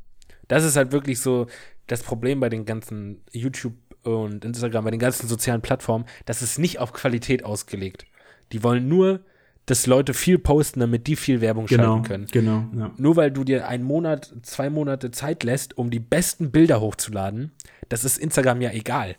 Das 0.49 0.65
ist 0.65 0.77
halt 0.77 0.93
wirklich 0.93 1.21
so 1.21 1.47
das 1.87 2.03
Problem 2.03 2.41
bei 2.41 2.49
den 2.49 2.65
ganzen 2.65 3.23
YouTube 3.33 3.75
und 4.03 4.45
Instagram, 4.45 4.85
bei 4.85 4.91
den 4.91 5.01
ganzen 5.01 5.29
sozialen 5.29 5.63
Plattformen, 5.63 6.05
das 6.25 6.43
ist 6.43 6.59
nicht 6.59 6.79
auf 6.79 6.93
Qualität 6.93 7.45
ausgelegt. 7.45 8.07
Die 8.53 8.63
wollen 8.63 8.89
nur, 8.89 9.21
dass 9.67 9.87
Leute 9.87 10.15
viel 10.15 10.39
posten, 10.39 10.81
damit 10.81 11.09
die 11.09 11.17
viel 11.17 11.41
Werbung 11.41 11.67
genau, 11.67 11.83
schalten 11.83 12.03
können. 12.05 12.27
Genau, 12.31 12.65
ja. 12.77 12.93
Nur 12.97 13.17
weil 13.17 13.33
du 13.33 13.43
dir 13.43 13.67
einen 13.67 13.83
Monat, 13.83 14.33
zwei 14.43 14.71
Monate 14.71 15.11
Zeit 15.11 15.43
lässt, 15.43 15.77
um 15.77 15.91
die 15.91 15.99
besten 15.99 16.53
Bilder 16.53 16.81
hochzuladen, 16.81 17.53
das 17.89 18.05
ist 18.05 18.19
Instagram 18.19 18.61
ja 18.61 18.71
egal. 18.71 19.17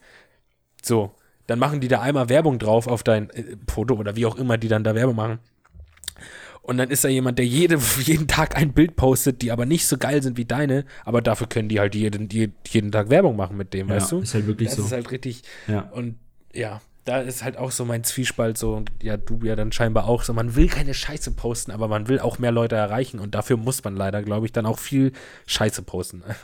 So, 0.82 1.12
dann 1.48 1.60
machen 1.60 1.82
die 1.82 1.90
da 1.90 2.02
einmal 2.02 2.30
Werbung 2.30 2.60
drauf 2.60 2.88
auf 2.88 3.04
dein 3.04 3.30
äh, 3.32 3.58
Foto 3.70 3.96
oder 3.96 4.16
wie 4.16 4.26
auch 4.26 4.38
immer 4.38 4.58
die 4.58 4.70
dann 4.70 4.86
da 4.86 4.96
Werbung 4.96 5.16
machen. 5.16 5.40
Und 6.68 6.78
dann 6.78 6.90
ist 6.90 7.04
da 7.04 7.08
jemand, 7.08 7.40
der 7.40 7.46
jede, 7.48 7.80
jeden 8.04 8.28
Tag 8.28 8.56
ein 8.58 8.74
Bild 8.74 8.96
postet, 8.98 9.42
die 9.42 9.52
aber 9.52 9.66
nicht 9.66 9.88
so 9.88 9.98
geil 9.98 10.22
sind 10.22 10.38
wie 10.38 10.46
deine, 10.46 10.86
aber 11.06 11.22
dafür 11.22 11.48
können 11.48 11.70
die 11.70 11.80
halt 11.80 11.96
jeden, 11.96 12.28
jeden 12.30 12.92
Tag 12.92 13.10
Werbung 13.10 13.36
machen 13.38 13.58
mit 13.58 13.74
dem, 13.74 13.88
Ja, 13.90 13.96
weißt 13.96 14.12
du? 14.12 14.20
ist 14.20 14.34
halt 14.34 14.48
wirklich 14.48 14.70
das 14.70 14.78
so. 14.78 14.84
ist 14.86 14.92
halt 14.92 15.10
richtig. 15.12 15.44
Ja. 15.68 15.82
Und 15.92 16.16
ja, 16.54 16.82
da 17.06 17.22
ist 17.22 17.42
halt 17.42 17.56
auch 17.56 17.72
so 17.72 17.86
mein 17.86 18.04
Zwiespalt 18.04 18.58
so 18.58 18.74
und 18.76 18.92
ja, 19.02 19.16
du 19.16 19.40
ja 19.44 19.56
dann 19.56 19.72
scheinbar 19.72 20.08
auch 20.10 20.24
so. 20.24 20.34
Man 20.34 20.56
will 20.58 20.68
keine 20.68 20.94
Scheiße 20.94 21.32
posten, 21.32 21.72
aber 21.72 21.88
man 21.88 22.10
will 22.10 22.20
auch 22.20 22.38
mehr 22.38 22.52
Leute 22.52 22.76
erreichen 22.76 23.20
und 23.20 23.34
dafür 23.34 23.56
muss 23.56 23.82
man 23.86 23.96
leider, 23.96 24.22
glaube 24.22 24.46
ich, 24.46 24.52
dann 24.52 24.66
auch 24.66 24.78
viel 24.78 25.14
Scheiße 25.46 25.84
posten. 25.84 26.24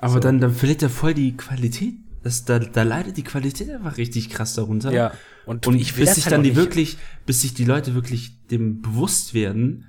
Aber 0.00 0.12
So. 0.12 0.18
dann, 0.20 0.38
dann 0.38 0.52
verliert 0.52 0.82
er 0.82 0.90
voll 0.90 1.14
die 1.14 1.34
Qualität. 1.34 1.94
Das, 2.22 2.44
da, 2.44 2.58
da 2.58 2.82
leidet 2.82 3.16
die 3.16 3.24
Qualität 3.24 3.70
einfach 3.70 3.96
richtig 3.96 4.28
krass 4.28 4.52
darunter. 4.54 4.92
ja. 4.92 5.12
Und, 5.46 5.66
Und 5.66 5.76
ich 5.80 5.96
will 5.96 6.04
bis 6.04 6.16
sich 6.16 6.24
halt 6.24 6.32
dann 6.32 6.42
die 6.42 6.50
nicht. 6.50 6.58
wirklich, 6.58 6.98
bis 7.24 7.40
sich 7.40 7.54
die 7.54 7.64
Leute 7.64 7.94
wirklich 7.94 8.46
dem 8.48 8.82
bewusst 8.82 9.32
werden, 9.32 9.86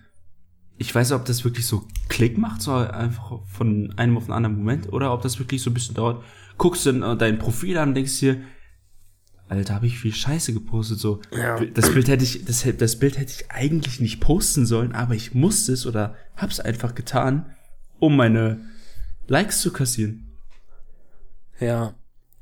ich 0.77 0.93
weiß 0.93 1.09
nicht, 1.09 1.19
ob 1.19 1.25
das 1.25 1.43
wirklich 1.43 1.65
so 1.65 1.87
Klick 2.07 2.37
macht, 2.37 2.61
so 2.61 2.73
einfach 2.73 3.39
von 3.47 3.91
einem 3.97 4.17
auf 4.17 4.25
den 4.25 4.33
anderen 4.33 4.55
Moment, 4.55 4.93
oder 4.93 5.11
ob 5.11 5.23
das 5.23 5.39
wirklich 5.39 5.63
so 5.63 5.71
ein 5.71 5.73
bisschen 5.73 5.95
dauert. 5.95 6.23
Guckst 6.59 6.85
du 6.85 6.91
dann 6.91 7.01
äh, 7.01 7.17
dein 7.17 7.39
Profil 7.39 7.77
an 7.79 7.89
und 7.89 7.95
denkst 7.95 8.19
dir, 8.19 8.39
Alter, 9.49 9.75
habe 9.75 9.87
ich 9.87 9.97
viel 9.97 10.13
Scheiße 10.13 10.53
gepostet, 10.53 10.99
so. 10.99 11.21
Ja. 11.35 11.59
Das 11.59 11.91
Bild 11.91 12.07
hätte 12.09 12.23
ich, 12.23 12.45
das, 12.45 12.67
das 12.77 12.99
Bild 12.99 13.17
hätte 13.17 13.31
ich 13.31 13.49
eigentlich 13.49 13.99
nicht 13.99 14.19
posten 14.19 14.65
sollen, 14.65 14.91
aber 14.91 15.15
ich 15.15 15.33
musste 15.33 15.71
es 15.71 15.87
oder 15.87 16.15
hab's 16.35 16.59
einfach 16.59 16.93
getan, 16.93 17.55
um 17.97 18.15
meine 18.15 18.59
Likes 19.27 19.61
zu 19.61 19.71
kassieren. 19.71 20.37
Ja, 21.59 21.95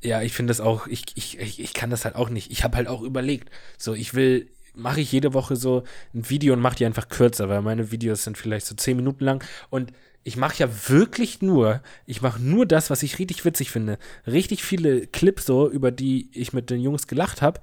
ja, 0.05 0.21
ich 0.21 0.33
finde 0.33 0.51
das 0.51 0.61
auch, 0.61 0.87
ich, 0.87 1.05
ich, 1.15 1.59
ich, 1.59 1.73
kann 1.73 1.89
das 1.89 2.05
halt 2.05 2.15
auch 2.15 2.29
nicht. 2.29 2.51
Ich 2.51 2.63
habe 2.63 2.77
halt 2.77 2.87
auch 2.87 3.01
überlegt, 3.01 3.49
so, 3.77 3.93
ich 3.93 4.13
will, 4.13 4.49
mache 4.75 5.01
ich 5.01 5.11
jede 5.11 5.33
Woche 5.33 5.55
so 5.55 5.83
ein 6.13 6.29
Video 6.29 6.53
und 6.53 6.61
mache 6.61 6.75
die 6.75 6.85
einfach 6.85 7.09
kürzer, 7.09 7.49
weil 7.49 7.61
meine 7.61 7.91
Videos 7.91 8.23
sind 8.23 8.37
vielleicht 8.37 8.65
so 8.65 8.75
zehn 8.75 8.97
Minuten 8.97 9.23
lang 9.23 9.43
und 9.69 9.91
ich 10.23 10.37
mache 10.37 10.57
ja 10.57 10.69
wirklich 10.87 11.41
nur, 11.41 11.81
ich 12.07 12.21
mache 12.21 12.41
nur 12.41 12.65
das, 12.65 12.89
was 12.89 13.03
ich 13.03 13.19
richtig 13.19 13.45
witzig 13.45 13.69
finde. 13.69 13.99
Richtig 14.25 14.63
viele 14.63 15.05
Clips 15.05 15.45
so, 15.45 15.69
über 15.69 15.91
die 15.91 16.29
ich 16.33 16.51
mit 16.51 16.71
den 16.71 16.81
Jungs 16.81 17.05
gelacht 17.05 17.43
habe, 17.43 17.61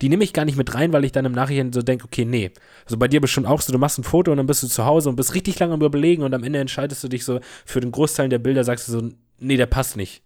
die 0.00 0.08
nehme 0.08 0.24
ich 0.24 0.32
gar 0.32 0.44
nicht 0.44 0.56
mit 0.56 0.74
rein, 0.74 0.92
weil 0.92 1.04
ich 1.04 1.12
dann 1.12 1.24
im 1.24 1.32
Nachhinein 1.32 1.72
so 1.72 1.80
denke, 1.80 2.04
okay, 2.04 2.24
nee. 2.24 2.50
Also 2.84 2.96
bei 2.96 3.06
dir 3.06 3.20
bestimmt 3.20 3.46
auch 3.46 3.60
so, 3.60 3.72
du 3.72 3.78
machst 3.78 3.98
ein 3.98 4.04
Foto 4.04 4.32
und 4.32 4.38
dann 4.38 4.46
bist 4.46 4.64
du 4.64 4.66
zu 4.66 4.84
Hause 4.84 5.08
und 5.08 5.16
bist 5.16 5.36
richtig 5.36 5.60
lange 5.60 5.74
am 5.74 5.82
Überlegen 5.82 6.24
und 6.24 6.34
am 6.34 6.42
Ende 6.42 6.58
entscheidest 6.58 7.04
du 7.04 7.08
dich 7.08 7.24
so, 7.24 7.38
für 7.64 7.80
den 7.80 7.92
Großteil 7.92 8.28
der 8.28 8.40
Bilder 8.40 8.64
sagst 8.64 8.88
du 8.88 8.92
so, 8.92 9.08
nee, 9.38 9.56
der 9.56 9.66
passt 9.66 9.96
nicht. 9.96 10.22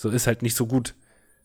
So 0.00 0.08
ist 0.08 0.26
halt 0.26 0.40
nicht 0.40 0.56
so 0.56 0.66
gut 0.66 0.94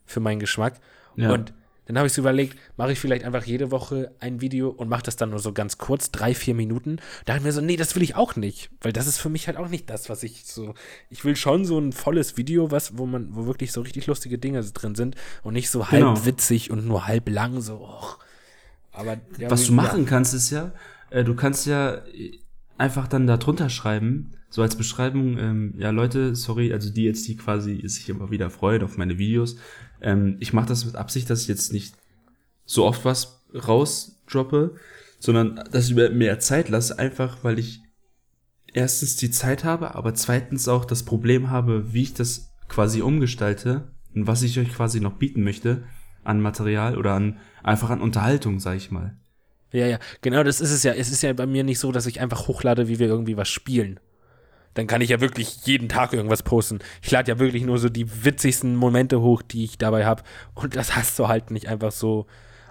für 0.05 0.21
meinen 0.21 0.39
Geschmack. 0.39 0.79
Ja. 1.17 1.33
Und 1.33 1.53
dann 1.87 1.97
habe 1.97 2.07
ich 2.07 2.13
so 2.13 2.21
überlegt, 2.21 2.57
mache 2.77 2.93
ich 2.93 2.99
vielleicht 3.01 3.25
einfach 3.25 3.43
jede 3.43 3.69
Woche 3.69 4.13
ein 4.21 4.39
Video 4.39 4.69
und 4.69 4.87
mache 4.87 5.03
das 5.03 5.17
dann 5.17 5.31
nur 5.31 5.39
so 5.39 5.51
ganz 5.51 5.77
kurz, 5.77 6.09
drei, 6.09 6.33
vier 6.33 6.55
Minuten. 6.55 6.95
Da 7.25 7.33
dachte 7.33 7.39
ich 7.39 7.43
mir 7.43 7.51
so, 7.51 7.59
nee, 7.59 7.75
das 7.75 7.95
will 7.97 8.01
ich 8.01 8.15
auch 8.15 8.37
nicht, 8.37 8.69
weil 8.79 8.93
das 8.93 9.07
ist 9.07 9.17
für 9.17 9.27
mich 9.27 9.47
halt 9.47 9.57
auch 9.57 9.67
nicht 9.67 9.89
das, 9.89 10.09
was 10.09 10.23
ich 10.23 10.45
so. 10.45 10.73
Ich 11.09 11.25
will 11.25 11.35
schon 11.35 11.65
so 11.65 11.77
ein 11.77 11.91
volles 11.91 12.37
Video, 12.37 12.71
was, 12.71 12.97
wo 12.97 13.05
man, 13.05 13.35
wo 13.35 13.45
wirklich 13.45 13.73
so 13.73 13.81
richtig 13.81 14.07
lustige 14.07 14.37
Dinge 14.37 14.63
drin 14.63 14.95
sind 14.95 15.15
und 15.43 15.51
nicht 15.53 15.69
so 15.69 15.91
halb 15.91 15.99
Genau. 16.01 16.25
witzig 16.25 16.71
und 16.71 16.87
nur 16.87 17.07
halb 17.07 17.27
lang 17.27 17.59
so. 17.59 17.81
Och. 17.81 18.19
Aber 18.93 19.17
Was 19.49 19.65
du 19.65 19.73
machen 19.73 20.05
kannst, 20.05 20.33
ist 20.33 20.49
ja, 20.51 20.71
äh, 21.09 21.25
du 21.25 21.35
kannst 21.35 21.65
ja 21.65 22.01
einfach 22.77 23.07
dann 23.07 23.27
da 23.27 23.37
drunter 23.37 23.69
schreiben, 23.69 24.31
so 24.49 24.61
als 24.61 24.75
Beschreibung, 24.75 25.37
ähm, 25.37 25.73
ja 25.77 25.89
Leute, 25.89 26.35
sorry, 26.35 26.71
also 26.73 26.89
die 26.89 27.03
jetzt, 27.03 27.27
die 27.27 27.35
quasi 27.35 27.87
sich 27.87 28.09
immer 28.09 28.31
wieder 28.31 28.49
freuen 28.49 28.83
auf 28.83 28.97
meine 28.97 29.17
Videos. 29.17 29.57
Ähm, 30.01 30.37
ich 30.39 30.53
mache 30.53 30.67
das 30.67 30.85
mit 30.85 30.95
Absicht, 30.95 31.29
dass 31.29 31.41
ich 31.41 31.47
jetzt 31.47 31.73
nicht 31.73 31.95
so 32.65 32.85
oft 32.85 33.05
was 33.05 33.43
rausdroppe, 33.53 34.75
sondern 35.19 35.61
dass 35.71 35.87
ich 35.87 35.95
mir 35.95 36.09
mehr 36.09 36.39
Zeit 36.39 36.69
lasse, 36.69 36.99
einfach 36.99 37.43
weil 37.43 37.59
ich 37.59 37.81
erstens 38.73 39.15
die 39.15 39.31
Zeit 39.31 39.63
habe, 39.63 39.95
aber 39.95 40.13
zweitens 40.13 40.67
auch 40.67 40.85
das 40.85 41.03
Problem 41.03 41.49
habe, 41.49 41.93
wie 41.93 42.03
ich 42.03 42.13
das 42.13 42.51
quasi 42.67 43.01
umgestalte 43.01 43.91
und 44.13 44.27
was 44.27 44.41
ich 44.41 44.59
euch 44.59 44.73
quasi 44.73 44.99
noch 44.99 45.13
bieten 45.13 45.43
möchte 45.43 45.83
an 46.23 46.41
Material 46.41 46.97
oder 46.97 47.13
an 47.13 47.37
einfach 47.63 47.89
an 47.89 48.01
Unterhaltung, 48.01 48.59
sag 48.59 48.75
ich 48.75 48.91
mal. 48.91 49.17
Ja, 49.75 49.87
ja, 49.87 49.99
genau, 50.21 50.43
das 50.43 50.61
ist 50.61 50.71
es 50.71 50.83
ja. 50.83 50.93
Es 50.93 51.11
ist 51.11 51.21
ja 51.21 51.33
bei 51.33 51.45
mir 51.45 51.63
nicht 51.63 51.79
so, 51.79 51.91
dass 51.91 52.05
ich 52.05 52.21
einfach 52.21 52.47
hochlade, 52.47 52.87
wie 52.87 52.99
wir 52.99 53.07
irgendwie 53.07 53.37
was 53.37 53.49
spielen. 53.49 53.99
Dann 54.73 54.87
kann 54.87 55.01
ich 55.01 55.09
ja 55.09 55.21
wirklich 55.21 55.65
jeden 55.65 55.89
Tag 55.89 56.13
irgendwas 56.13 56.43
posten. 56.43 56.79
Ich 57.01 57.11
lade 57.11 57.31
ja 57.31 57.39
wirklich 57.39 57.63
nur 57.63 57.77
so 57.77 57.89
die 57.89 58.25
witzigsten 58.25 58.75
Momente 58.75 59.21
hoch, 59.21 59.41
die 59.41 59.63
ich 59.63 59.77
dabei 59.77 60.05
habe. 60.05 60.23
Und 60.53 60.75
das 60.75 60.95
hast 60.95 61.17
du 61.19 61.27
halt 61.27 61.51
nicht 61.51 61.67
einfach 61.67 61.91
so 61.91 62.25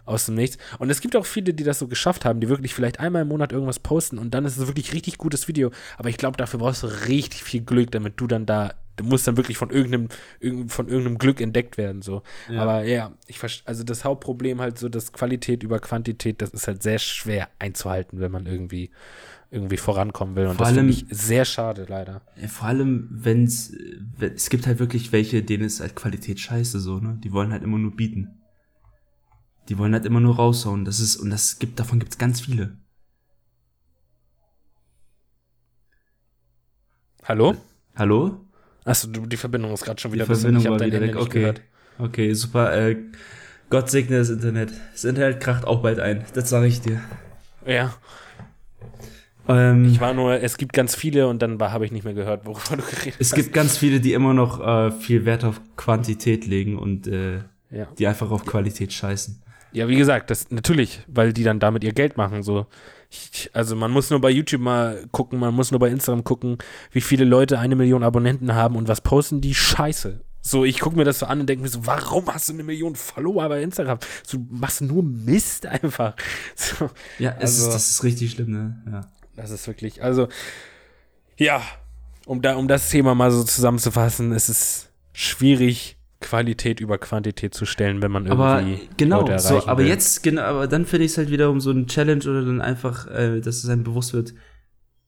aus 0.06 0.26
dem 0.26 0.34
Nichts. 0.34 0.58
Und 0.78 0.90
es 0.90 1.00
gibt 1.00 1.16
auch 1.16 1.26
viele, 1.26 1.54
die 1.54 1.64
das 1.64 1.78
so 1.78 1.88
geschafft 1.88 2.24
haben, 2.24 2.40
die 2.40 2.48
wirklich 2.48 2.74
vielleicht 2.74 3.00
einmal 3.00 3.22
im 3.22 3.28
Monat 3.28 3.52
irgendwas 3.52 3.78
posten 3.78 4.18
und 4.18 4.32
dann 4.32 4.44
ist 4.44 4.58
es 4.58 4.66
wirklich 4.66 4.92
richtig 4.92 5.18
gutes 5.18 5.48
Video. 5.48 5.70
Aber 5.96 6.08
ich 6.08 6.18
glaube, 6.18 6.36
dafür 6.36 6.60
brauchst 6.60 6.82
du 6.82 6.86
richtig 7.08 7.42
viel 7.42 7.62
Glück, 7.62 7.90
damit 7.90 8.14
du 8.20 8.26
dann 8.26 8.44
da, 8.46 8.74
du 8.96 9.04
musst 9.04 9.26
dann 9.26 9.36
wirklich 9.36 9.56
von 9.58 9.70
irgendeinem, 9.70 10.08
irgend- 10.40 10.72
von 10.72 10.88
irgendeinem 10.88 11.18
Glück 11.18 11.40
entdeckt 11.40 11.78
werden. 11.78 12.02
So. 12.02 12.22
Ja. 12.48 12.62
Aber 12.62 12.84
ja, 12.84 13.12
ich 13.26 13.40
also 13.66 13.84
das 13.84 14.04
Hauptproblem 14.04 14.60
halt 14.60 14.78
so, 14.78 14.88
das 14.88 15.12
Qualität 15.12 15.62
über 15.62 15.78
Quantität, 15.80 16.40
das 16.42 16.50
ist 16.50 16.66
halt 16.66 16.82
sehr 16.82 16.98
schwer 16.98 17.48
einzuhalten, 17.58 18.20
wenn 18.20 18.30
man 18.32 18.46
irgendwie 18.46 18.90
irgendwie 19.50 19.76
vorankommen 19.76 20.34
will. 20.34 20.46
Und 20.46 20.56
Vor 20.56 20.66
das 20.66 20.74
finde 20.74 20.92
ich 20.92 21.06
sehr 21.10 21.44
schade, 21.44 21.86
leider. 21.88 22.22
Ja, 22.40 22.48
vor 22.48 22.66
allem, 22.66 23.08
wenn, 23.12 23.44
es 23.44 24.50
gibt 24.50 24.66
halt 24.66 24.80
wirklich 24.80 25.12
welche, 25.12 25.42
denen 25.44 25.64
ist 25.64 25.80
halt 25.80 25.94
Qualität 25.94 26.40
scheiße 26.40 26.80
so, 26.80 26.98
ne? 26.98 27.20
Die 27.22 27.32
wollen 27.32 27.52
halt 27.52 27.62
immer 27.62 27.78
nur 27.78 27.94
bieten. 27.94 28.40
Die 29.68 29.78
wollen 29.78 29.92
halt 29.92 30.06
immer 30.06 30.18
nur 30.20 30.36
raushauen. 30.36 30.84
Das 30.84 30.98
ist, 30.98 31.16
und 31.16 31.30
das 31.30 31.58
gibt, 31.60 31.78
davon 31.78 32.00
gibt's 32.00 32.18
ganz 32.18 32.40
viele. 32.40 32.76
Hallo? 37.22 37.54
Hallo? 37.96 38.43
Achso, 38.84 39.08
du, 39.08 39.26
die 39.26 39.36
Verbindung 39.36 39.72
ist 39.72 39.84
gerade 39.84 40.00
schon 40.00 40.10
Die 40.10 40.16
wieder 40.16 40.26
bisschen- 40.26 40.52
Verbindung 40.54 40.62
ich 40.62 40.66
hab 40.66 40.80
war 40.80 40.86
wieder 40.86 40.96
Ende 40.98 41.08
weg. 41.08 41.14
nicht 41.16 41.24
Okay. 41.26 41.38
gehört. 41.40 41.60
Okay, 41.98 42.32
super. 42.34 42.76
Äh, 42.76 42.96
Gott 43.70 43.90
segne 43.90 44.18
das 44.18 44.28
Internet. 44.30 44.72
Das 44.92 45.04
Internet 45.04 45.40
kracht 45.40 45.66
auch 45.66 45.80
bald 45.82 45.98
ein. 46.00 46.24
Das 46.34 46.48
sage 46.50 46.66
ich 46.66 46.80
dir. 46.80 47.00
Ja, 47.66 47.94
Ähm, 49.46 49.84
ich 49.84 50.00
war 50.00 50.14
nur, 50.14 50.40
es 50.42 50.56
gibt 50.56 50.72
ganz 50.72 50.94
viele 50.94 51.28
und 51.28 51.42
dann 51.42 51.60
habe 51.60 51.84
ich 51.84 51.92
nicht 51.92 52.04
mehr 52.04 52.14
gehört, 52.14 52.46
worüber 52.46 52.76
du 52.76 52.82
geredet 52.82 53.16
es 53.18 53.30
hast. 53.30 53.36
gibt 53.36 53.52
ganz 53.52 53.76
viele, 53.76 54.00
die 54.00 54.14
immer 54.14 54.32
noch 54.32 54.58
äh, 54.66 54.90
viel 54.90 55.26
Wert 55.26 55.44
auf 55.44 55.60
Quantität 55.76 56.46
legen 56.46 56.78
und 56.78 57.06
äh, 57.06 57.40
Ja. 57.70 57.86
die 57.98 58.06
einfach 58.06 58.30
auf 58.30 58.46
Qualität 58.46 58.92
scheißen. 58.92 59.42
Ja, 59.72 59.86
wie 59.88 59.96
gesagt, 59.96 60.30
das 60.30 60.50
natürlich, 60.50 61.02
weil 61.08 61.32
die 61.34 61.42
dann 61.42 61.58
damit 61.60 61.84
ihr 61.84 61.92
Geld 61.92 62.16
machen. 62.16 62.42
So, 62.42 62.66
also 63.52 63.76
man 63.76 63.90
muss 63.90 64.10
nur 64.10 64.20
bei 64.20 64.30
YouTube 64.30 64.60
mal 64.60 65.06
gucken, 65.12 65.38
man 65.38 65.54
muss 65.54 65.70
nur 65.70 65.80
bei 65.80 65.88
Instagram 65.88 66.24
gucken, 66.24 66.58
wie 66.92 67.00
viele 67.00 67.24
Leute 67.24 67.58
eine 67.58 67.76
Million 67.76 68.02
Abonnenten 68.02 68.54
haben 68.54 68.76
und 68.76 68.88
was 68.88 69.00
posten 69.00 69.40
die 69.40 69.54
Scheiße. 69.54 70.20
So, 70.46 70.64
ich 70.66 70.78
gucke 70.80 70.96
mir 70.96 71.04
das 71.04 71.20
so 71.20 71.26
an 71.26 71.40
und 71.40 71.46
denke 71.48 71.62
mir 71.62 71.68
so, 71.70 71.86
warum 71.86 72.26
hast 72.32 72.48
du 72.50 72.52
eine 72.52 72.64
Million 72.64 72.96
Follower 72.96 73.48
bei 73.48 73.62
Instagram? 73.62 73.98
So, 74.26 74.36
du 74.36 74.46
machst 74.50 74.82
nur 74.82 75.02
Mist 75.02 75.64
einfach. 75.66 76.14
So, 76.54 76.90
Ja, 77.18 77.30
es 77.38 77.52
Also- 77.52 77.68
ist, 77.68 77.74
das 77.74 77.90
ist 77.90 78.04
richtig 78.04 78.32
schlimm, 78.32 78.50
ne? 78.52 78.82
Ja. 78.92 79.00
das 79.36 79.50
ist 79.50 79.66
wirklich, 79.66 80.02
also, 80.02 80.28
ja, 81.38 81.62
um, 82.26 82.42
da, 82.42 82.56
um 82.56 82.68
das 82.68 82.90
Thema 82.90 83.14
mal 83.14 83.30
so 83.30 83.42
zusammenzufassen, 83.42 84.32
es 84.32 84.48
ist 84.48 84.90
schwierig, 85.12 85.96
Qualität 86.24 86.80
über 86.80 86.96
Quantität 86.96 87.52
zu 87.52 87.66
stellen, 87.66 88.00
wenn 88.00 88.10
man 88.10 88.26
Aber 88.28 88.60
irgendwie 88.62 88.88
genau, 88.96 89.20
Leute 89.20 89.38
so, 89.38 89.54
erreichen 89.54 89.68
aber 89.68 89.82
will. 89.82 89.88
jetzt, 89.88 90.22
genau, 90.22 90.40
aber 90.40 90.66
dann 90.66 90.86
finde 90.86 91.04
ich 91.04 91.12
es 91.12 91.18
halt 91.18 91.30
wieder 91.30 91.50
um 91.50 91.60
so 91.60 91.70
ein 91.70 91.86
Challenge 91.86 92.24
oder 92.24 92.42
dann 92.46 92.62
einfach, 92.62 93.06
äh, 93.10 93.40
dass 93.40 93.62
es 93.62 93.68
einem 93.68 93.84
bewusst 93.84 94.14
wird, 94.14 94.32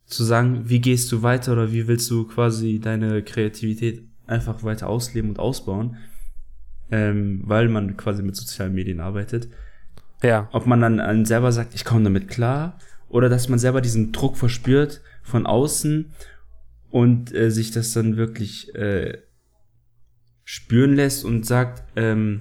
zu 0.05 0.25
sagen, 0.25 0.69
wie 0.69 0.79
gehst 0.81 1.11
du 1.11 1.23
weiter 1.23 1.53
oder 1.53 1.73
wie 1.73 1.89
willst 1.89 2.11
du 2.11 2.25
quasi 2.29 2.81
deine 2.81 3.23
Kreativität 3.23 4.05
einfach 4.27 4.63
weiter 4.63 4.89
ausleben 4.89 5.31
und 5.31 5.39
ausbauen, 5.39 5.97
ähm, 6.91 7.41
weil 7.45 7.69
man 7.69 7.97
quasi 7.97 8.23
mit 8.23 8.37
sozialen 8.37 8.75
Medien 8.75 9.01
arbeitet. 9.01 9.49
Ja, 10.23 10.49
Ob 10.53 10.67
man 10.67 10.83
dann 10.83 11.01
an 11.01 11.25
selber 11.25 11.51
sagt, 11.51 11.75
ich 11.75 11.85
komme 11.87 12.05
damit 12.05 12.29
klar, 12.29 12.79
oder 13.09 13.31
dass 13.31 13.49
man 13.49 13.59
selber 13.59 13.81
diesen 13.81 14.13
Druck 14.13 14.37
verspürt 14.37 15.01
von 15.23 15.47
außen 15.47 16.13
und 16.91 17.35
äh, 17.35 17.51
sich 17.51 17.71
das 17.71 17.93
dann 17.95 18.17
wirklich 18.19 18.75
äh, 18.75 19.19
spüren 20.47 20.95
lässt 20.95 21.27
und 21.27 21.45
sagt, 21.45 21.85
ähm, 21.95 22.41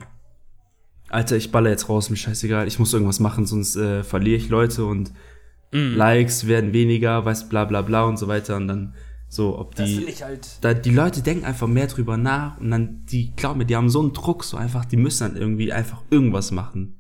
Alter, 1.10 1.36
ich 1.36 1.52
baller 1.52 1.72
jetzt 1.72 1.90
raus, 1.90 2.10
mir 2.10 2.16
scheißegal, 2.16 2.68
ich 2.68 2.80
muss 2.80 2.94
irgendwas 2.94 3.20
machen, 3.20 3.46
sonst 3.46 3.76
äh, 3.76 4.04
verliere 4.04 4.38
ich 4.38 4.48
Leute 4.48 4.86
und 4.86 5.12
Mhm. 5.76 5.96
Likes 5.96 6.48
werden 6.48 6.74
weniger, 6.74 7.26
weiß 7.26 7.50
bla 7.50 7.66
bla 7.66 7.82
bla 7.82 8.06
und 8.06 8.18
so 8.18 8.28
weiter 8.28 8.56
und 8.56 8.68
dann 8.68 8.94
so, 9.28 9.58
ob 9.60 9.76
die 9.76 10.06
halt. 10.22 10.48
da, 10.62 10.74
die 10.74 10.92
Leute 10.92 11.22
denken 11.22 11.44
einfach 11.44 11.68
mehr 11.68 11.88
drüber 11.88 12.16
nach 12.16 12.58
und 12.60 12.72
dann, 12.72 13.06
die, 13.08 13.36
glaub 13.36 13.58
mir, 13.58 13.66
die 13.66 13.76
haben 13.76 13.90
so 13.90 14.00
einen 14.00 14.14
Druck, 14.14 14.44
so 14.46 14.56
einfach, 14.56 14.86
die 14.86 14.98
müssen 14.98 15.28
dann 15.28 15.36
irgendwie 15.42 15.74
einfach 15.74 16.04
irgendwas 16.10 16.52
machen. 16.52 17.00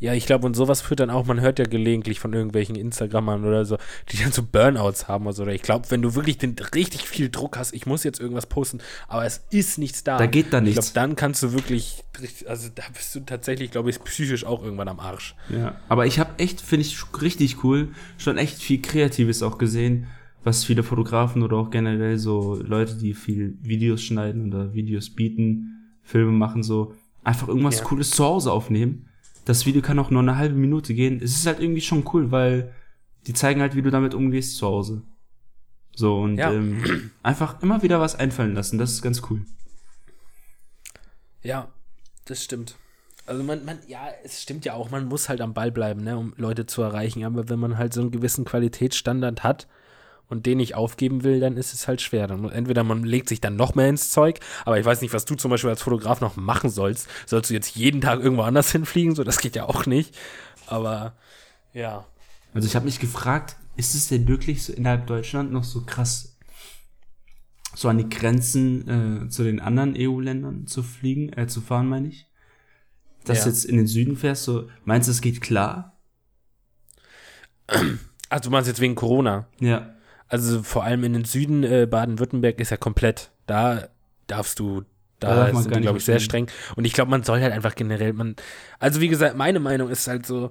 Ja, 0.00 0.12
ich 0.12 0.26
glaube, 0.26 0.46
und 0.46 0.54
sowas 0.54 0.80
führt 0.80 1.00
dann 1.00 1.10
auch, 1.10 1.26
man 1.26 1.40
hört 1.40 1.58
ja 1.58 1.64
gelegentlich 1.64 2.20
von 2.20 2.32
irgendwelchen 2.32 2.76
Instagrammern 2.76 3.44
oder 3.44 3.64
so, 3.64 3.78
die 4.10 4.18
dann 4.18 4.32
so 4.32 4.42
Burnouts 4.42 5.08
haben 5.08 5.24
oder 5.24 5.32
so. 5.32 5.42
Oder 5.44 5.54
ich 5.54 5.62
glaube, 5.62 5.90
wenn 5.90 6.02
du 6.02 6.14
wirklich 6.14 6.36
den, 6.36 6.56
richtig 6.74 7.08
viel 7.08 7.30
Druck 7.30 7.56
hast, 7.56 7.72
ich 7.72 7.86
muss 7.86 8.04
jetzt 8.04 8.20
irgendwas 8.20 8.46
posten, 8.46 8.80
aber 9.08 9.24
es 9.24 9.44
ist 9.50 9.78
nichts 9.78 10.04
da. 10.04 10.18
Da 10.18 10.26
geht 10.26 10.52
da 10.52 10.60
nichts. 10.60 10.88
Ich 10.88 10.92
glaube, 10.92 11.08
dann 11.08 11.16
kannst 11.16 11.42
du 11.42 11.52
wirklich, 11.52 12.04
also 12.46 12.68
da 12.74 12.82
bist 12.92 13.14
du 13.14 13.20
tatsächlich, 13.20 13.70
glaube 13.70 13.90
ich, 13.90 14.02
psychisch 14.02 14.44
auch 14.44 14.62
irgendwann 14.62 14.88
am 14.88 15.00
Arsch. 15.00 15.36
Ja, 15.48 15.76
aber 15.88 16.06
ich 16.06 16.18
habe 16.18 16.38
echt, 16.38 16.60
finde 16.60 16.86
ich 16.86 16.96
richtig 17.22 17.62
cool, 17.64 17.88
schon 18.18 18.36
echt 18.36 18.60
viel 18.60 18.82
Kreatives 18.82 19.42
auch 19.42 19.58
gesehen, 19.58 20.08
was 20.42 20.64
viele 20.64 20.82
Fotografen 20.82 21.42
oder 21.42 21.56
auch 21.56 21.70
generell 21.70 22.18
so 22.18 22.56
Leute, 22.56 22.96
die 22.96 23.14
viel 23.14 23.56
Videos 23.62 24.02
schneiden 24.02 24.52
oder 24.52 24.74
Videos 24.74 25.08
bieten, 25.08 25.96
Filme 26.02 26.32
machen, 26.32 26.62
so 26.62 26.94
einfach 27.22 27.48
irgendwas 27.48 27.78
ja. 27.78 27.84
Cooles 27.84 28.10
zu 28.10 28.24
Hause 28.24 28.52
aufnehmen 28.52 29.08
das 29.44 29.66
Video 29.66 29.82
kann 29.82 29.98
auch 29.98 30.10
nur 30.10 30.22
eine 30.22 30.36
halbe 30.36 30.54
Minute 30.54 30.94
gehen. 30.94 31.20
Es 31.22 31.36
ist 31.36 31.46
halt 31.46 31.60
irgendwie 31.60 31.80
schon 31.80 32.08
cool, 32.12 32.30
weil 32.30 32.74
die 33.26 33.34
zeigen 33.34 33.60
halt, 33.60 33.74
wie 33.74 33.82
du 33.82 33.90
damit 33.90 34.14
umgehst 34.14 34.56
zu 34.56 34.66
Hause. 34.66 35.02
So, 35.94 36.20
und 36.20 36.36
ja. 36.36 36.52
ähm, 36.52 37.10
einfach 37.22 37.62
immer 37.62 37.82
wieder 37.82 38.00
was 38.00 38.16
einfallen 38.16 38.54
lassen. 38.54 38.78
Das 38.78 38.92
ist 38.92 39.02
ganz 39.02 39.22
cool. 39.30 39.44
Ja, 41.42 41.68
das 42.24 42.42
stimmt. 42.42 42.76
Also 43.26 43.42
man, 43.42 43.64
man, 43.64 43.78
ja, 43.86 44.08
es 44.22 44.42
stimmt 44.42 44.64
ja 44.64 44.74
auch, 44.74 44.90
man 44.90 45.06
muss 45.06 45.28
halt 45.28 45.40
am 45.40 45.54
Ball 45.54 45.70
bleiben, 45.70 46.02
ne, 46.02 46.18
um 46.18 46.34
Leute 46.36 46.66
zu 46.66 46.82
erreichen. 46.82 47.24
Aber 47.24 47.48
wenn 47.48 47.58
man 47.58 47.78
halt 47.78 47.94
so 47.94 48.00
einen 48.00 48.10
gewissen 48.10 48.44
Qualitätsstandard 48.44 49.42
hat, 49.42 49.66
und 50.28 50.46
den 50.46 50.58
nicht 50.58 50.74
aufgeben 50.74 51.22
will, 51.22 51.40
dann 51.40 51.56
ist 51.56 51.74
es 51.74 51.86
halt 51.86 52.00
schwer. 52.00 52.26
Dann, 52.26 52.48
entweder 52.50 52.84
man 52.84 53.04
legt 53.04 53.28
sich 53.28 53.40
dann 53.40 53.56
noch 53.56 53.74
mehr 53.74 53.88
ins 53.88 54.10
Zeug, 54.10 54.40
aber 54.64 54.78
ich 54.78 54.84
weiß 54.84 55.00
nicht, 55.00 55.12
was 55.12 55.24
du 55.24 55.34
zum 55.34 55.50
Beispiel 55.50 55.70
als 55.70 55.82
Fotograf 55.82 56.20
noch 56.20 56.36
machen 56.36 56.70
sollst. 56.70 57.08
Sollst 57.26 57.50
du 57.50 57.54
jetzt 57.54 57.76
jeden 57.76 58.00
Tag 58.00 58.20
irgendwo 58.20 58.42
anders 58.42 58.70
hinfliegen? 58.72 59.14
So, 59.14 59.24
das 59.24 59.38
geht 59.38 59.56
ja 59.56 59.64
auch 59.68 59.86
nicht. 59.86 60.16
Aber 60.66 61.14
ja. 61.72 62.06
Also 62.54 62.66
ich 62.66 62.76
habe 62.76 62.86
mich 62.86 63.00
gefragt, 63.00 63.56
ist 63.76 63.94
es 63.94 64.08
denn 64.08 64.28
wirklich 64.28 64.62
so 64.62 64.72
innerhalb 64.72 65.06
Deutschland 65.06 65.52
noch 65.52 65.64
so 65.64 65.82
krass, 65.84 66.36
so 67.74 67.88
an 67.88 67.98
die 67.98 68.08
Grenzen 68.08 69.24
äh, 69.24 69.28
zu 69.28 69.42
den 69.42 69.60
anderen 69.60 69.94
EU-Ländern 69.96 70.66
zu 70.66 70.82
fliegen, 70.82 71.32
äh, 71.32 71.48
zu 71.48 71.60
fahren, 71.60 71.88
meine 71.88 72.08
ich? 72.08 72.28
Dass 73.24 73.38
ja. 73.38 73.44
du 73.44 73.50
jetzt 73.50 73.64
in 73.64 73.76
den 73.76 73.86
Süden 73.86 74.16
fährst, 74.16 74.44
so, 74.44 74.68
meinst 74.84 75.08
du, 75.08 75.12
es 75.12 75.20
geht 75.20 75.40
klar? 75.40 75.98
Also 77.66 78.42
du 78.44 78.50
meinst 78.50 78.68
jetzt 78.68 78.80
wegen 78.80 78.94
Corona? 78.94 79.48
Ja. 79.58 79.93
Also 80.28 80.62
vor 80.62 80.84
allem 80.84 81.04
in 81.04 81.12
den 81.12 81.24
Süden 81.24 81.62
äh, 81.64 81.86
Baden-Württemberg 81.90 82.58
ist 82.60 82.70
ja 82.70 82.76
komplett. 82.76 83.30
Da 83.46 83.88
darfst 84.26 84.58
du, 84.58 84.82
da, 85.20 85.50
da 85.50 85.60
sind 85.60 85.76
die, 85.76 85.80
glaube 85.80 85.98
ich, 85.98 86.04
sehr 86.04 86.20
streng. 86.20 86.48
Und 86.76 86.84
ich 86.84 86.92
glaube, 86.92 87.10
man 87.10 87.22
soll 87.22 87.40
halt 87.40 87.52
einfach 87.52 87.74
generell, 87.74 88.12
man, 88.12 88.36
also 88.78 89.00
wie 89.00 89.08
gesagt, 89.08 89.36
meine 89.36 89.60
Meinung 89.60 89.90
ist 89.90 90.08
halt 90.08 90.26
so, 90.26 90.50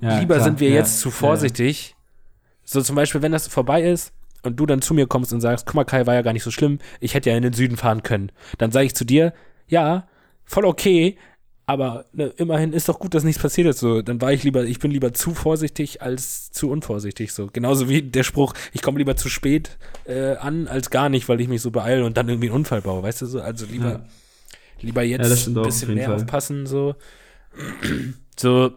ja, 0.00 0.18
lieber 0.18 0.34
klar, 0.34 0.44
sind 0.44 0.60
wir 0.60 0.68
ja, 0.68 0.76
jetzt 0.76 1.00
zu 1.00 1.10
vorsichtig. 1.10 1.90
Ja. 1.90 1.96
So 2.64 2.82
zum 2.82 2.96
Beispiel, 2.96 3.22
wenn 3.22 3.32
das 3.32 3.48
vorbei 3.48 3.82
ist 3.82 4.12
und 4.42 4.58
du 4.58 4.66
dann 4.66 4.82
zu 4.82 4.94
mir 4.94 5.06
kommst 5.06 5.32
und 5.32 5.40
sagst, 5.40 5.66
guck 5.66 5.74
mal, 5.74 5.84
Kai, 5.84 6.06
war 6.06 6.14
ja 6.14 6.22
gar 6.22 6.32
nicht 6.32 6.42
so 6.42 6.50
schlimm, 6.50 6.78
ich 7.00 7.14
hätte 7.14 7.30
ja 7.30 7.36
in 7.36 7.42
den 7.42 7.52
Süden 7.52 7.76
fahren 7.76 8.02
können. 8.02 8.32
Dann 8.58 8.70
sage 8.70 8.86
ich 8.86 8.94
zu 8.94 9.04
dir, 9.04 9.32
ja, 9.66 10.08
voll 10.44 10.64
okay, 10.64 11.16
aber 11.66 12.06
ne, 12.12 12.26
immerhin 12.36 12.72
ist 12.72 12.88
doch 12.88 12.98
gut, 12.98 13.14
dass 13.14 13.24
nichts 13.24 13.40
passiert 13.40 13.68
ist. 13.68 13.78
So, 13.78 14.02
dann 14.02 14.20
war 14.20 14.32
ich 14.32 14.42
lieber, 14.42 14.64
ich 14.64 14.78
bin 14.78 14.90
lieber 14.90 15.12
zu 15.12 15.34
vorsichtig 15.34 16.02
als 16.02 16.50
zu 16.50 16.70
unvorsichtig. 16.70 17.32
So, 17.32 17.48
genauso 17.52 17.88
wie 17.88 18.02
der 18.02 18.24
Spruch, 18.24 18.54
ich 18.72 18.82
komme 18.82 18.98
lieber 18.98 19.16
zu 19.16 19.28
spät 19.28 19.78
äh, 20.04 20.34
an 20.36 20.66
als 20.66 20.90
gar 20.90 21.08
nicht, 21.08 21.28
weil 21.28 21.40
ich 21.40 21.48
mich 21.48 21.62
so 21.62 21.70
beeile 21.70 22.04
und 22.04 22.16
dann 22.16 22.28
irgendwie 22.28 22.48
einen 22.48 22.56
Unfall 22.56 22.82
baue. 22.82 23.02
Weißt 23.02 23.22
du 23.22 23.26
so? 23.26 23.40
Also 23.40 23.66
lieber, 23.66 23.90
ja. 23.90 24.04
lieber 24.80 25.02
jetzt 25.02 25.46
ja, 25.46 25.52
ein 25.52 25.62
bisschen 25.62 25.94
mehr 25.94 26.06
Fall. 26.06 26.16
aufpassen. 26.16 26.66
So, 26.66 26.96
so, 28.38 28.72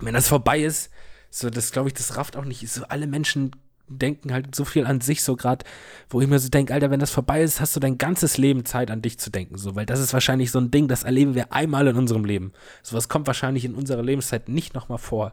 wenn 0.00 0.14
das 0.14 0.28
vorbei 0.28 0.60
ist, 0.60 0.90
so 1.30 1.50
das 1.50 1.72
glaube 1.72 1.88
ich, 1.88 1.94
das 1.94 2.16
rafft 2.16 2.36
auch 2.36 2.44
nicht. 2.44 2.68
So 2.68 2.84
alle 2.84 3.06
Menschen 3.06 3.50
denken 3.88 4.32
halt 4.32 4.54
so 4.54 4.64
viel 4.64 4.86
an 4.86 5.00
sich 5.00 5.22
so 5.22 5.36
gerade, 5.36 5.64
wo 6.10 6.20
ich 6.20 6.28
mir 6.28 6.38
so 6.38 6.48
denke, 6.48 6.74
Alter, 6.74 6.90
wenn 6.90 7.00
das 7.00 7.10
vorbei 7.10 7.42
ist, 7.42 7.60
hast 7.60 7.76
du 7.76 7.80
dein 7.80 7.98
ganzes 7.98 8.38
Leben 8.38 8.64
Zeit 8.64 8.90
an 8.90 9.02
dich 9.02 9.18
zu 9.18 9.30
denken, 9.30 9.58
so, 9.58 9.76
weil 9.76 9.86
das 9.86 10.00
ist 10.00 10.12
wahrscheinlich 10.12 10.50
so 10.50 10.58
ein 10.58 10.70
Ding, 10.70 10.88
das 10.88 11.04
erleben 11.04 11.34
wir 11.34 11.52
einmal 11.52 11.86
in 11.86 11.96
unserem 11.96 12.24
Leben. 12.24 12.52
Sowas 12.82 13.08
kommt 13.08 13.26
wahrscheinlich 13.26 13.64
in 13.64 13.74
unserer 13.74 14.02
Lebenszeit 14.02 14.48
nicht 14.48 14.74
nochmal 14.74 14.98
vor. 14.98 15.32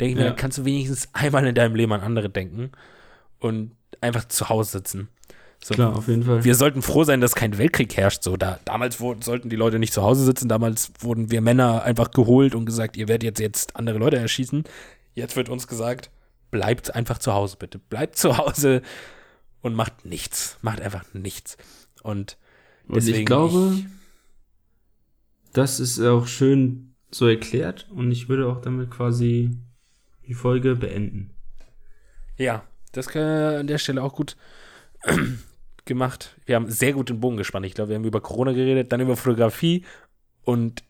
Denke 0.00 0.12
ich 0.12 0.18
ja. 0.18 0.24
mir, 0.24 0.30
dann 0.30 0.36
kannst 0.36 0.58
du 0.58 0.64
wenigstens 0.64 1.08
einmal 1.12 1.46
in 1.46 1.54
deinem 1.54 1.74
Leben 1.74 1.92
an 1.92 2.00
andere 2.00 2.28
denken 2.28 2.72
und 3.38 3.72
einfach 4.00 4.26
zu 4.26 4.48
Hause 4.48 4.72
sitzen. 4.72 5.08
So, 5.64 5.74
Klar, 5.74 5.96
auf 5.96 6.08
jeden 6.08 6.24
Fall. 6.24 6.42
Wir 6.42 6.56
sollten 6.56 6.82
froh 6.82 7.04
sein, 7.04 7.20
dass 7.20 7.36
kein 7.36 7.56
Weltkrieg 7.56 7.96
herrscht. 7.96 8.24
So, 8.24 8.36
da, 8.36 8.58
damals 8.64 9.00
wo, 9.00 9.14
sollten 9.20 9.48
die 9.48 9.56
Leute 9.56 9.78
nicht 9.78 9.92
zu 9.92 10.02
Hause 10.02 10.24
sitzen. 10.24 10.48
Damals 10.48 10.92
wurden 10.98 11.30
wir 11.30 11.40
Männer 11.40 11.84
einfach 11.84 12.10
geholt 12.10 12.56
und 12.56 12.66
gesagt, 12.66 12.96
ihr 12.96 13.06
werdet 13.06 13.22
jetzt, 13.22 13.38
jetzt 13.38 13.76
andere 13.76 13.98
Leute 13.98 14.16
erschießen. 14.16 14.64
Jetzt 15.14 15.36
wird 15.36 15.48
uns 15.48 15.68
gesagt, 15.68 16.10
bleibt 16.52 16.94
einfach 16.94 17.18
zu 17.18 17.32
Hause, 17.32 17.56
bitte. 17.58 17.80
Bleibt 17.80 18.16
zu 18.16 18.38
Hause 18.38 18.82
und 19.62 19.74
macht 19.74 20.04
nichts. 20.04 20.58
Macht 20.62 20.80
einfach 20.80 21.04
nichts. 21.14 21.56
Und, 22.04 22.38
und 22.86 23.04
ich 23.08 23.26
glaube, 23.26 23.74
ich, 23.74 23.86
das 25.52 25.80
ist 25.80 26.00
auch 26.00 26.28
schön 26.28 26.94
so 27.10 27.26
erklärt 27.26 27.88
und 27.90 28.12
ich 28.12 28.28
würde 28.28 28.46
auch 28.46 28.60
damit 28.60 28.90
quasi 28.90 29.50
die 30.26 30.34
Folge 30.34 30.76
beenden. 30.76 31.30
Ja, 32.38 32.64
das 32.92 33.08
kann 33.08 33.22
an 33.22 33.66
der 33.66 33.78
Stelle 33.78 34.02
auch 34.02 34.14
gut 34.14 34.36
gemacht. 35.84 36.36
Wir 36.46 36.56
haben 36.56 36.70
sehr 36.70 36.92
gut 36.92 37.08
den 37.08 37.20
Bogen 37.20 37.36
gespannt. 37.36 37.66
Ich 37.66 37.74
glaube, 37.74 37.90
wir 37.90 37.96
haben 37.96 38.04
über 38.04 38.20
Corona 38.20 38.52
geredet, 38.52 38.92
dann 38.92 39.00
über 39.00 39.16
Fotografie 39.16 39.84
und 40.44 40.84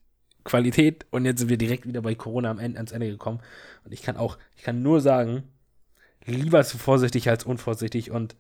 Qualität 0.45 1.07
und 1.11 1.25
jetzt 1.25 1.41
sind 1.41 1.49
wir 1.49 1.59
direkt 1.59 1.87
wieder 1.87 2.03
bei 2.03 2.15
Corona 2.15 2.51
am 2.51 2.59
Ende, 2.59 2.79
ans 2.79 2.93
Ende 2.93 3.09
gekommen. 3.09 3.41
Und 3.85 3.93
ich 3.93 4.03
kann 4.03 4.17
auch, 4.17 4.39
ich 4.57 4.63
kann 4.63 4.83
nur 4.83 5.01
sagen, 5.01 5.45
lieber 6.25 6.63
zu 6.65 6.79
vorsichtig 6.79 7.29
als 7.29 7.45
unvorsichtig 7.45 8.11
und 8.11 8.37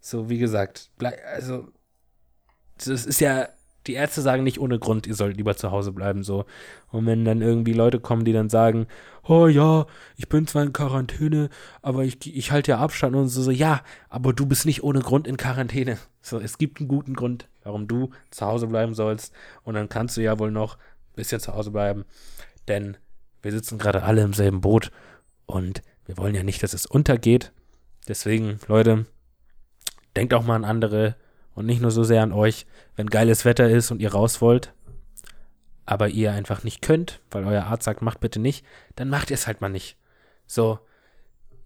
so, 0.00 0.28
wie 0.28 0.38
gesagt, 0.38 0.90
bleib, 0.98 1.18
also, 1.34 1.68
das 2.84 3.06
ist 3.06 3.20
ja, 3.20 3.48
die 3.86 3.94
Ärzte 3.94 4.20
sagen 4.20 4.42
nicht 4.42 4.60
ohne 4.60 4.78
Grund, 4.78 5.06
ihr 5.06 5.14
sollt 5.14 5.36
lieber 5.36 5.56
zu 5.56 5.70
Hause 5.70 5.92
bleiben, 5.92 6.22
so. 6.22 6.44
Und 6.90 7.06
wenn 7.06 7.24
dann 7.24 7.42
irgendwie 7.42 7.72
Leute 7.72 8.00
kommen, 8.00 8.24
die 8.24 8.32
dann 8.32 8.48
sagen, 8.48 8.86
oh 9.22 9.46
ja, 9.46 9.86
ich 10.16 10.28
bin 10.28 10.46
zwar 10.46 10.62
in 10.62 10.72
Quarantäne, 10.72 11.48
aber 11.82 12.04
ich, 12.04 12.36
ich 12.36 12.50
halte 12.50 12.72
ja 12.72 12.78
Abstand 12.78 13.14
und 13.14 13.28
so, 13.28 13.42
so, 13.42 13.50
ja, 13.50 13.82
aber 14.08 14.32
du 14.32 14.46
bist 14.46 14.66
nicht 14.66 14.82
ohne 14.82 15.00
Grund 15.00 15.26
in 15.26 15.36
Quarantäne. 15.36 15.98
So, 16.20 16.38
es 16.38 16.58
gibt 16.58 16.80
einen 16.80 16.88
guten 16.88 17.14
Grund, 17.14 17.48
warum 17.62 17.86
du 17.86 18.10
zu 18.30 18.46
Hause 18.46 18.66
bleiben 18.66 18.94
sollst. 18.94 19.32
Und 19.62 19.74
dann 19.74 19.88
kannst 19.88 20.16
du 20.16 20.22
ja 20.22 20.38
wohl 20.38 20.50
noch 20.50 20.78
bisschen 21.16 21.40
zu 21.40 21.54
Hause 21.54 21.72
bleiben. 21.72 22.04
Denn 22.68 22.96
wir 23.42 23.50
sitzen 23.50 23.78
gerade 23.78 24.04
alle 24.04 24.22
im 24.22 24.32
selben 24.32 24.60
Boot 24.60 24.90
und 25.46 25.82
wir 26.04 26.16
wollen 26.16 26.34
ja 26.34 26.42
nicht, 26.42 26.62
dass 26.62 26.72
es 26.72 26.86
untergeht. 26.86 27.52
Deswegen, 28.08 28.60
Leute, 28.68 29.06
denkt 30.16 30.34
auch 30.34 30.44
mal 30.44 30.54
an 30.54 30.64
andere 30.64 31.16
und 31.54 31.66
nicht 31.66 31.82
nur 31.82 31.90
so 31.90 32.04
sehr 32.04 32.22
an 32.22 32.32
euch, 32.32 32.66
wenn 32.94 33.08
geiles 33.08 33.44
Wetter 33.44 33.68
ist 33.68 33.90
und 33.90 34.00
ihr 34.00 34.12
raus 34.12 34.40
wollt, 34.40 34.72
aber 35.84 36.08
ihr 36.08 36.32
einfach 36.32 36.62
nicht 36.64 36.82
könnt, 36.82 37.20
weil 37.30 37.44
euer 37.44 37.64
Arzt 37.64 37.84
sagt, 37.84 38.02
macht 38.02 38.20
bitte 38.20 38.38
nicht, 38.38 38.64
dann 38.94 39.08
macht 39.08 39.30
ihr 39.30 39.34
es 39.34 39.46
halt 39.46 39.60
mal 39.60 39.68
nicht. 39.68 39.96
So, 40.46 40.78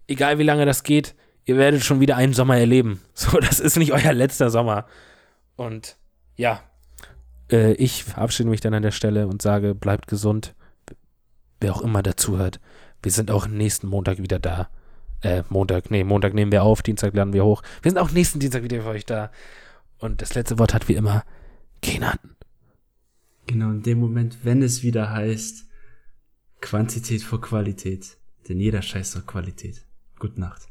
egal 0.07 0.39
wie 0.39 0.43
lange 0.43 0.65
das 0.65 0.83
geht, 0.83 1.15
ihr 1.45 1.57
werdet 1.57 1.83
schon 1.83 1.99
wieder 1.99 2.15
einen 2.15 2.33
Sommer 2.33 2.57
erleben. 2.57 3.01
So, 3.13 3.39
das 3.39 3.59
ist 3.59 3.77
nicht 3.77 3.91
euer 3.91 4.13
letzter 4.13 4.49
Sommer. 4.49 4.87
Und 5.55 5.97
ja, 6.35 6.63
äh, 7.51 7.73
ich 7.73 8.03
verabschiede 8.03 8.49
mich 8.49 8.61
dann 8.61 8.73
an 8.73 8.83
der 8.83 8.91
Stelle 8.91 9.27
und 9.27 9.41
sage, 9.41 9.75
bleibt 9.75 10.07
gesund, 10.07 10.55
wer 11.59 11.75
auch 11.75 11.81
immer 11.81 12.03
dazuhört. 12.03 12.59
Wir 13.03 13.11
sind 13.11 13.31
auch 13.31 13.47
nächsten 13.47 13.87
Montag 13.87 14.19
wieder 14.19 14.39
da. 14.39 14.69
Äh, 15.21 15.43
Montag, 15.49 15.91
nee, 15.91 16.03
Montag 16.03 16.33
nehmen 16.33 16.51
wir 16.51 16.63
auf, 16.63 16.81
Dienstag 16.81 17.13
laden 17.13 17.33
wir 17.33 17.45
hoch. 17.45 17.61
Wir 17.81 17.91
sind 17.91 17.99
auch 17.99 18.11
nächsten 18.11 18.39
Dienstag 18.39 18.63
wieder 18.63 18.81
für 18.81 18.89
euch 18.89 19.05
da. 19.05 19.31
Und 19.99 20.21
das 20.21 20.33
letzte 20.33 20.57
Wort 20.57 20.73
hat 20.73 20.87
wie 20.87 20.95
immer 20.95 21.23
Kenan. 21.81 22.17
Genau, 23.47 23.69
in 23.69 23.83
dem 23.83 23.99
Moment, 23.99 24.39
wenn 24.43 24.61
es 24.61 24.81
wieder 24.83 25.11
heißt, 25.11 25.65
Quantität 26.61 27.21
vor 27.23 27.41
Qualität. 27.41 28.17
Denn 28.47 28.59
jeder 28.59 28.81
scheißt 28.81 29.17
auf 29.17 29.25
Qualität. 29.25 29.85
Gute 30.19 30.39
Nacht. 30.39 30.70